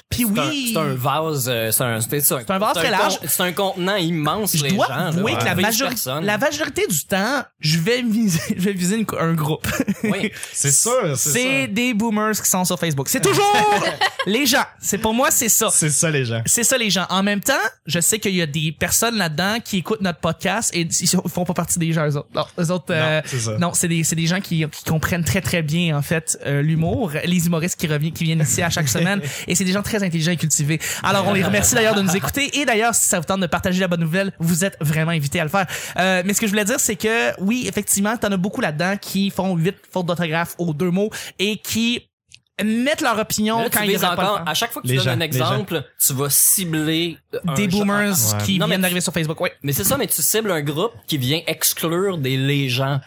Puis 0.09 0.25
c'est 0.33 0.39
un- 0.39 0.49
oui. 0.49 0.71
c'est 0.73 0.79
un, 0.79 0.93
vase, 0.95 1.47
euh, 1.49 1.71
c'est 1.71 1.83
un, 1.83 1.99
c'est 2.01 2.19
C'est 2.21 2.51
un 2.51 2.59
vase 2.59 2.73
très 2.73 2.91
large. 2.91 3.19
C'est 3.27 3.43
un 3.43 3.51
contenant 3.51 3.95
immense. 3.95 4.55
je 4.55 4.63
les 4.63 4.71
dois 4.71 4.87
gens, 4.87 4.93
avouer 5.07 5.33
que 5.35 5.43
la, 5.45 5.55
majori- 5.55 6.21
la 6.23 6.37
majorité 6.37 6.85
du 6.87 7.03
temps, 7.05 7.16
je 7.59 7.79
vais 7.79 8.01
viser, 8.01 8.39
je 8.57 8.63
vais 8.63 8.73
viser 8.73 8.97
une 8.97 9.05
co- 9.05 9.17
un 9.19 9.33
groupe. 9.33 9.67
Oui. 10.03 10.31
c'est 10.53 10.71
sûr 10.71 10.91
c'est 11.15 11.67
des 11.67 11.93
boomers 11.93 12.33
qui 12.41 12.49
sont 12.49 12.65
sur 12.65 12.79
Facebook. 12.79 13.09
C'est 13.09 13.21
toujours 13.21 13.53
les 14.25 14.45
gens. 14.45 14.63
C'est 14.79 14.97
pour 14.97 15.13
moi, 15.13 15.31
c'est 15.31 15.49
ça. 15.49 15.69
c'est 15.71 15.89
ça 15.89 16.09
les 16.09 16.25
gens 16.25 16.41
C'est 16.45 16.63
ça 16.63 16.77
les 16.77 16.89
gens. 16.89 17.05
En 17.09 17.23
même 17.23 17.39
temps, 17.41 17.53
je 17.85 17.99
sais 17.99 18.19
qu'il 18.19 18.35
y 18.35 18.41
a 18.41 18.45
des 18.47 18.71
personnes 18.71 19.15
là-dedans 19.17 19.57
qui 19.63 19.77
écoutent 19.77 20.01
notre 20.01 20.19
podcast 20.19 20.71
et 20.73 20.81
ils 20.81 21.07
font 21.07 21.45
pas 21.45 21.53
partie 21.53 21.79
des 21.79 21.93
gens 21.93 22.05
eux 22.07 22.17
autres. 22.17 22.29
Non, 22.33 22.45
eux 22.59 22.71
autres, 22.71 22.85
euh, 22.91 23.17
non 23.21 23.23
c'est 23.25 23.39
ça 23.39 23.57
non, 23.57 23.73
c'est 23.73 23.87
des 23.87 24.03
c'est 24.03 24.15
des 24.15 24.27
gens 24.27 24.41
qui, 24.41 24.65
qui 24.69 24.83
comprennent 24.85 25.23
très 25.23 25.41
très 25.41 25.61
bien 25.61 25.97
en 25.97 26.01
fait 26.01 26.37
euh, 26.45 26.61
l'humour, 26.61 27.11
les 27.25 27.45
humoristes 27.47 27.79
qui 27.79 27.87
reviennent 27.87 28.13
qui 28.13 28.23
viennent 28.23 28.41
ici 28.41 28.61
à 28.61 28.69
chaque 28.69 28.89
semaine 28.89 29.21
et 29.47 29.55
c'est 29.55 29.63
des 29.63 29.71
gens 29.71 29.81
très 29.83 30.03
intelligents 30.03 30.31
et 30.31 30.37
cultivés. 30.37 30.79
Alors 31.03 31.27
on 31.27 31.33
les 31.33 31.43
remercie 31.43 31.75
d'ailleurs 31.75 31.95
de 31.95 32.01
nous 32.01 32.15
écouter 32.15 32.59
et 32.59 32.65
d'ailleurs 32.65 32.93
si 32.95 33.07
ça 33.07 33.19
vous 33.19 33.25
tente 33.25 33.39
de 33.41 33.47
partager 33.47 33.79
la 33.79 33.87
bonne 33.87 34.01
nouvelle, 34.01 34.31
vous 34.39 34.63
êtes 34.65 34.77
vraiment 34.81 35.11
invités 35.11 35.39
à 35.39 35.43
le 35.43 35.49
faire. 35.49 35.65
Euh, 35.97 36.21
mais 36.25 36.33
ce 36.33 36.41
que 36.41 36.47
je 36.47 36.51
voulais 36.51 36.65
dire 36.65 36.79
c'est 36.79 36.95
que 36.95 37.06
que 37.07 37.41
oui, 37.41 37.65
effectivement, 37.67 38.15
t'en 38.17 38.31
as 38.31 38.37
beaucoup 38.37 38.61
là-dedans 38.61 38.95
qui 38.99 39.29
font 39.29 39.55
huit 39.55 39.75
fautes 39.91 40.05
d'orthographe 40.05 40.55
aux 40.57 40.73
deux 40.73 40.91
mots 40.91 41.09
et 41.39 41.57
qui 41.57 42.07
mettent 42.63 43.01
leur 43.01 43.19
opinion 43.19 43.59
Là, 43.59 43.69
quand 43.69 43.83
ils 43.83 44.03
encore, 44.03 44.41
à 44.45 44.53
chaque 44.55 44.71
fois 44.71 44.81
que 44.81 44.87
tu 44.87 44.93
Les 44.93 44.97
donnes 44.97 45.05
gens, 45.05 45.11
un 45.11 45.19
exemple, 45.19 45.83
tu 46.03 46.13
vas 46.13 46.29
cibler 46.29 47.17
Des 47.55 47.67
boomers 47.67 48.15
Ouais. 48.33 48.43
qui 48.43 48.57
viennent 48.57 48.81
d'arriver 48.81 49.01
sur 49.01 49.13
Facebook. 49.13 49.39
Ouais. 49.39 49.53
Mais 49.61 49.73
c'est 49.73 49.83
ça, 49.83 49.95
mais 49.97 50.07
tu 50.07 50.21
cibles 50.23 50.49
un 50.51 50.61
groupe 50.61 50.93
qui 51.05 51.19
vient 51.19 51.41
exclure 51.45 52.17
des 52.17 52.35
les 52.35 52.67
gens. 52.67 52.99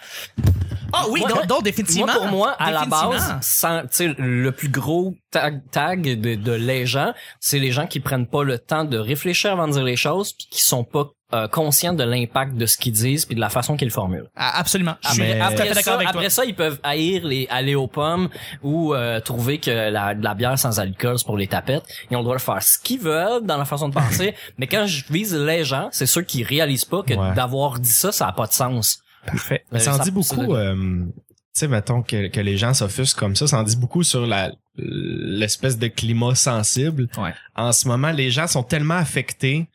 Ah 0.93 1.05
oui, 1.09 1.21
Moi- 1.21 1.29
donc, 1.31 1.47
donc, 1.47 1.63
définitivement. 1.65 2.07
Moi, 2.07 2.15
pour 2.17 2.27
moi, 2.29 2.51
à 2.53 2.71
la 2.71 2.85
base, 2.85 3.39
sans, 3.43 3.83
le 4.19 4.51
plus 4.51 4.69
gros 4.69 5.15
tag, 5.31 5.63
tag 5.71 6.03
de, 6.21 6.35
de 6.37 6.53
les 6.53 6.87
gens, 6.87 7.13
c'est 7.41 7.59
les 7.59 7.71
gens 7.73 7.87
qui 7.87 8.01
prennent 8.01 8.27
pas 8.27 8.43
le 8.45 8.59
temps 8.59 8.85
de 8.85 8.99
réfléchir 8.99 9.53
avant 9.53 9.69
de 9.69 9.73
dire 9.73 9.85
les 9.85 9.97
choses, 9.97 10.33
puis 10.33 10.47
qui 10.51 10.63
sont 10.63 10.83
pas 10.85 11.09
euh, 11.33 11.47
conscients 11.49 11.93
de 11.95 12.03
l'impact 12.05 12.55
de 12.57 12.67
ce 12.67 12.77
qu'ils 12.77 12.93
disent, 12.93 13.25
puis 13.27 13.35
de 13.35 13.41
la 13.41 13.49
façon 13.51 13.77
qu'ils 13.77 13.89
le 13.89 13.93
formulent. 13.93 14.29
Ah, 14.37 14.59
absolument. 14.59 14.97
Je 15.03 15.09
suis 15.11 15.23
mais- 15.23 15.37
tout 15.37 15.43
à 15.43 15.47
Après 15.47 15.69
d'accord 15.69 15.83
ça, 15.85 15.95
avec 15.95 16.09
toi. 16.09 16.17
après 16.17 16.31
ça, 16.31 16.45
ils 16.45 16.55
peuvent 16.55 16.79
haïr 16.83 17.25
les 17.27 17.47
aller 17.51 17.75
aux 17.75 17.87
pommes 17.87 18.29
ou 18.63 18.95
euh, 18.95 19.21
trouver 19.21 19.59
que 19.59 19.71
la, 19.91 20.15
de 20.15 20.23
la 20.25 20.35
bière 20.35 20.59
sans 20.59 20.81
alcool 20.81 21.19
c'est 21.19 21.27
pour 21.27 21.37
les 21.39 21.47
tapettes. 21.47 21.85
Ils 22.11 22.17
ont 22.17 22.21
le 22.21 22.25
droit 22.25 22.37
de 22.37 22.41
faire 22.43 22.63
ce 22.63 22.79
qu'ils 22.79 23.01
veulent 23.01 23.45
dans 23.45 23.57
la 23.59 23.65
façon 23.65 23.89
de 23.89 23.95
penser. 23.95 24.35
mais 24.59 24.67
quand 24.67 24.87
je 24.87 25.05
vise 25.13 25.35
les 25.35 25.65
gens, 25.65 25.89
c'est 25.93 26.07
ceux 26.07 26.23
qui 26.23 26.43
réalisent 26.43 26.85
pas 26.85 27.03
que 27.03 27.15
Ouais. 27.15 27.35
d'avoir 27.35 27.79
dit 27.79 27.91
ça, 27.91 28.11
ça 28.13 28.27
a 28.29 28.33
pas 28.33 28.47
de 28.47 28.53
sens. 28.53 28.99
Parfait. 29.27 29.65
Mais 29.71 29.79
ça 29.79 29.95
en 29.95 29.99
Ça- 29.99 30.05
dit 30.11 30.23
ça- 30.25 30.35
beaucoup, 30.37 30.55
euh, 30.55 30.75
tu 30.75 31.13
sais, 31.53 31.69
mettons 31.69 32.03
que, 32.03 32.29
que 32.29 32.41
les 32.41 32.57
gens 32.57 32.73
s'offusquent 32.75 33.19
comme 33.19 33.37
ça, 33.37 33.47
ça 33.47 33.59
en 33.59 33.63
dit 33.63 33.77
beaucoup 33.77 34.03
sur 34.03 34.27
la 34.27 34.51
l'espèce 34.77 35.79
de 35.79 35.89
climat 35.89 36.35
sensible. 36.35 37.09
Ouais. 37.19 37.35
En 37.55 37.73
ce 37.73 37.87
moment, 37.89 38.11
les 38.13 38.31
gens 38.31 38.47
sont 38.47 38.63
tellement 38.63 38.95
affectés 38.97 39.69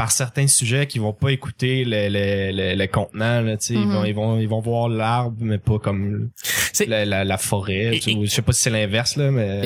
par 0.00 0.12
certains 0.12 0.46
sujets 0.46 0.86
qu'ils 0.86 1.02
vont 1.02 1.12
pas 1.12 1.28
écouter 1.30 1.84
le, 1.84 2.08
le, 2.08 2.52
le, 2.56 2.74
le 2.74 2.86
contenant, 2.86 3.42
là, 3.42 3.58
tu 3.58 3.66
sais, 3.66 3.74
ils 3.74 3.80
Mhm. 3.86 3.92
vont 3.92 4.04
ils 4.06 4.14
vont 4.14 4.38
ils 4.40 4.48
vont 4.48 4.60
voir 4.60 4.88
l'arbre 4.88 5.36
mais 5.40 5.58
pas 5.58 5.78
comme 5.78 6.30
C'est- 6.72 6.86
la, 6.86 7.04
la, 7.04 7.22
la 7.24 7.36
forêt, 7.36 7.96
Et- 7.96 8.00
je 8.00 8.30
sais 8.30 8.40
pas 8.40 8.52
si 8.52 8.62
c'est 8.62 8.70
l'inverse 8.70 9.16
là, 9.16 9.30
mais 9.30 9.60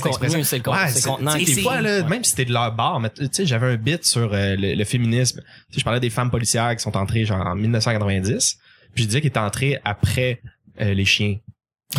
contenu, 0.00 0.08
l'expression. 0.08 0.42
c'est 0.42 0.56
le 0.56 0.62
con- 0.64 0.72
Ouais, 0.72 0.78
c'est 0.88 0.94
le 0.94 1.00
c'est- 1.02 1.08
contenant. 1.08 1.36
des 1.36 1.46
c'est- 1.46 1.60
fois 1.62 1.80
là, 1.80 2.00
ouais. 2.00 2.08
même 2.08 2.24
si 2.24 2.30
c'était 2.30 2.46
de 2.46 2.52
leur 2.52 2.72
bar, 2.72 2.98
mais 2.98 3.10
tu 3.10 3.28
sais, 3.30 3.46
j'avais 3.46 3.68
un 3.68 3.76
bit 3.76 4.04
sur 4.04 4.34
euh, 4.34 4.56
le, 4.56 4.74
le 4.74 4.84
féminisme. 4.84 5.40
Tu 5.68 5.74
sais, 5.74 5.80
je 5.80 5.84
parlais 5.84 6.00
des 6.00 6.10
femmes 6.10 6.32
policières 6.32 6.74
qui 6.74 6.82
sont 6.82 6.96
entrées 6.96 7.24
genre 7.24 7.46
en 7.46 7.54
1990, 7.54 8.58
puis 8.92 9.04
je 9.04 9.08
disais 9.08 9.20
qu'elles 9.20 9.28
étaient 9.28 9.38
entrées 9.38 9.78
après 9.84 10.40
euh, 10.80 10.94
les 10.94 11.04
chiens. 11.04 11.36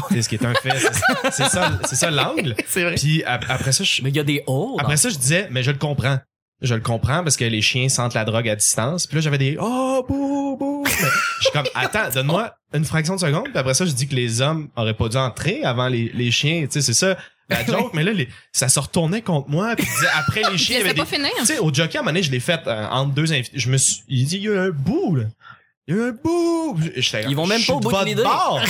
Tu 0.09 0.15
sais, 0.15 0.21
ce 0.23 0.27
qui 0.29 0.35
est 0.35 0.45
un 0.45 0.53
fait, 0.55 0.77
c'est- 0.77 1.31
c'est 1.31 1.45
ça, 1.49 1.79
c'est 1.85 1.95
ça 1.95 2.11
l'angle. 2.11 2.53
C'est 2.67 2.83
vrai. 2.83 2.95
Puis 2.95 3.23
ap- 3.23 3.45
après 3.47 3.71
ça, 3.71 3.85
je, 3.85 4.01
Mais 4.03 4.09
il 4.09 4.15
y 4.17 4.19
a 4.19 4.23
des 4.25 4.43
hauts. 4.45 4.75
après 4.77 4.97
ça, 4.97 5.07
je 5.09 5.17
disais, 5.17 5.47
mais 5.51 5.63
je 5.63 5.71
le 5.71 5.77
comprends. 5.77 6.17
Je 6.61 6.73
le 6.73 6.81
comprends 6.81 7.23
parce 7.23 7.37
que 7.37 7.45
les 7.45 7.61
chiens 7.61 7.87
sentent 7.87 8.15
la 8.15 8.25
drogue 8.25 8.49
à 8.49 8.55
distance. 8.55 9.05
Puis 9.05 9.15
là, 9.15 9.21
j'avais 9.21 9.37
des 9.37 9.57
oh 9.61 10.03
bouh 10.07 10.57
bouh. 10.57 10.83
Je 10.87 10.91
suis 11.43 11.51
comme 11.53 11.67
attends, 11.75 12.09
donne-moi 12.13 12.53
une 12.73 12.83
fraction 12.85 13.15
de 13.15 13.19
seconde. 13.19 13.45
Puis 13.49 13.57
après 13.57 13.75
ça, 13.75 13.85
je 13.85 13.91
dis 13.91 14.07
que 14.07 14.15
les 14.15 14.41
hommes 14.41 14.69
auraient 14.75 14.95
pas 14.95 15.07
dû 15.09 15.17
entrer 15.17 15.63
avant 15.63 15.87
les, 15.87 16.11
les 16.15 16.31
chiens. 16.31 16.61
Tu 16.65 16.71
sais, 16.71 16.81
c'est 16.81 16.93
ça 16.93 17.15
la 17.49 17.63
joke. 17.67 17.93
mais 17.93 18.03
là, 18.03 18.11
les- 18.11 18.27
ça 18.51 18.69
se 18.69 18.79
retournait 18.79 19.21
contre 19.21 19.49
moi. 19.49 19.75
Puis 19.75 19.87
après 20.17 20.41
les 20.51 20.57
chiens, 20.57 20.77
il 20.77 20.79
y 20.79 20.83
avait 20.89 20.93
des... 20.95 21.01
Tu 21.39 21.45
sais, 21.45 21.59
au 21.59 21.71
jockey, 21.71 21.97
à 21.97 22.01
un 22.01 22.03
moment 22.03 22.11
donné, 22.13 22.23
je 22.23 22.31
l'ai 22.31 22.39
fait 22.39 22.61
euh, 22.65 22.87
entre 22.89 23.13
deux 23.13 23.31
invités. 23.33 23.57
Je 23.59 23.69
me 23.69 23.77
suis, 23.77 24.01
il 24.07 24.25
dit, 24.25 24.37
il 24.37 24.43
y 24.43 24.49
a 24.49 24.63
un 24.63 24.69
bout, 24.71 25.15
là. 25.15 25.23
Il 25.89 25.95
y 25.95 25.99
a 25.99 26.03
un 26.07 26.11
bout. 26.11 26.77
J'étais 26.97 27.23
Ils 27.29 27.35
vont 27.35 27.47
même 27.47 27.63
pas 27.63 27.73
au 27.73 27.79
de 27.79 27.83
bout 27.83 27.91
de 27.91 27.95
votre 27.95 28.05
l'idée. 28.05 28.23
bord. 28.23 28.61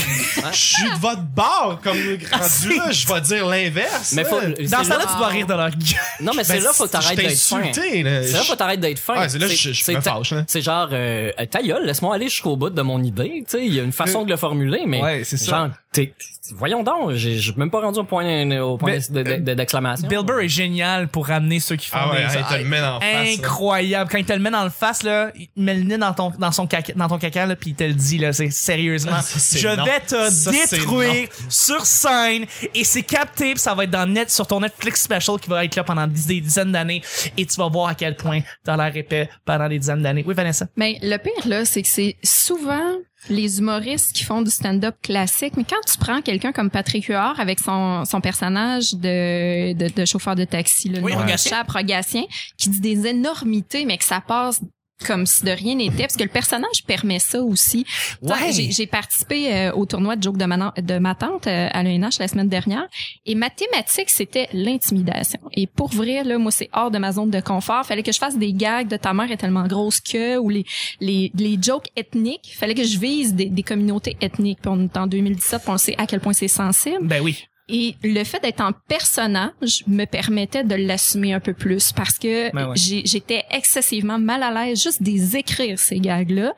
Je 0.52 0.56
suis 0.58 0.84
de 0.90 1.00
votre 1.00 1.24
bord. 1.24 1.80
Comme 1.84 1.98
rendu 1.98 2.78
là, 2.78 2.92
je 2.92 3.08
vais 3.08 3.22
dire 3.22 3.48
l'inverse. 3.48 4.14
Mais 4.14 4.24
faut, 4.24 4.40
Dans 4.40 4.52
temps-là, 4.84 4.98
là- 5.00 5.06
tu 5.12 5.18
dois 5.18 5.28
rire 5.28 5.48
de 5.48 5.54
leur 5.54 5.70
gueule. 5.72 5.80
non, 6.22 6.34
mais 6.36 6.44
c'est 6.44 6.58
Ben, 6.58 6.64
là, 6.64 6.74
faut 6.74 6.86
t'ai 7.16 7.24
d'être 7.24 7.40
fin. 7.42 7.64
C'est 7.74 8.32
là, 8.34 8.44
faut 8.44 8.56
t'arrêtes 8.56 8.80
d'être 8.80 9.00
fin. 9.00 9.20
Ouais, 9.20 9.30
c'est 9.30 9.40
là, 9.40 9.48
je, 9.48 9.92
me 9.92 10.02
fâche. 10.02 10.34
C'est 10.48 10.62
genre, 10.62 10.90
euh, 10.92 11.32
ta 11.50 11.64
gueule, 11.64 11.86
laisse-moi 11.86 12.14
aller 12.14 12.30
jusqu'au 12.30 12.56
bout 12.56 12.70
de 12.70 12.82
mon 12.84 13.02
idée. 13.02 13.44
Tu 13.50 13.58
sais, 13.58 13.66
il 13.66 13.74
y 13.74 13.80
a 13.80 13.84
une 13.84 13.92
façon 13.94 14.24
de 14.24 14.30
le 14.30 14.38
formuler, 14.38 14.84
mais 14.86 15.02
Ouais, 15.02 15.24
c'est 15.26 15.38
ça. 15.38 15.46
genre, 15.58 15.70
t'es- 15.92 16.14
voyons 16.56 16.84
donc, 16.84 17.12
j'ai, 17.14 17.38
j'ai 17.38 17.54
même 17.56 17.70
pas 17.72 17.82
rendu 17.82 18.00
au 18.00 18.04
point, 18.04 18.50
au 18.62 18.78
point 18.78 18.92
Mais, 19.12 19.24
de- 19.24 19.40
de- 19.40 19.54
d'exclamation. 19.54 20.08
Bill 20.08 20.24
Burr 20.26 20.40
est 20.42 20.48
génial 20.50 21.08
pour 21.08 21.28
ramener 21.28 21.60
ceux 21.60 21.76
qui 21.76 21.88
font 21.88 21.98
Ah 22.00 22.12
ouais, 22.12 22.28
des 22.28 22.38
hey, 22.38 22.44
te 22.44 22.54
le 22.64 22.66
met 22.70 22.82
en 22.82 23.00
face. 23.00 23.40
incroyable. 23.40 24.10
Quand 24.12 24.18
il 24.18 24.26
te 24.26 24.34
le 24.34 24.40
met 24.40 24.52
dans 24.52 24.64
le 24.64 24.70
face, 24.70 25.04
là, 25.04 25.32
il 25.36 25.50
met 25.64 25.76
le 25.76 25.84
nez 25.84 25.98
dans 25.98 26.14
ton, 26.14 26.32
dans 26.38 26.52
son 26.52 26.68
caca, 26.68 26.94
dans 26.96 27.08
ton 27.08 27.18
caca, 27.18 27.46
là, 27.46 27.56
puis 27.56 27.72
il 27.72 27.76
te 27.76 27.84
le 27.84 27.94
dit, 27.94 28.18
là, 28.18 28.34
c'est 28.34 28.50
sérieusement. 28.50 29.12
Ah, 29.16 29.22
ça, 29.22 29.40
c'est 29.40 29.60
je 29.60 29.68
non. 29.68 29.84
vais 29.86 30.00
te 30.00 30.30
Ça, 30.32 30.52
détruire 30.52 31.28
sur 31.50 31.86
scène 31.86 32.46
et 32.74 32.84
c'est 32.84 33.04
capté 33.04 33.52
puis 33.54 33.60
ça 33.60 33.74
va 33.74 33.84
être 33.86 33.92
dans 33.92 34.06
net, 34.06 34.30
sur 34.30 34.48
ton 34.48 34.60
Netflix 34.60 35.02
special 35.02 35.40
qui 35.40 35.50
va 35.50 35.64
être 35.66 35.76
là 35.76 35.84
pendant 35.84 36.08
des, 36.08 36.22
des 36.28 36.42
dizaines 36.42 36.72
d'années 36.72 37.02
et 37.38 37.46
tu 37.46 37.56
vas 37.58 37.68
voir 37.70 37.90
à 37.90 37.96
quel 37.96 38.16
point 38.16 38.40
t'as 38.64 38.78
l'air 38.78 38.96
épais 38.96 39.30
pendant 39.46 39.68
des 39.70 39.80
dizaines 39.80 40.02
d'années. 40.02 40.24
Oui, 40.26 40.34
Vanessa? 40.34 40.68
Mais 40.76 40.98
le 41.02 41.18
pire, 41.18 41.48
là, 41.48 41.66
c'est 41.66 41.82
que 41.82 41.88
c'est 41.88 42.16
souvent 42.24 42.92
les 43.30 43.60
humoristes 43.60 44.14
qui 44.14 44.24
font 44.24 44.42
du 44.42 44.52
stand-up 44.52 44.96
classique. 45.02 45.54
Mais 45.58 45.64
quand 45.64 45.82
tu 45.86 45.98
prends 45.98 46.22
quelqu'un 46.22 46.52
comme 46.52 46.70
Patrick 46.70 47.06
Huard 47.06 47.40
avec 47.40 47.60
son, 47.60 48.06
son 48.06 48.22
personnage 48.22 48.94
de, 48.94 49.74
de, 49.74 49.90
de 49.94 50.06
chauffeur 50.06 50.36
de 50.36 50.46
taxi, 50.46 50.90
là, 50.90 51.00
le 51.00 51.06
Oui, 51.06 51.14
Rogatien. 51.14 51.64
Rogatien, 51.68 52.24
qui 52.58 52.70
dit 52.70 52.80
des 52.80 53.08
énormités, 53.08 53.86
mais 53.86 53.98
que 53.98 54.06
ça 54.06 54.22
passe 54.22 54.62
comme 55.06 55.26
si 55.26 55.44
de 55.44 55.52
rien 55.52 55.76
n'était, 55.76 56.04
parce 56.04 56.18
que 56.18 56.24
le 56.24 56.30
personnage 56.30 56.84
permet 56.86 57.20
ça 57.20 57.42
aussi. 57.42 57.86
Ouais. 58.22 58.52
J'ai 58.52 58.88
participé 58.88 59.54
euh, 59.54 59.72
au 59.74 59.86
tournoi 59.86 60.16
de 60.16 60.24
joke 60.24 60.38
de 60.38 60.46
ma, 60.46 60.74
de 60.78 60.98
ma 60.98 61.16
tante 61.16 61.48
euh, 61.48 61.70
à 61.72 61.84
l'ENH 61.84 62.20
la 62.20 62.28
semaine 62.28 62.50
dernière, 62.50 62.88
et 63.26 63.36
ma 63.36 63.50
thématique, 63.50 64.10
c'était 64.10 64.48
l'intimidation. 64.54 65.40
Et 65.54 65.68
pour 65.68 65.90
vrai, 65.90 66.24
là, 66.24 66.38
moi, 66.38 66.52
c'est 66.52 66.70
hors 66.74 66.92
de 66.92 66.98
ma 66.98 67.12
zone 67.12 67.30
de 67.30 67.40
confort. 67.40 67.86
Fallait 67.86 68.04
que 68.04 68.12
je 68.12 68.20
fasse 68.20 68.38
des 68.38 68.54
gags 68.54 68.88
de 68.88 68.98
ta 68.98 69.14
mère 69.14 69.32
est 69.32 69.38
tellement 69.38 69.68
grosse 69.68 70.02
que, 70.02 70.38
ou 70.38 70.50
les, 70.50 70.66
les, 71.00 71.32
les 71.36 71.58
jokes 71.62 71.88
ethniques. 71.96 72.54
Fallait 72.58 72.76
que 72.76 72.84
je 72.84 72.98
vise 72.98 73.34
des, 73.34 73.46
des 73.46 73.64
communautés 73.64 74.18
ethniques. 74.22 74.60
Puis 74.62 74.72
on 74.74 74.86
est 74.86 74.98
en 74.98 75.08
2017, 75.08 75.62
puis 75.62 75.72
on 75.72 75.78
sait 75.78 75.96
à 75.98 76.08
quel 76.08 76.20
point 76.20 76.34
c'est 76.34 76.48
sensible. 76.48 77.00
Ben 77.02 77.22
oui. 77.22 77.48
Et 77.70 77.96
le 78.04 78.24
fait 78.24 78.42
d'être 78.42 78.62
en 78.62 78.72
personnage 78.88 79.84
me 79.88 80.06
permettait 80.06 80.64
de 80.64 80.76
l'assumer 80.76 81.34
un 81.34 81.42
peu 81.42 81.54
plus 81.54 81.92
parce 81.92 82.18
que 82.18 82.52
Ben 82.54 82.70
ouais. 82.70 82.76
j'étais 82.78 83.44
excessivement 83.52 84.20
mal 84.20 84.42
à 84.44 84.52
l'aise 84.52 84.82
juste 84.82 85.04
des 85.04 85.36
écrire 85.36 85.78
ces 85.78 86.00
gags-là. 86.00 86.54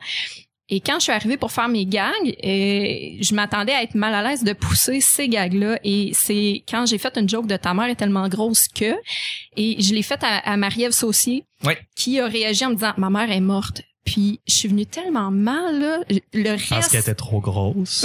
Et 0.72 0.80
quand 0.80 1.00
je 1.00 1.04
suis 1.04 1.12
arrivée 1.12 1.36
pour 1.36 1.50
faire 1.50 1.68
mes 1.68 1.84
gags, 1.84 2.12
euh, 2.24 3.16
je 3.20 3.34
m'attendais 3.34 3.72
à 3.72 3.82
être 3.82 3.96
mal 3.96 4.14
à 4.14 4.22
l'aise 4.22 4.44
de 4.44 4.52
pousser 4.52 5.00
ces 5.00 5.28
gags-là. 5.28 5.80
Et 5.82 6.12
c'est 6.14 6.62
quand 6.68 6.86
j'ai 6.86 6.98
fait 6.98 7.16
une 7.18 7.28
joke 7.28 7.48
de 7.48 7.56
ta 7.56 7.74
mère 7.74 7.86
est 7.86 7.96
tellement 7.96 8.28
grosse 8.28 8.68
que, 8.68 8.94
et 9.56 9.82
je 9.82 9.92
l'ai 9.92 10.02
faite 10.02 10.22
à, 10.22 10.38
à 10.38 10.56
Marie-Ève 10.56 10.92
Saucier, 10.92 11.42
qui 11.96 12.20
a 12.20 12.26
réagi 12.26 12.64
en 12.64 12.70
me 12.70 12.74
disant 12.76 12.92
ma 12.98 13.10
mère 13.10 13.32
est 13.32 13.40
morte. 13.40 13.82
Puis 14.10 14.40
je 14.44 14.54
suis 14.54 14.68
venue 14.68 14.86
tellement 14.86 15.30
mal 15.30 15.78
là, 15.78 15.98
le 16.32 16.50
Parce 16.56 16.68
reste 16.68 16.90
qu'elle 16.90 17.00
était 17.00 17.14
trop 17.14 17.38
grosse. 17.38 18.04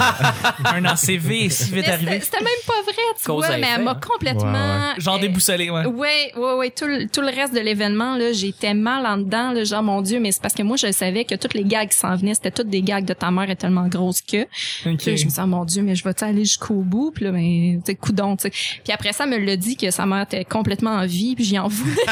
Un 0.64 0.84
ACV 0.84 1.46
est 1.46 1.48
si 1.48 1.72
Mais 1.72 1.80
vite 1.80 1.88
arrivé. 1.88 2.20
c'était 2.20 2.44
même 2.44 2.46
pas 2.64 2.80
vrai, 2.84 3.02
tu 3.18 3.24
Cause 3.24 3.44
vois, 3.44 3.56
mais 3.56 3.66
elle 3.74 3.82
m'a 3.82 3.90
hein. 3.90 4.00
complètement 4.00 4.94
Genre 4.98 5.18
déboussolé, 5.18 5.68
ouais. 5.68 5.84
Ouais, 5.86 6.32
ouais, 6.36 6.52
ouais, 6.54 6.70
tout 6.70 6.86
le, 6.86 7.08
tout 7.08 7.22
le 7.22 7.26
reste 7.26 7.52
de 7.54 7.58
l'événement 7.58 8.16
là, 8.16 8.32
j'étais 8.32 8.72
mal 8.72 9.04
en 9.04 9.16
dedans, 9.16 9.50
là, 9.50 9.64
genre 9.64 9.82
mon 9.82 10.00
dieu, 10.00 10.20
mais 10.20 10.30
c'est 10.30 10.40
parce 10.40 10.54
que 10.54 10.62
moi 10.62 10.76
je 10.76 10.92
savais 10.92 11.24
que 11.24 11.34
toutes 11.34 11.54
les 11.54 11.64
gags 11.64 11.88
qui 11.88 11.98
s'en 11.98 12.14
venaient, 12.14 12.34
c'était 12.34 12.52
toutes 12.52 12.68
des 12.68 12.82
gags 12.82 13.04
de 13.04 13.12
ta 13.12 13.32
mère 13.32 13.50
est 13.50 13.56
tellement 13.56 13.88
grosse 13.88 14.20
que. 14.20 14.42
Ok. 14.42 14.98
Puis 14.98 15.10
là, 15.10 15.16
je 15.16 15.24
me 15.24 15.30
sens 15.30 15.48
mon 15.48 15.64
dieu, 15.64 15.82
mais 15.82 15.96
je 15.96 16.04
vais 16.04 16.14
aller 16.22 16.44
jusqu'au 16.44 16.82
bout, 16.82 17.10
puis 17.10 17.24
là 17.24 17.32
ben 17.32 17.80
tu 17.80 17.82
sais 17.84 17.96
coudon, 17.96 18.36
tu 18.36 18.42
sais. 18.42 18.50
Puis 18.50 18.92
après 18.92 19.12
ça 19.12 19.24
elle 19.24 19.30
me 19.30 19.44
l'a 19.44 19.56
dit 19.56 19.76
que 19.76 19.90
sa 19.90 20.06
mère 20.06 20.22
était 20.22 20.44
complètement 20.44 20.92
en 20.92 21.04
vie, 21.04 21.34
puis 21.34 21.44
j'y 21.44 21.58
en 21.58 21.66
voulais. 21.66 21.96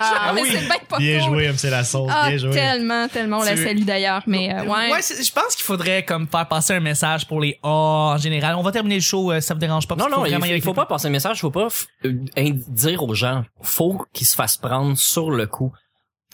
genre, 0.00 0.32
mais 0.34 0.44
c'est 0.46 0.60
bien 0.60 0.78
pas 0.88 0.96
bien 0.96 1.18
cool. 1.18 1.28
joué, 1.28 1.48
MC 1.52 1.64
La 1.64 1.84
Sauce. 1.84 2.10
Ah, 2.10 2.30
bien 2.30 2.38
joué. 2.38 2.53
Tellement, 2.54 3.08
tellement, 3.08 3.38
on 3.38 3.42
la 3.42 3.56
salue 3.56 3.84
d'ailleurs, 3.84 4.22
mais 4.26 4.52
euh, 4.54 4.64
ouais. 4.64 5.02
c'est- 5.02 5.22
je 5.22 5.32
pense 5.32 5.54
qu'il 5.54 5.64
faudrait 5.64 6.04
comme 6.04 6.26
faire 6.28 6.46
passer 6.48 6.74
un 6.74 6.80
message 6.80 7.26
pour 7.26 7.40
les 7.40 7.58
A 7.62 7.68
en 7.68 8.16
général. 8.18 8.56
On 8.56 8.62
va 8.62 8.72
terminer 8.72 8.96
le 8.96 9.00
show, 9.00 9.32
euh, 9.32 9.40
ça 9.40 9.54
vous 9.54 9.60
dérange 9.60 9.86
pas. 9.88 9.96
Non, 9.96 10.08
non, 10.08 10.24
il, 10.26 10.34
aller 10.34 10.56
il 10.56 10.62
faut 10.62 10.74
pas 10.74 10.86
passer 10.86 11.08
un 11.08 11.10
message, 11.10 11.38
il 11.38 11.40
faut 11.40 11.50
pas 11.50 11.68
euh, 12.04 12.12
dire 12.68 13.02
aux 13.02 13.14
gens, 13.14 13.44
faut 13.62 14.04
qu'ils 14.12 14.26
se 14.26 14.34
fassent 14.34 14.56
prendre 14.56 14.96
sur 14.96 15.30
le 15.30 15.46
coup 15.46 15.72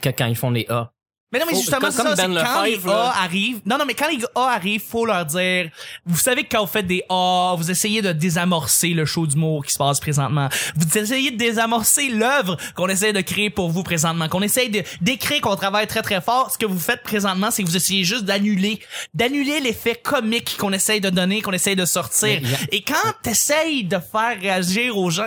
que 0.02 0.08
quand 0.10 0.26
ils 0.26 0.36
font 0.36 0.50
les 0.50 0.66
A. 0.68 0.92
Mais 1.32 1.38
non, 1.38 1.44
mais 1.46 1.52
Faut- 1.54 1.60
justement, 1.60 1.80
comme- 1.80 1.92
ça, 1.92 2.14
Ben 2.16 2.34
quand 2.44 2.62
les. 2.64 2.80
A 2.88 3.22
arrivent. 3.22 3.60
Non, 3.64 3.78
non, 3.78 3.84
mais 3.86 3.94
quand 3.94 4.08
les 4.08 4.18
A 4.34 4.48
arrivent, 4.54 4.82
faut 4.82 5.06
leur 5.06 5.24
dire, 5.26 5.70
vous 6.04 6.18
savez 6.18 6.42
que 6.42 6.48
quand 6.56 6.62
vous 6.62 6.70
faites 6.70 6.88
des 6.88 7.04
A, 7.08 7.54
vous 7.56 7.70
essayez 7.70 8.02
de 8.02 8.10
désamorcer 8.12 8.88
le 8.88 9.04
show 9.04 9.26
d'humour 9.26 9.64
qui 9.64 9.72
se 9.72 9.78
passe 9.78 10.00
présentement. 10.00 10.48
Vous 10.74 10.98
essayez 10.98 11.30
de 11.30 11.36
désamorcer 11.36 12.08
l'œuvre 12.08 12.56
qu'on 12.74 12.88
essaie 12.88 13.12
de 13.12 13.20
créer 13.20 13.48
pour 13.48 13.70
vous 13.70 13.84
présentement, 13.84 14.28
qu'on 14.28 14.42
essaye 14.42 14.70
de 14.70 14.82
d'écrire, 15.00 15.40
qu'on 15.40 15.54
travaille 15.56 15.86
très 15.86 16.02
très 16.02 16.20
fort. 16.20 16.50
Ce 16.50 16.58
que 16.58 16.66
vous 16.66 16.80
faites 16.80 17.02
présentement, 17.04 17.50
c'est 17.52 17.62
que 17.62 17.68
vous 17.68 17.76
essayez 17.76 18.02
juste 18.02 18.24
d'annuler, 18.24 18.80
d'annuler 19.14 19.60
l'effet 19.60 19.94
comique 19.94 20.56
qu'on 20.58 20.72
essaye 20.72 21.00
de 21.00 21.10
donner, 21.10 21.42
qu'on 21.42 21.52
essaye 21.52 21.76
de 21.76 21.84
sortir. 21.84 22.40
Et 22.72 22.82
quand 22.82 23.12
t'essayes 23.22 23.84
de 23.84 23.98
faire 23.98 24.36
réagir 24.40 24.96
aux 24.96 25.10
gens, 25.10 25.26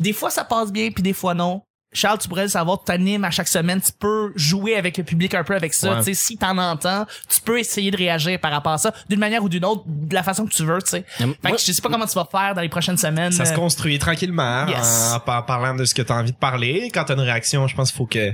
des 0.00 0.12
fois 0.12 0.30
ça 0.30 0.42
passe 0.44 0.72
bien, 0.72 0.90
puis 0.90 1.02
des 1.02 1.12
fois 1.12 1.34
non. 1.34 1.62
Charles, 1.92 2.18
tu 2.18 2.28
pourrais 2.28 2.42
le 2.42 2.48
savoir, 2.48 2.84
t'animes 2.84 3.24
à 3.24 3.30
chaque 3.30 3.48
semaine, 3.48 3.80
tu 3.80 3.92
peux 3.98 4.32
jouer 4.36 4.76
avec 4.76 4.98
le 4.98 5.04
public 5.04 5.34
un 5.34 5.42
peu 5.42 5.54
avec 5.54 5.72
ça. 5.72 5.90
Ouais. 5.92 5.98
Tu 5.98 6.04
sais, 6.04 6.14
si 6.14 6.36
t'en 6.36 6.58
entends, 6.58 7.06
tu 7.28 7.40
peux 7.40 7.58
essayer 7.58 7.90
de 7.90 7.96
réagir 7.96 8.38
par 8.40 8.50
rapport 8.52 8.72
à 8.72 8.78
ça, 8.78 8.92
d'une 9.08 9.18
manière 9.20 9.42
ou 9.42 9.48
d'une 9.48 9.64
autre, 9.64 9.84
de 9.86 10.14
la 10.14 10.22
façon 10.22 10.44
que 10.46 10.52
tu 10.52 10.64
veux, 10.64 10.82
tu 10.82 10.90
sais. 10.90 11.04
Moi- 11.20 11.34
Fait 11.42 11.52
que 11.52 11.58
je 11.58 11.72
sais 11.72 11.80
pas 11.82 11.88
comment 11.88 12.06
tu 12.06 12.14
vas 12.14 12.28
faire 12.30 12.54
dans 12.54 12.60
les 12.60 12.68
prochaines 12.68 12.98
semaines. 12.98 13.32
Ça 13.32 13.46
se 13.46 13.54
construit 13.54 13.98
tranquillement 13.98 14.66
Yes. 14.66 15.12
en, 15.12 15.16
en 15.16 15.20
par- 15.20 15.46
parlant 15.46 15.74
de 15.74 15.84
ce 15.86 15.94
que 15.94 16.02
tu 16.02 16.12
as 16.12 16.16
envie 16.16 16.32
de 16.32 16.36
parler. 16.36 16.90
Quand 16.92 17.04
tu 17.04 17.12
as 17.12 17.14
une 17.14 17.20
réaction, 17.22 17.66
je 17.66 17.74
pense 17.74 17.90
qu'il 17.90 17.96
faut 17.96 18.06
que 18.06 18.32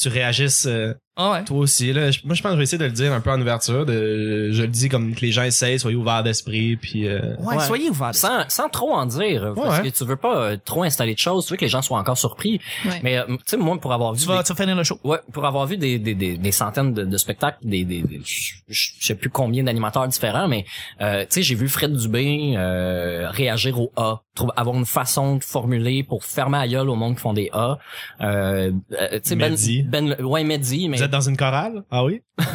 tu 0.00 0.08
réagisses 0.08 0.66
euh, 0.66 0.94
Ah 1.18 1.32
ouais. 1.32 1.44
Toi 1.44 1.58
aussi, 1.58 1.92
là. 1.94 2.10
Moi, 2.24 2.34
je 2.34 2.42
pense 2.42 2.50
que 2.50 2.50
je 2.50 2.56
vais 2.58 2.62
essayer 2.64 2.78
de 2.78 2.84
le 2.84 2.90
dire 2.90 3.10
un 3.12 3.20
peu 3.22 3.30
en 3.30 3.40
ouverture. 3.40 3.86
De, 3.86 4.50
je 4.52 4.60
le 4.62 4.68
dis 4.68 4.88
comme 4.90 5.14
que 5.14 5.20
les 5.22 5.32
gens 5.32 5.44
essayent, 5.44 5.78
soyez 5.78 5.96
ouverts 5.96 6.22
d'esprit, 6.22 6.76
puis 6.76 7.08
euh, 7.08 7.34
Ouais, 7.38 7.56
Ouais. 7.56 7.64
soyez 7.64 7.88
ouverts. 7.88 8.14
Sans, 8.14 8.46
sans 8.48 8.68
trop 8.68 8.92
en 8.92 9.06
dire, 9.06 9.52
parce 9.56 9.78
Ouais. 9.80 9.90
que 9.90 9.96
tu 9.96 10.04
veux 10.04 10.16
pas 10.16 10.36
euh, 10.36 10.56
trop 10.62 10.82
installer 10.82 11.14
de 11.14 11.18
choses, 11.18 11.46
tu 11.46 11.52
veux 11.52 11.56
que 11.56 11.64
les 11.64 11.70
gens 11.70 11.80
soient 11.80 11.98
encore 11.98 12.18
surpris. 12.18 12.60
Ouais. 12.84 13.00
Mais 13.02 13.16
euh, 13.16 13.24
tu 13.28 13.36
sais, 13.46 13.56
moi, 13.56 13.78
pour 13.80 13.94
avoir 13.94 14.12
vu 14.12 14.20
Tu 14.20 14.26
vas, 14.28 14.38
des- 14.38 14.44
tu 14.44 14.52
vas 14.52 14.62
finir 14.62 14.76
le 14.76 14.84
show. 14.84 14.98
Ouais, 15.04 15.18
pour 15.32 15.46
avoir 15.46 15.66
vu 15.66 15.78
des, 15.78 15.98
des, 15.98 16.14
des, 16.14 16.36
des 16.36 16.52
centaines 16.52 16.92
de, 16.92 17.04
de 17.04 17.16
spectacles, 17.16 17.58
des, 17.62 17.84
des, 17.84 18.02
des- 18.02 18.20
je 18.68 18.90
sais 19.00 19.14
plus 19.14 19.30
combien 19.30 19.62
d'animateurs 19.64 20.06
différents, 20.08 20.48
mais 20.48 20.66
euh, 21.00 21.20
tu 21.22 21.26
sais, 21.30 21.42
j'ai 21.42 21.54
vu 21.54 21.68
Fred 21.68 21.94
Dubé 21.96 22.54
euh, 22.58 23.30
réagir 23.30 23.80
au 23.80 23.90
A, 23.96 24.20
trouve 24.34 24.52
avoir 24.56 24.76
une 24.76 24.84
façon 24.84 25.36
de 25.36 25.44
formuler 25.44 26.02
pour 26.02 26.24
fermer 26.24 26.58
la 26.58 26.68
gueule 26.68 26.90
au 26.90 26.94
monde 26.94 27.14
qui 27.14 27.22
font 27.22 27.32
des 27.32 27.48
A. 27.54 27.78
Euh, 28.20 28.70
euh, 29.00 29.08
tu 29.12 29.20
sais, 29.30 29.36
ben, 29.36 29.56
ben, 29.86 30.14
ouais, 30.22 30.44
Mehdi, 30.44 30.90
mais 30.90 30.98
êtes 31.06 31.10
dans 31.10 31.26
une 31.28 31.36
chorale? 31.36 31.82
Ah 31.90 32.04
oui? 32.04 32.20
ça, 32.38 32.46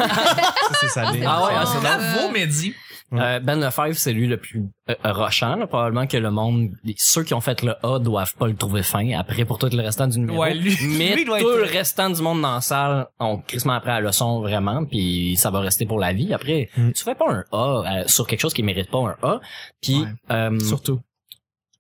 c'est 0.80 0.88
ça. 0.90 1.04
Ah 1.08 1.12
ouais, 1.12 1.54
ah, 1.56 1.66
c'est 1.66 1.80
Bravo, 1.82 2.32
Mehdi. 2.32 2.74
euh, 3.14 3.40
Ben 3.42 3.60
Lefebvre, 3.60 3.96
c'est 3.96 4.14
lui 4.14 4.28
le 4.28 4.38
plus 4.38 4.64
euh, 4.90 4.94
rochant, 5.04 5.56
là, 5.58 5.68
probablement 5.68 6.08
que 6.08 6.16
le 6.18 6.32
monde, 6.32 6.70
ceux 6.98 7.24
qui 7.24 7.34
ont 7.34 7.42
fait 7.42 7.62
le 7.64 7.76
A 7.86 8.00
doivent 8.00 8.36
pas 8.36 8.48
le 8.48 8.56
trouver 8.56 8.84
fin. 8.84 9.12
Après, 9.18 9.44
pour 9.44 9.58
tout 9.58 9.68
le 9.72 9.82
restant 9.82 10.08
du 10.08 10.20
numéro, 10.20 10.40
Ouais, 10.42 10.54
lui- 10.54 10.78
mais 10.98 11.16
lui 11.16 11.26
tout 11.26 11.36
être- 11.36 11.44
le 11.58 11.64
restant 11.64 12.10
du 12.10 12.22
monde 12.22 12.42
dans 12.42 12.54
la 12.56 12.62
salle 12.62 13.08
ont 13.20 13.40
crissement 13.40 13.74
après 13.74 13.92
la 13.92 14.00
leçon 14.02 14.40
vraiment, 14.42 14.86
puis 14.86 15.36
ça 15.38 15.50
va 15.52 15.60
rester 15.60 15.86
pour 15.86 16.00
la 16.00 16.14
vie. 16.14 16.34
Après, 16.34 16.70
Mm. 16.78 16.92
tu 16.94 17.04
fais 17.04 17.16
pas 17.16 17.26
un 17.30 17.44
A 17.52 17.84
euh, 18.02 18.04
sur 18.08 18.28
quelque 18.28 18.40
chose 18.42 18.54
qui 18.54 18.64
mérite 18.64 18.90
pas 18.90 19.00
un 19.00 19.18
A. 19.28 19.40
Puis 19.82 20.02
Ouais. 20.02 20.08
euh, 20.32 20.60
Surtout. 20.60 21.00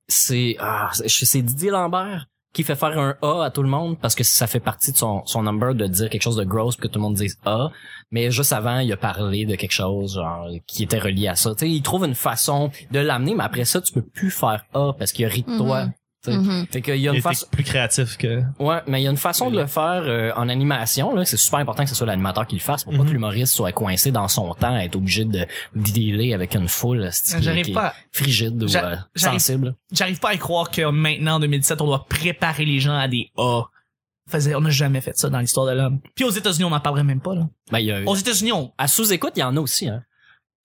c'est 0.08 0.58
ah, 0.60 0.90
c'est 0.94 1.08
c'est 1.26 1.42
Didier 1.42 1.70
Lambert 1.72 2.26
qui 2.54 2.64
fait 2.64 2.76
faire 2.76 2.98
un 3.00 3.16
A 3.22 3.46
à 3.46 3.50
tout 3.52 3.64
le 3.64 3.70
monde 3.70 3.98
parce 4.00 4.16
que 4.16 4.24
ça 4.24 4.48
fait 4.48 4.60
partie 4.60 4.92
de 4.92 4.98
son, 4.98 5.26
son 5.26 5.44
number 5.44 5.74
de 5.74 5.88
dire 5.88 6.10
quelque 6.10 6.22
chose 6.22 6.36
de 6.36 6.44
gross 6.44 6.76
pour 6.76 6.84
que 6.84 6.88
tout 6.88 7.00
le 7.00 7.04
monde 7.04 7.16
dise 7.16 7.38
A. 7.46 7.70
Mais 8.12 8.30
juste 8.30 8.52
avant, 8.52 8.80
il 8.80 8.92
a 8.92 8.98
parlé 8.98 9.46
de 9.46 9.56
quelque 9.56 9.72
chose 9.72 10.16
genre 10.16 10.48
qui 10.68 10.84
était 10.84 11.00
relié 11.00 11.30
à 11.30 11.36
ça. 11.36 11.52
Tu 11.52 11.60
sais, 11.60 11.70
il 11.70 11.82
trouve 11.82 12.06
une 12.06 12.16
façon 12.16 12.70
de 12.92 13.00
l'amener, 13.00 13.36
mais 13.36 13.44
après 13.44 13.64
ça, 13.66 13.82
tu 13.82 13.94
peux 13.94 14.02
plus 14.02 14.32
faire 14.32 14.66
A 14.74 14.92
parce 14.98 15.14
qu'il 15.14 15.26
rit 15.28 15.44
de 15.44 15.58
toi. 15.58 15.86
Mhm. 15.86 15.92
tu 15.92 16.01
Mhm. 16.28 16.68
Fait 16.72 16.82
qu'il 16.82 16.98
y 16.98 17.08
a 17.08 17.12
Il 17.12 17.16
une 17.16 17.22
façon. 17.22 17.48
plus 17.52 17.64
créatif 17.64 18.16
que... 18.18 18.42
Ouais, 18.60 18.82
mais 18.88 19.02
il 19.02 19.04
y 19.06 19.08
a 19.08 19.12
une 19.12 19.18
façon 19.18 19.50
de 19.50 19.60
le 19.60 19.66
faire 19.66 20.04
euh, 20.06 20.32
en 20.36 20.50
animation. 20.50 21.16
Là, 21.16 21.26
c'est 21.26 21.38
super 21.38 21.60
important 21.60 21.84
que 21.84 21.90
ce 21.90 21.96
soit 21.96 22.06
l'animateur 22.06 22.46
qui 22.46 22.56
le 22.56 22.62
fasse 22.62 22.84
pour 22.84 22.94
pas 22.94 23.00
Mhm. 23.00 23.06
que 23.08 23.12
l'humoriste 23.12 23.54
soit 23.54 23.72
coincé 23.72 24.12
dans 24.12 24.28
son 24.28 24.54
temps, 24.54 24.78
être 24.78 24.96
obligé 24.96 25.26
de 25.26 25.46
dealer 25.76 26.34
avec 26.34 26.54
une 26.56 26.68
foule 26.68 27.10
J'arrive 27.40 27.72
pas, 27.74 27.96
frigide 28.12 28.62
ou 28.62 28.66
euh, 28.66 28.96
j'arrive- 29.16 29.40
sensible. 29.40 29.76
j'arrive 29.92 30.20
pas 30.20 30.30
à 30.30 30.34
y 30.36 30.38
croire 30.38 30.70
que 30.70 30.90
maintenant, 30.92 31.36
en 31.36 31.40
2017, 31.40 31.82
on 31.82 31.86
doit 31.88 32.06
préparer 32.08 32.66
les 32.66 32.80
gens 32.80 32.96
à 32.98 33.08
des 33.08 33.30
A. 33.38 33.64
Faisait, 34.30 34.54
on 34.56 34.62
n'a 34.62 34.70
jamais 34.70 35.02
fait 35.02 35.18
ça 35.18 35.30
dans 35.30 35.40
l'histoire 35.40 35.66
de 35.66 35.72
l'homme. 35.72 36.00
Puis 36.16 36.24
aux 36.24 36.30
États-Unis, 36.30 36.64
on 36.66 36.70
n'en 36.70 36.80
parlerait 36.80 37.04
même 37.04 37.20
pas, 37.20 37.34
là. 37.36 37.50
Ben, 37.72 37.80
il 37.80 37.86
y 37.88 37.92
a, 37.92 38.02
Aux 38.06 38.16
États-Unis, 38.16 38.52
on, 38.52 38.72
à 38.78 38.88
sous-écoute, 38.88 39.34
il 39.36 39.40
y 39.40 39.44
en 39.44 39.58
a 39.58 39.60
aussi. 39.60 39.90
Hein. 39.90 40.04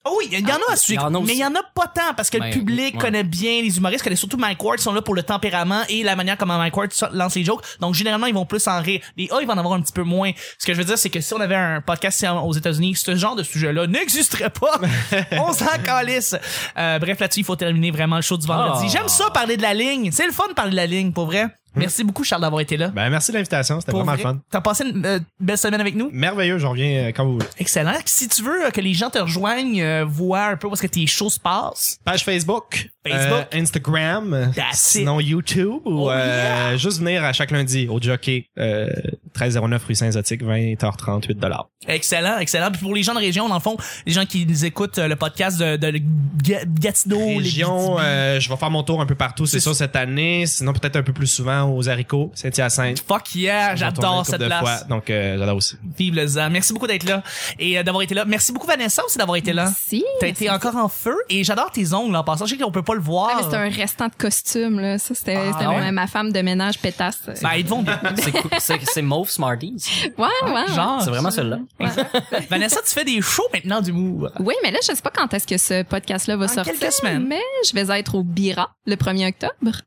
Oh 0.08 0.16
oui, 0.18 0.28
il 0.30 0.40
y 0.40 0.52
en 0.52 0.54
a 0.54 0.58
à 0.58 0.58
Il 0.70 0.74
y 0.74 0.78
suivre, 0.78 1.10
mais 1.10 1.32
il 1.32 1.38
y 1.38 1.44
en 1.44 1.54
a 1.54 1.62
pas 1.74 1.88
tant 1.88 2.14
parce 2.16 2.30
que 2.30 2.38
Ben, 2.38 2.46
le 2.46 2.52
public 2.52 2.94
ouais. 2.94 3.00
connaît 3.00 3.24
bien 3.24 3.62
les 3.62 3.76
humoristes, 3.76 4.04
connaît 4.04 4.16
surtout 4.16 4.36
Mike 4.36 4.62
Ward, 4.62 4.78
ils 4.78 4.82
sont 4.82 4.92
là 4.92 5.02
pour 5.02 5.14
le 5.14 5.22
tempérament 5.22 5.82
et 5.88 6.02
la 6.02 6.14
manière 6.16 6.36
comment 6.36 6.58
Mike 6.58 6.76
Ward 6.76 6.90
lance 7.12 7.34
les 7.34 7.44
jokes. 7.44 7.64
Donc 7.80 7.94
généralement, 7.94 8.26
ils 8.26 8.34
vont 8.34 8.46
plus 8.46 8.66
en 8.68 8.80
rire. 8.80 9.00
Les 9.16 9.28
A, 9.32 9.40
ils 9.40 9.46
vont 9.46 9.54
en 9.54 9.58
avoir 9.58 9.74
un 9.74 9.80
petit 9.80 9.92
peu 9.92 10.02
moins. 10.02 10.30
Ce 10.58 10.66
que 10.66 10.72
je 10.74 10.78
veux 10.78 10.84
dire, 10.84 10.98
c'est 10.98 11.10
que 11.10 11.20
si 11.20 11.34
on 11.34 11.40
avait 11.40 11.56
un 11.56 11.80
podcast 11.80 12.24
aux 12.44 12.52
États-Unis, 12.52 12.94
ce 12.96 13.16
genre 13.16 13.34
de 13.34 13.42
sujet-là 13.42 13.86
n'existerait 13.86 14.50
pas. 14.50 14.80
on 15.32 15.52
s'en 15.52 15.78
calisse. 15.84 16.36
Euh, 16.78 16.98
bref, 16.98 17.18
là-dessus, 17.18 17.40
il 17.40 17.44
faut 17.44 17.56
terminer 17.56 17.90
vraiment 17.90 18.16
le 18.16 18.22
show 18.22 18.36
du 18.36 18.46
vendredi. 18.46 18.86
Ah. 18.86 18.92
J'aime 18.92 19.08
ça 19.08 19.30
parler 19.30 19.56
de 19.56 19.62
la 19.62 19.74
ligne. 19.74 20.10
C'est 20.12 20.26
le 20.26 20.32
fun 20.32 20.48
de 20.48 20.54
parler 20.54 20.70
de 20.70 20.76
la 20.76 20.86
ligne, 20.86 21.12
pour 21.12 21.26
vrai. 21.26 21.48
Merci 21.76 22.04
beaucoup, 22.04 22.24
Charles, 22.24 22.42
d'avoir 22.42 22.60
été 22.60 22.76
là. 22.76 22.88
Ben, 22.88 23.08
merci 23.10 23.30
de 23.32 23.36
l'invitation. 23.36 23.80
C'était 23.80 23.92
Pour 23.92 24.00
vraiment 24.02 24.14
vrai. 24.14 24.22
fun. 24.22 24.38
T'as 24.50 24.60
passé 24.60 24.84
une 24.84 25.04
euh, 25.06 25.18
belle 25.38 25.58
semaine 25.58 25.80
avec 25.80 25.94
nous? 25.94 26.10
Merveilleux. 26.12 26.58
Je 26.58 26.66
reviens 26.66 27.04
euh, 27.04 27.08
quand 27.08 27.24
vous 27.24 27.34
voulez. 27.34 27.46
Excellent. 27.58 27.94
Si 28.04 28.28
tu 28.28 28.42
veux 28.42 28.66
euh, 28.66 28.70
que 28.70 28.80
les 28.80 28.94
gens 28.94 29.10
te 29.10 29.18
rejoignent, 29.18 30.04
voir 30.04 30.50
un 30.50 30.56
peu 30.56 30.66
où 30.68 30.72
est-ce 30.72 30.82
que 30.82 30.86
tes 30.86 31.06
shows 31.06 31.30
se 31.30 31.40
passent, 31.40 31.98
Page 32.04 32.24
Facebook, 32.24 32.88
Facebook. 33.06 33.46
euh, 33.54 33.58
Instagram, 33.58 34.52
sinon 34.72 35.20
YouTube 35.20 35.80
ou 35.84 36.06
Oh, 36.06 36.10
euh, 36.10 36.68
yeah. 36.70 36.76
juste 36.76 36.98
venir 37.00 37.24
à 37.24 37.32
chaque 37.32 37.50
lundi 37.50 37.86
au 37.88 38.00
Jockey 38.00 38.46
euh, 38.58 38.88
1309 39.36 39.84
rue 39.84 39.94
Saint-Zotique, 39.94 40.42
20h38 40.42 41.34
dollars. 41.34 41.68
Excellent, 41.88 42.38
excellent. 42.38 42.70
Puis 42.70 42.80
pour 42.80 42.94
les 42.94 43.02
gens 43.02 43.14
de 43.14 43.18
région, 43.20 43.48
dans 43.48 43.54
le 43.54 43.60
fond, 43.60 43.76
les 44.06 44.12
gens 44.12 44.24
qui 44.26 44.44
nous 44.46 44.64
écoutent 44.64 44.98
euh, 44.98 45.08
le 45.08 45.16
podcast 45.16 45.58
de, 45.58 45.76
de 45.76 46.00
Ga- 46.42 46.64
Gatineau, 46.66 47.18
les 47.18 47.36
Région, 47.38 47.96
Abitibi. 47.98 48.06
euh, 48.08 48.40
je 48.40 48.48
vais 48.48 48.56
faire 48.56 48.70
mon 48.70 48.82
tour 48.82 49.00
un 49.00 49.06
peu 49.06 49.14
partout, 49.14 49.46
c'est 49.46 49.60
ça 49.60 49.72
cette 49.74 49.94
année, 49.96 50.46
sinon 50.46 50.72
peut-être 50.72 50.96
un 50.96 51.02
peu 51.02 51.12
plus 51.12 51.26
souvent 51.26 51.64
aux 51.72 51.88
haricots, 51.88 52.32
Saint-Hyacinthe. 52.34 53.04
Fuck 53.06 53.34
yeah, 53.36 53.76
j'adore 53.76 54.26
cette 54.26 54.40
de 54.40 54.46
place. 54.46 54.60
fois, 54.60 54.80
donc 54.88 55.10
euh, 55.10 55.36
j'adore 55.38 55.56
aussi. 55.56 55.76
Vive 55.96 56.14
le 56.14 56.26
ZAN. 56.26 56.50
Merci 56.50 56.72
beaucoup 56.72 56.86
d'être 56.86 57.04
là 57.04 57.22
et 57.58 57.78
euh, 57.78 57.82
d'avoir 57.82 58.02
été 58.02 58.14
là. 58.14 58.24
Merci 58.24 58.52
beaucoup 58.52 58.66
Vanessa 58.66 59.04
aussi 59.04 59.18
d'avoir 59.18 59.36
été 59.36 59.52
là. 59.52 59.64
Merci. 59.66 60.04
T'as 60.20 60.28
été 60.28 60.50
encore 60.50 60.76
en 60.76 60.88
feu 60.88 61.16
et 61.28 61.44
j'adore 61.44 61.70
tes 61.70 61.92
ongles 61.92 62.16
en 62.16 62.24
passant. 62.24 62.46
Je 62.46 62.54
sais 62.56 62.60
qu'on 62.62 62.70
peut 62.72 62.82
pas 62.82 62.94
le 62.94 63.00
voir. 63.00 63.30
Ah, 63.38 63.40
c'était 63.44 63.56
un 63.56 63.68
restant 63.68 64.08
de 64.08 64.14
costume, 64.16 64.80
là. 64.80 64.98
Ça, 64.98 65.14
c'était 65.14 65.36
Ah, 65.36 65.70
ouais? 65.70 65.92
ma, 65.92 66.06
femme 66.06 66.32
de 66.32 66.40
ménage 66.40 66.78
pétasse. 66.78 67.20
Ben, 67.42 67.50
ils 67.56 67.64
te 67.64 67.68
vont 67.70 67.82
bien. 67.82 68.00
C'est 68.16 68.32
c'est 68.58 68.80
c'est 68.84 69.02
Smarties. 69.30 70.10
Ouais, 70.18 70.28
ouais. 70.52 70.74
Genre. 70.74 71.00
C'est 71.02 71.10
vraiment 71.10 71.30
celle-là. 71.30 71.58
Vanessa, 72.50 72.80
tu 72.86 72.92
fais 72.92 73.04
des 73.04 73.20
shows 73.20 73.46
maintenant 73.52 73.80
d'humour. 73.80 74.30
Oui, 74.40 74.54
mais 74.62 74.70
là, 74.70 74.78
je 74.82 74.94
sais 74.94 75.02
pas 75.02 75.10
quand 75.14 75.32
est-ce 75.34 75.46
que 75.46 75.58
ce 75.58 75.82
podcast-là 75.82 76.36
va 76.36 76.46
Dans 76.46 76.52
sortir. 76.52 76.74
quelques 76.78 76.92
semaines. 76.92 77.26
Mais 77.26 77.40
je 77.68 77.74
vais 77.74 77.98
être 78.00 78.14
au 78.14 78.22
Bira 78.22 78.70
le 78.86 78.96
1er 78.96 79.28
octobre. 79.28 79.78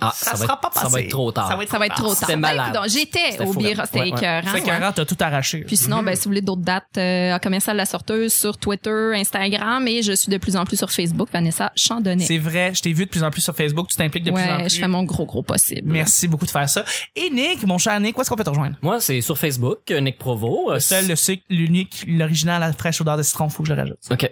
Ah, 0.00 0.12
Ça, 0.14 0.24
ça, 0.24 0.30
va 0.32 0.36
sera 0.38 0.52
être, 0.54 0.60
pas 0.60 0.70
passé. 0.70 0.86
ça 0.86 0.88
va 0.90 1.00
être 1.00 1.10
trop 1.10 1.30
tard. 1.32 1.48
Ça 1.48 1.56
va 1.56 1.62
être 1.62 1.70
Ça 1.70 1.78
va 1.78 1.86
être 1.86 1.94
trop 1.94 2.08
tard. 2.08 2.16
C'était 2.16 2.36
malade. 2.36 2.72
Ben, 2.72 2.80
écoute, 2.84 2.92
J'étais 2.92 3.30
C'était 3.30 3.44
au 3.44 3.52
là. 3.60 3.84
c'était 3.86 4.00
ouais. 4.00 4.08
écœurant. 4.08 4.42
C'est 4.46 4.52
ouais. 4.54 4.62
carré, 4.62 4.92
t'as 4.94 5.04
tout 5.04 5.16
arraché. 5.20 5.60
Puis 5.60 5.76
sinon, 5.76 6.02
ben, 6.02 6.16
si 6.16 6.22
vous 6.24 6.30
voulez 6.30 6.40
d'autres 6.40 6.62
dates, 6.62 6.84
euh, 6.98 7.32
à 7.32 7.38
commercial 7.38 7.76
La 7.76 7.86
Sorteuse 7.86 8.32
sur 8.34 8.58
Twitter, 8.58 9.12
Instagram, 9.14 9.86
et 9.86 10.02
je 10.02 10.12
suis 10.12 10.28
de 10.30 10.36
plus 10.38 10.56
en 10.56 10.64
plus 10.64 10.76
sur 10.76 10.90
Facebook, 10.90 11.28
Vanessa 11.32 11.70
Chandonnet. 11.76 12.24
C'est 12.24 12.38
vrai, 12.38 12.72
je 12.74 12.82
t'ai 12.82 12.92
vu 12.92 13.04
de 13.04 13.10
plus 13.10 13.22
en 13.22 13.30
plus 13.30 13.40
sur 13.40 13.54
Facebook, 13.54 13.86
tu 13.88 13.96
t'impliques 13.96 14.24
de 14.24 14.32
plus 14.32 14.42
en 14.42 14.56
Ouais, 14.56 14.62
plus. 14.64 14.74
je 14.74 14.80
fais 14.80 14.88
mon 14.88 15.04
gros, 15.04 15.26
gros 15.26 15.42
possible. 15.42 15.82
Merci 15.92 16.26
beaucoup 16.26 16.46
de 16.46 16.50
faire 16.50 16.68
ça. 16.68 16.84
Et 17.14 17.30
Nick, 17.30 17.64
mon 17.64 17.78
cher 17.78 17.98
Nick, 18.00 18.18
où 18.18 18.20
est-ce 18.20 18.30
qu'on 18.30 18.36
peut 18.36 18.42
te 18.44 18.50
rejoindre? 18.50 18.76
Moi, 18.82 19.00
c'est 19.00 19.20
sur 19.20 19.38
Facebook, 19.38 19.90
euh, 19.92 20.00
Nick 20.00 20.18
Provo. 20.18 20.70
euh, 20.70 20.74
Le 20.74 20.80
seul, 20.80 21.06
le 21.06 21.14
sucre, 21.16 21.44
l'unique, 21.48 22.04
l'original, 22.08 22.60
la 22.60 22.72
fraîche 22.72 23.00
odeur 23.00 23.16
de 23.16 23.22
citron, 23.22 23.48
faut 23.48 23.62
que 23.62 23.68
je 23.68 23.74
le 23.74 23.80
rajoute. 23.80 23.98
OK. 24.10 24.28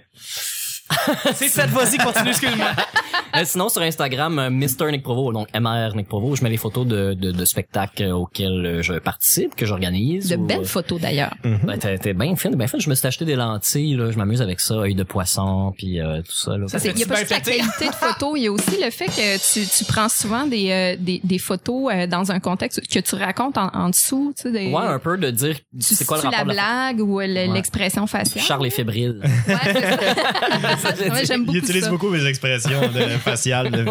C'est 1.35 1.49
fait, 1.49 1.67
vas-y, 1.69 1.97
continue, 1.99 2.31
excuse-moi. 2.31 2.67
Euh, 3.35 3.43
sinon, 3.45 3.69
sur 3.71 3.81
Instagram, 3.83 4.39
euh, 4.39 4.51
Mr. 4.51 4.91
Nick 4.91 5.03
Provo, 5.03 5.33
donc 5.33 5.49
MR 5.59 5.97
Nick 5.97 6.07
Provo, 6.09 6.37
je 6.37 6.43
mets 6.45 6.51
les 6.51 6.57
photos 6.59 6.87
de, 6.87 7.15
de, 7.15 7.31
de 7.33 7.45
spectacles 7.47 8.03
euh, 8.03 8.15
auxquels 8.15 8.67
euh, 8.67 8.83
je 8.83 8.95
participe, 8.95 9.55
que 9.57 9.65
j'organise. 9.65 10.29
De 10.29 10.37
ou, 10.37 10.45
belles 10.47 10.67
photos 10.67 11.01
d'ailleurs. 11.01 11.33
Ben, 11.43 11.79
t'es, 11.79 11.97
t'es 11.99 12.13
bien 12.13 12.37
fine, 12.37 12.55
bien 12.57 12.67
fine. 12.67 12.81
Je 12.81 12.91
me 12.91 12.95
suis 12.95 13.07
acheté 13.07 13.25
des 13.25 13.35
lentilles, 13.37 13.95
là. 13.97 14.11
Je 14.11 14.19
m'amuse 14.19 14.43
avec 14.43 14.61
ça, 14.61 14.75
œil 14.75 14.95
de 14.95 15.03
poisson, 15.03 15.73
puis 15.77 15.99
euh, 16.01 16.19
tout 16.21 16.37
ça, 16.37 16.57
là. 16.59 16.69
Ça 16.69 16.79
C'est- 16.79 16.91
Il 16.91 16.99
y 16.99 17.05
a 17.05 17.07
pas 17.07 17.17
juste 17.17 17.31
la 17.31 17.41
qualité 17.41 17.87
de 17.89 17.93
photo, 17.95 18.37
il 18.37 18.43
y 18.43 18.47
a 18.49 18.53
aussi 18.53 18.79
le 18.83 18.91
fait 18.91 19.07
que 19.07 19.53
tu, 19.53 19.67
tu 19.67 19.85
prends 19.85 20.09
souvent 20.11 20.47
des, 20.47 20.71
euh, 20.71 20.97
des, 21.01 21.21
des 21.25 21.39
photos 21.39 21.91
euh, 21.93 22.07
dans 22.07 22.31
un 22.33 22.39
contexte 22.41 22.83
que 22.87 22.99
tu 22.99 23.15
racontes 23.15 23.57
en, 23.57 23.69
en 23.73 23.89
dessous, 23.89 24.35
tu 24.37 24.43
sais, 24.43 24.51
des, 24.53 24.71
Ouais, 24.73 24.83
un 24.83 24.99
peu 24.99 25.17
de 25.17 25.31
dire 25.31 25.57
tu 25.57 25.95
c'est 25.95 26.05
quoi 26.05 26.19
le 26.19 26.25
rapport 26.29 26.45
la 26.47 26.53
blague 26.53 27.01
ou 27.01 27.21
euh, 27.21 27.27
le- 27.27 27.33
Ouais. 27.33 27.55
l'expression 27.55 28.07
faciale? 28.07 28.45
Charles 28.45 28.67
est 28.67 28.71
fébrile. 28.71 29.21
Ouais, 29.49 29.55
c'est 29.65 30.97
ça. 30.97 31.13
Ouais, 31.13 31.25
j'aime 31.27 31.45
beaucoup 31.45 31.57
Il 31.57 31.63
utilise 31.63 31.85
ça. 31.85 31.91
beaucoup 31.91 32.09
mes 32.11 32.25
expressions 32.27 32.81
de 32.81 33.22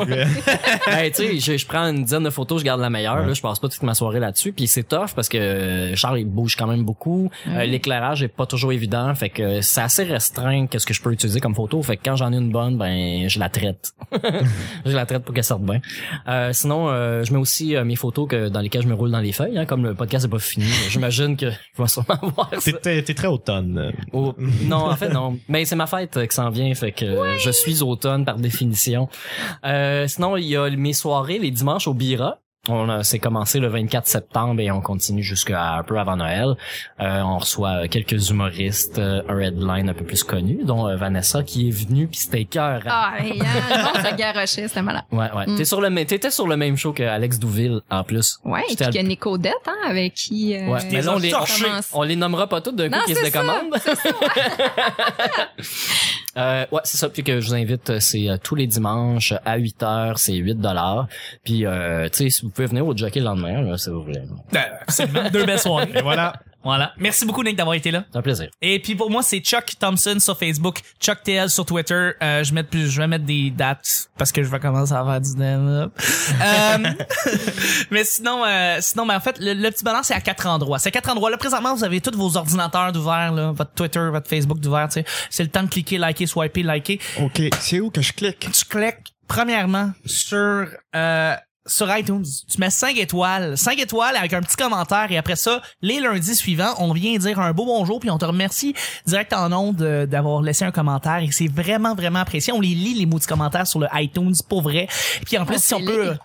vue. 0.04 0.14
hey, 0.88 1.12
tu 1.16 1.24
sais, 1.24 1.40
je, 1.40 1.58
je 1.58 1.66
prends 1.66 1.86
une 1.86 2.04
dizaine 2.04 2.24
de 2.24 2.30
photos, 2.30 2.60
je 2.60 2.66
garde 2.66 2.82
la 2.82 2.90
meilleure. 2.90 3.26
Là, 3.26 3.34
je 3.34 3.42
passe 3.42 3.60
pas 3.60 3.68
toute 3.70 3.84
ma 3.84 3.94
soirée 3.94 4.20
là-dessus. 4.20 4.52
Puis 4.54 4.68
c'est 4.68 4.84
tough 4.84 5.10
parce 5.16 5.30
que 5.30 5.38
euh, 5.38 5.96
Charles 5.96 6.20
il 6.20 6.26
bouge 6.26 6.56
quand 6.56 6.68
même 6.68 6.84
beaucoup. 6.84 7.30
Euh, 7.48 7.64
L'éclairage 7.66 8.24
est 8.24 8.28
pas 8.28 8.46
toujours 8.46 8.72
évident, 8.74 9.14
fait 9.16 9.30
que 9.30 9.62
c'est 9.62 9.82
assez 9.82 10.04
restreint 10.04 10.68
qu'est-ce 10.68 10.86
que 10.86 10.94
je 10.94 11.02
peux 11.02 11.12
utiliser 11.12 11.40
comme 11.40 11.56
photo. 11.56 11.82
Fait 11.82 11.98
que 11.98 12.02
quand 12.04 12.16
j'en 12.16 12.32
ai 12.34 12.38
une 12.38 12.52
bonne, 12.52 12.78
ben 12.78 13.28
je 13.30 13.40
la 13.40 13.50
traite. 13.50 13.94
je 14.86 14.92
la 14.96 15.06
traite 15.06 15.24
pour 15.24 15.34
qu'elle 15.34 15.44
sorte 15.44 15.64
bien. 15.64 15.82
Euh, 16.28 16.54
sinon, 16.54 16.90
euh, 16.90 17.24
je 17.24 17.34
mets 17.34 17.40
aussi 17.40 17.76
euh, 17.76 17.84
mes 17.84 17.96
photos 17.96 18.28
que 18.28 18.50
dans 18.50 18.60
lesquelles 18.62 18.84
je 18.84 18.88
me 18.88 18.94
roule 18.94 19.12
dans 19.12 19.20
les 19.20 19.32
feuilles, 19.32 19.58
hein, 19.58 19.66
comme 19.66 19.84
le 19.84 19.94
podcast 19.94 20.26
est 20.26 20.30
pas 20.30 20.40
fini. 20.40 20.66
J'imagine 20.90 21.38
que 21.38 21.50
je 21.50 21.82
vais 21.82 21.88
sûrement 21.88 22.20
voir 22.36 22.50
ça. 22.60 22.72
T'es- 22.74 23.02
très 23.14 23.28
automne. 23.28 23.92
Oh, 24.14 24.34
non, 24.64 24.90
en 24.90 24.96
fait, 24.96 25.10
non. 25.10 25.38
Mais 25.50 25.66
c'est 25.66 25.76
ma 25.76 25.86
fête 25.88 26.18
qui 26.28 26.36
s'en 26.36 26.50
vient, 26.50 26.74
fait 26.74 26.92
que 26.92 27.38
je 27.40 27.52
suis 27.52 27.82
automne 27.82 28.26
par 28.26 28.38
définition. 28.38 29.10
Euh, 29.66 30.08
sinon, 30.08 30.38
il 30.38 30.46
y 30.46 30.56
a 30.58 30.70
mes 30.70 30.94
soirées 30.94 31.40
les 31.40 31.52
dimanches 31.52 31.88
au 31.88 31.94
Bira. 31.94 32.38
On 32.70 32.90
a, 32.90 33.04
c'est 33.04 33.18
commencé 33.18 33.60
le 33.60 33.70
24 33.70 34.06
septembre 34.06 34.62
et 34.62 34.70
on 34.70 34.82
continue 34.82 35.24
jusqu'à 35.24 35.74
un 35.78 35.84
peu 35.84 35.98
avant 35.98 36.16
Noël. 36.16 36.54
Euh, 37.00 37.22
on 37.22 37.40
reçoit 37.40 37.86
euh, 37.86 37.88
quelques 37.88 38.30
humoristes, 38.30 39.00
euh, 39.00 39.24
un 39.28 39.40
headline 39.40 39.90
un 39.90 39.96
peu 39.96 40.04
plus 40.06 40.24
connu, 40.24 40.60
dont 40.64 40.88
euh, 40.88 40.96
Vanessa 40.96 41.42
qui 41.42 41.68
est 41.70 41.72
venue 41.72 42.06
puis 42.06 42.20
c'était 42.20 42.46
cœur. 42.46 42.84
Ah, 42.86 43.14
euh, 43.20 43.24
le 43.24 43.84
monde 43.84 44.06
se 44.08 44.16
garochait, 44.16 44.68
c'était 44.68 44.84
malade. 44.84 45.02
Ouais, 45.12 45.32
ouais. 45.36 45.48
Mm. 45.48 45.56
T'es 45.58 45.66
sur 45.66 45.82
le, 45.82 45.90
même- 45.90 46.06
t'étais 46.06 46.30
sur 46.30 46.48
le 46.48 46.56
même 46.56 46.78
show 46.78 46.94
que 46.94 47.02
Alex 47.02 47.40
Douville 47.40 47.82
en 47.90 48.04
plus. 48.04 48.38
Ouais, 48.46 48.62
et 48.70 48.76
puis 48.76 48.86
qu'il 48.86 48.94
y 48.96 49.00
a 49.00 49.04
Nico 49.04 49.40
Dette, 49.40 49.56
hein, 49.66 49.78
avec 49.90 50.14
qui... 50.14 50.56
euh, 50.56 50.68
Ouais, 50.68 50.82
mais 50.92 51.02
là, 51.02 51.16
on 51.16 51.18
les, 51.18 51.34
on, 51.34 51.40
on 51.94 52.04
les 52.04 52.16
nommera 52.16 52.46
pas 52.46 52.62
toutes 52.62 52.76
d'un 52.76 52.90
coup 52.92 52.96
Non, 52.96 53.02
qui 53.08 53.16
se 53.16 53.22
ça, 53.22 53.26
décommandent. 53.26 53.74
euh, 56.38 56.66
ouais, 56.72 56.82
c'est 56.84 56.98
ça. 56.98 57.10
Puis 57.10 57.24
que 57.24 57.40
je 57.42 57.48
vous 57.48 57.54
invite, 57.56 57.90
euh, 57.90 58.00
c'est 58.00 58.30
euh, 58.30 58.38
tous 58.42 58.56
les 58.56 58.68
dimanches 58.68 59.34
à 59.46 59.58
8 59.58 59.84
heures, 59.84 60.18
c'est 60.20 60.34
8 60.34 60.56
dollars. 60.56 61.08
Puis, 61.44 61.66
euh, 61.66 62.08
tu 62.10 62.18
sais, 62.18 62.30
si 62.30 62.42
vous 62.44 62.50
pouvez 62.50 62.68
venir 62.68 62.86
au 62.86 62.96
jockey 62.96 63.20
le 63.20 63.26
lendemain, 63.26 63.62
là, 63.62 63.78
si 63.78 63.90
vous 63.90 64.04
voulez. 64.04 64.20
Euh, 64.20 64.60
c'est 64.88 65.12
deux 65.32 65.46
belles 65.46 65.60
soirées. 65.60 65.90
Et 65.94 66.02
voilà. 66.02 66.34
Voilà. 66.64 66.94
Merci 66.98 67.26
beaucoup, 67.26 67.44
Nick, 67.44 67.56
d'avoir 67.56 67.76
été 67.76 67.92
là. 67.92 68.06
C'est 68.12 68.18
un 68.18 68.22
plaisir. 68.22 68.50
Et 68.62 68.80
puis 68.80 68.96
pour 68.96 69.10
moi, 69.10 69.24
c'est 69.24 69.40
Chuck 69.40 69.74
Thompson 69.80 70.18
sur 70.20 70.38
Facebook, 70.38 70.80
Chuck 71.00 71.24
TL 71.24 71.50
sur 71.50 71.66
Twitter. 71.66 72.12
Euh, 72.22 72.44
je, 72.44 72.50
vais 72.50 72.56
mettre 72.56 72.70
plus, 72.70 72.90
je 72.90 73.02
vais 73.02 73.08
mettre 73.08 73.26
des 73.26 73.50
dates 73.50 74.10
parce 74.18 74.32
que 74.32 74.44
je 74.44 74.50
vais 74.50 74.60
commencer 74.60 74.94
à 74.94 75.04
faire 75.04 75.22
du 75.22 75.32
euh, 75.42 75.88
mais 77.90 78.04
sinon, 78.04 78.44
euh, 78.46 78.78
sinon, 78.80 79.06
mais 79.06 79.16
en 79.16 79.20
fait, 79.20 79.38
le, 79.40 79.54
le 79.54 79.72
petit 79.72 79.84
bonheur, 79.84 80.04
c'est 80.04 80.14
à 80.14 80.22
quatre 80.22 80.46
endroits. 80.46 80.78
C'est 80.78 80.90
à 80.90 80.92
quatre 80.92 81.10
endroits. 81.10 81.30
Là, 81.30 81.38
présentement, 81.38 81.74
vous 81.74 81.84
avez 81.84 82.02
tous 82.02 82.16
vos 82.16 82.38
ordinateurs 82.38 82.92
d'ouvert, 82.92 83.32
là, 83.32 83.52
votre 83.52 83.72
Twitter, 83.72 84.08
votre 84.12 84.30
Facebook 84.30 84.60
d'ouvert. 84.60 84.88
tu 84.90 84.94
sais. 84.94 85.06
C'est 85.30 85.44
le 85.44 85.50
temps 85.50 85.64
de 85.64 85.70
cliquer, 85.70 85.98
liker, 85.98 86.28
swiper, 86.28 86.64
liker. 86.64 87.00
OK, 87.22 87.42
c'est 87.60 87.80
où 87.80 87.90
que 87.90 88.02
je 88.02 88.14
clique? 88.14 88.48
Tu 88.52 88.66
cliques 88.66 89.14
premièrement 89.28 89.92
sur 90.06 90.68
euh, 90.96 91.36
sur 91.72 91.96
iTunes, 91.96 92.26
tu 92.48 92.60
mets 92.60 92.70
5 92.70 92.98
étoiles, 92.98 93.58
5 93.58 93.80
étoiles 93.80 94.16
avec 94.16 94.34
un 94.34 94.42
petit 94.42 94.56
commentaire 94.56 95.08
et 95.10 95.18
après 95.18 95.36
ça, 95.36 95.62
les 95.82 96.00
lundis 96.00 96.36
suivants, 96.36 96.74
on 96.80 96.92
vient 96.94 97.18
dire 97.18 97.40
un 97.40 97.54
beau 97.54 97.66
bonjour 97.66 98.00
puis 98.00 98.10
on 98.10 98.18
te 98.18 98.26
remercie 98.26 98.76
direct 99.06 99.34
en 99.34 99.50
nom 99.50 99.74
d'avoir 99.74 100.42
laissé 100.42 100.66
un 100.66 100.72
commentaire 100.72 101.20
et 101.20 101.32
c'est 101.32 101.48
vraiment 101.48 101.96
vraiment 101.96 102.20
apprécié. 102.20 102.54
On 102.54 102.62
les 102.62 102.70
lit 102.70 102.96
les 102.96 103.06
mots 103.06 103.20
de 103.20 103.26
commentaires 103.26 103.68
sur 103.68 103.80
le 103.80 103.88
iTunes 103.94 104.36
pour 104.50 104.62
vrai. 104.62 104.88
Puis 105.26 105.38
en 105.38 105.46
plus 105.46 105.56
On 105.56 105.60
si 105.60 105.74
on 105.74 105.86
peut. 105.86 106.16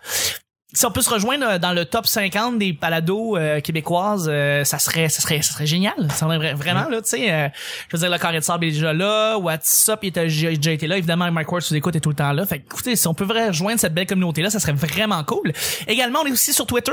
Si 0.73 0.85
on 0.85 0.91
peut 0.91 1.01
se 1.01 1.11
rejoindre 1.11 1.59
dans 1.59 1.73
le 1.73 1.85
top 1.85 2.07
50 2.07 2.59
des 2.59 2.73
palados 2.73 3.37
euh, 3.37 3.61
québécoises, 3.61 4.29
euh, 4.31 4.65
ça 4.65 4.79
serait 4.79 5.09
ça 5.09 5.21
serait 5.23 5.41
ça 5.41 5.53
serait 5.53 5.67
génial. 5.67 5.95
Ça 6.11 6.27
serait 6.27 6.39
vra- 6.39 6.55
vraiment 6.55 6.89
là, 6.89 7.01
tu 7.03 7.11
sais 7.11 7.33
euh, 7.33 7.49
je 7.89 7.97
veux 7.97 8.01
dire 8.01 8.11
le 8.11 8.19
carré 8.19 8.39
de 8.39 8.45
sable 8.45 8.65
est 8.65 8.73
déjà 8.73 8.93
là, 8.93 9.37
WhatsApp 9.39 10.01
il 10.03 10.09
était 10.09 10.29
j'ai 10.29 10.57
déjà 10.57 10.73
été 10.73 10.87
là, 10.87 10.99
évidemment 10.99 11.31
Mike 11.31 11.51
Ward 11.51 11.63
sous 11.63 11.75
écoute 11.75 11.97
est 11.97 12.01
tout 12.01 12.11
le 12.11 12.17
temps 12.17 12.33
là. 12.33 12.45
Fait 12.47 12.57
écoutez, 12.57 12.97
si 12.97 13.07
on 13.07 13.15
peut 13.15 13.25
rejoindre 13.25 13.79
cette 13.81 13.95
belle 13.95 14.07
communauté 14.07 14.43
là, 14.43 14.51
ça 14.51 14.59
serait 14.61 14.73
vraiment 14.73 15.23
cool. 15.25 15.53
Également, 15.87 16.21
on 16.23 16.27
est 16.27 16.33
aussi 16.33 16.53
sur 16.53 16.67
Twitter 16.67 16.93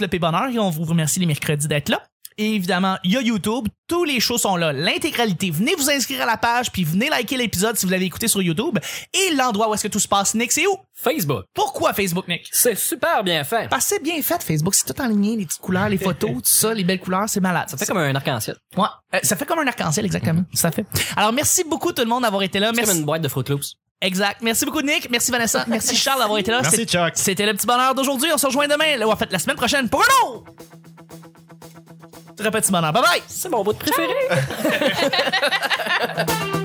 le 0.00 0.06
et 0.54 0.58
on 0.58 0.70
vous 0.70 0.84
remercie 0.84 1.20
les 1.20 1.26
mercredis 1.26 1.68
d'être 1.68 1.90
là. 1.90 2.02
Et 2.36 2.54
évidemment, 2.54 2.96
il 3.04 3.12
y 3.12 3.16
a 3.16 3.20
YouTube. 3.20 3.68
Tous 3.86 4.02
les 4.04 4.18
shows 4.18 4.38
sont 4.38 4.56
là. 4.56 4.72
L'intégralité. 4.72 5.50
Venez 5.50 5.74
vous 5.76 5.88
inscrire 5.90 6.22
à 6.22 6.26
la 6.26 6.36
page, 6.36 6.72
puis 6.72 6.82
venez 6.82 7.08
liker 7.08 7.36
l'épisode 7.36 7.76
si 7.76 7.86
vous 7.86 7.92
l'avez 7.92 8.06
écouté 8.06 8.26
sur 8.28 8.42
YouTube. 8.42 8.78
Et 9.12 9.34
l'endroit 9.34 9.68
où 9.68 9.74
est-ce 9.74 9.84
que 9.84 9.88
tout 9.88 10.00
se 10.00 10.08
passe, 10.08 10.34
Nick, 10.34 10.50
c'est 10.50 10.66
où? 10.66 10.76
Facebook. 10.94 11.44
Pourquoi 11.54 11.92
Facebook, 11.92 12.26
Nick? 12.26 12.48
C'est 12.50 12.76
super 12.76 13.22
bien 13.22 13.44
fait. 13.44 13.68
Parce 13.68 13.84
que 13.88 13.94
c'est 13.96 14.02
bien 14.02 14.20
fait, 14.22 14.42
Facebook. 14.42 14.74
C'est 14.74 14.92
tout 14.92 15.00
en 15.00 15.06
ligne, 15.06 15.38
les 15.38 15.46
petites 15.46 15.60
couleurs, 15.60 15.88
les 15.88 15.98
photos, 15.98 16.30
tout 16.34 16.40
ça, 16.44 16.74
les 16.74 16.82
belles 16.82 16.98
couleurs, 17.00 17.28
c'est 17.28 17.40
malade. 17.40 17.68
Ça 17.68 17.76
fait 17.76 17.86
comme 17.86 17.98
un 17.98 18.14
arc-en-ciel. 18.14 18.56
Ouais. 18.76 18.84
Euh, 19.14 19.18
ça 19.22 19.36
fait 19.36 19.44
comme 19.46 19.58
un 19.60 19.66
arc-en-ciel, 19.66 20.04
exactement. 20.06 20.42
Ça 20.54 20.70
fait. 20.72 20.86
Alors, 21.16 21.32
merci 21.32 21.62
beaucoup 21.64 21.92
tout 21.92 22.02
le 22.02 22.08
monde 22.08 22.22
d'avoir 22.22 22.42
été 22.42 22.58
là. 22.58 22.68
C'est 22.74 22.80
comme 22.80 22.86
Merci. 22.86 22.98
une 23.00 23.04
boîte 23.06 23.22
de 23.22 23.28
Fruit 23.28 23.44
Loops. 23.48 23.74
Exact. 24.00 24.42
Merci 24.42 24.64
beaucoup, 24.64 24.82
Nick. 24.82 25.08
Merci, 25.10 25.30
Vanessa. 25.30 25.64
Merci, 25.68 25.94
Charles, 25.94 26.18
d'avoir 26.20 26.38
été 26.38 26.50
là. 26.50 26.60
Merci, 26.62 26.76
C'est- 26.78 26.86
Chuck. 26.90 27.12
C'était 27.14 27.46
le 27.46 27.54
petit 27.54 27.66
bonheur 27.66 27.94
d'aujourd'hui. 27.94 28.30
On 28.34 28.38
se 28.38 28.46
rejoint 28.46 28.66
demain. 28.66 28.96
Là, 28.96 29.08
en 29.08 29.16
fait, 29.16 29.30
la 29.30 29.38
semaine 29.38 29.56
prochaine 29.56 29.88
pour 29.88 30.00
un 30.02 30.26
autre. 30.28 30.44
Bonheur. 32.50 32.92
Bye 32.92 33.02
bye. 33.02 33.22
C'est 33.26 33.48
mon 33.48 33.62
bout 33.62 33.72
de 33.72 33.78
préféré. 33.78 34.14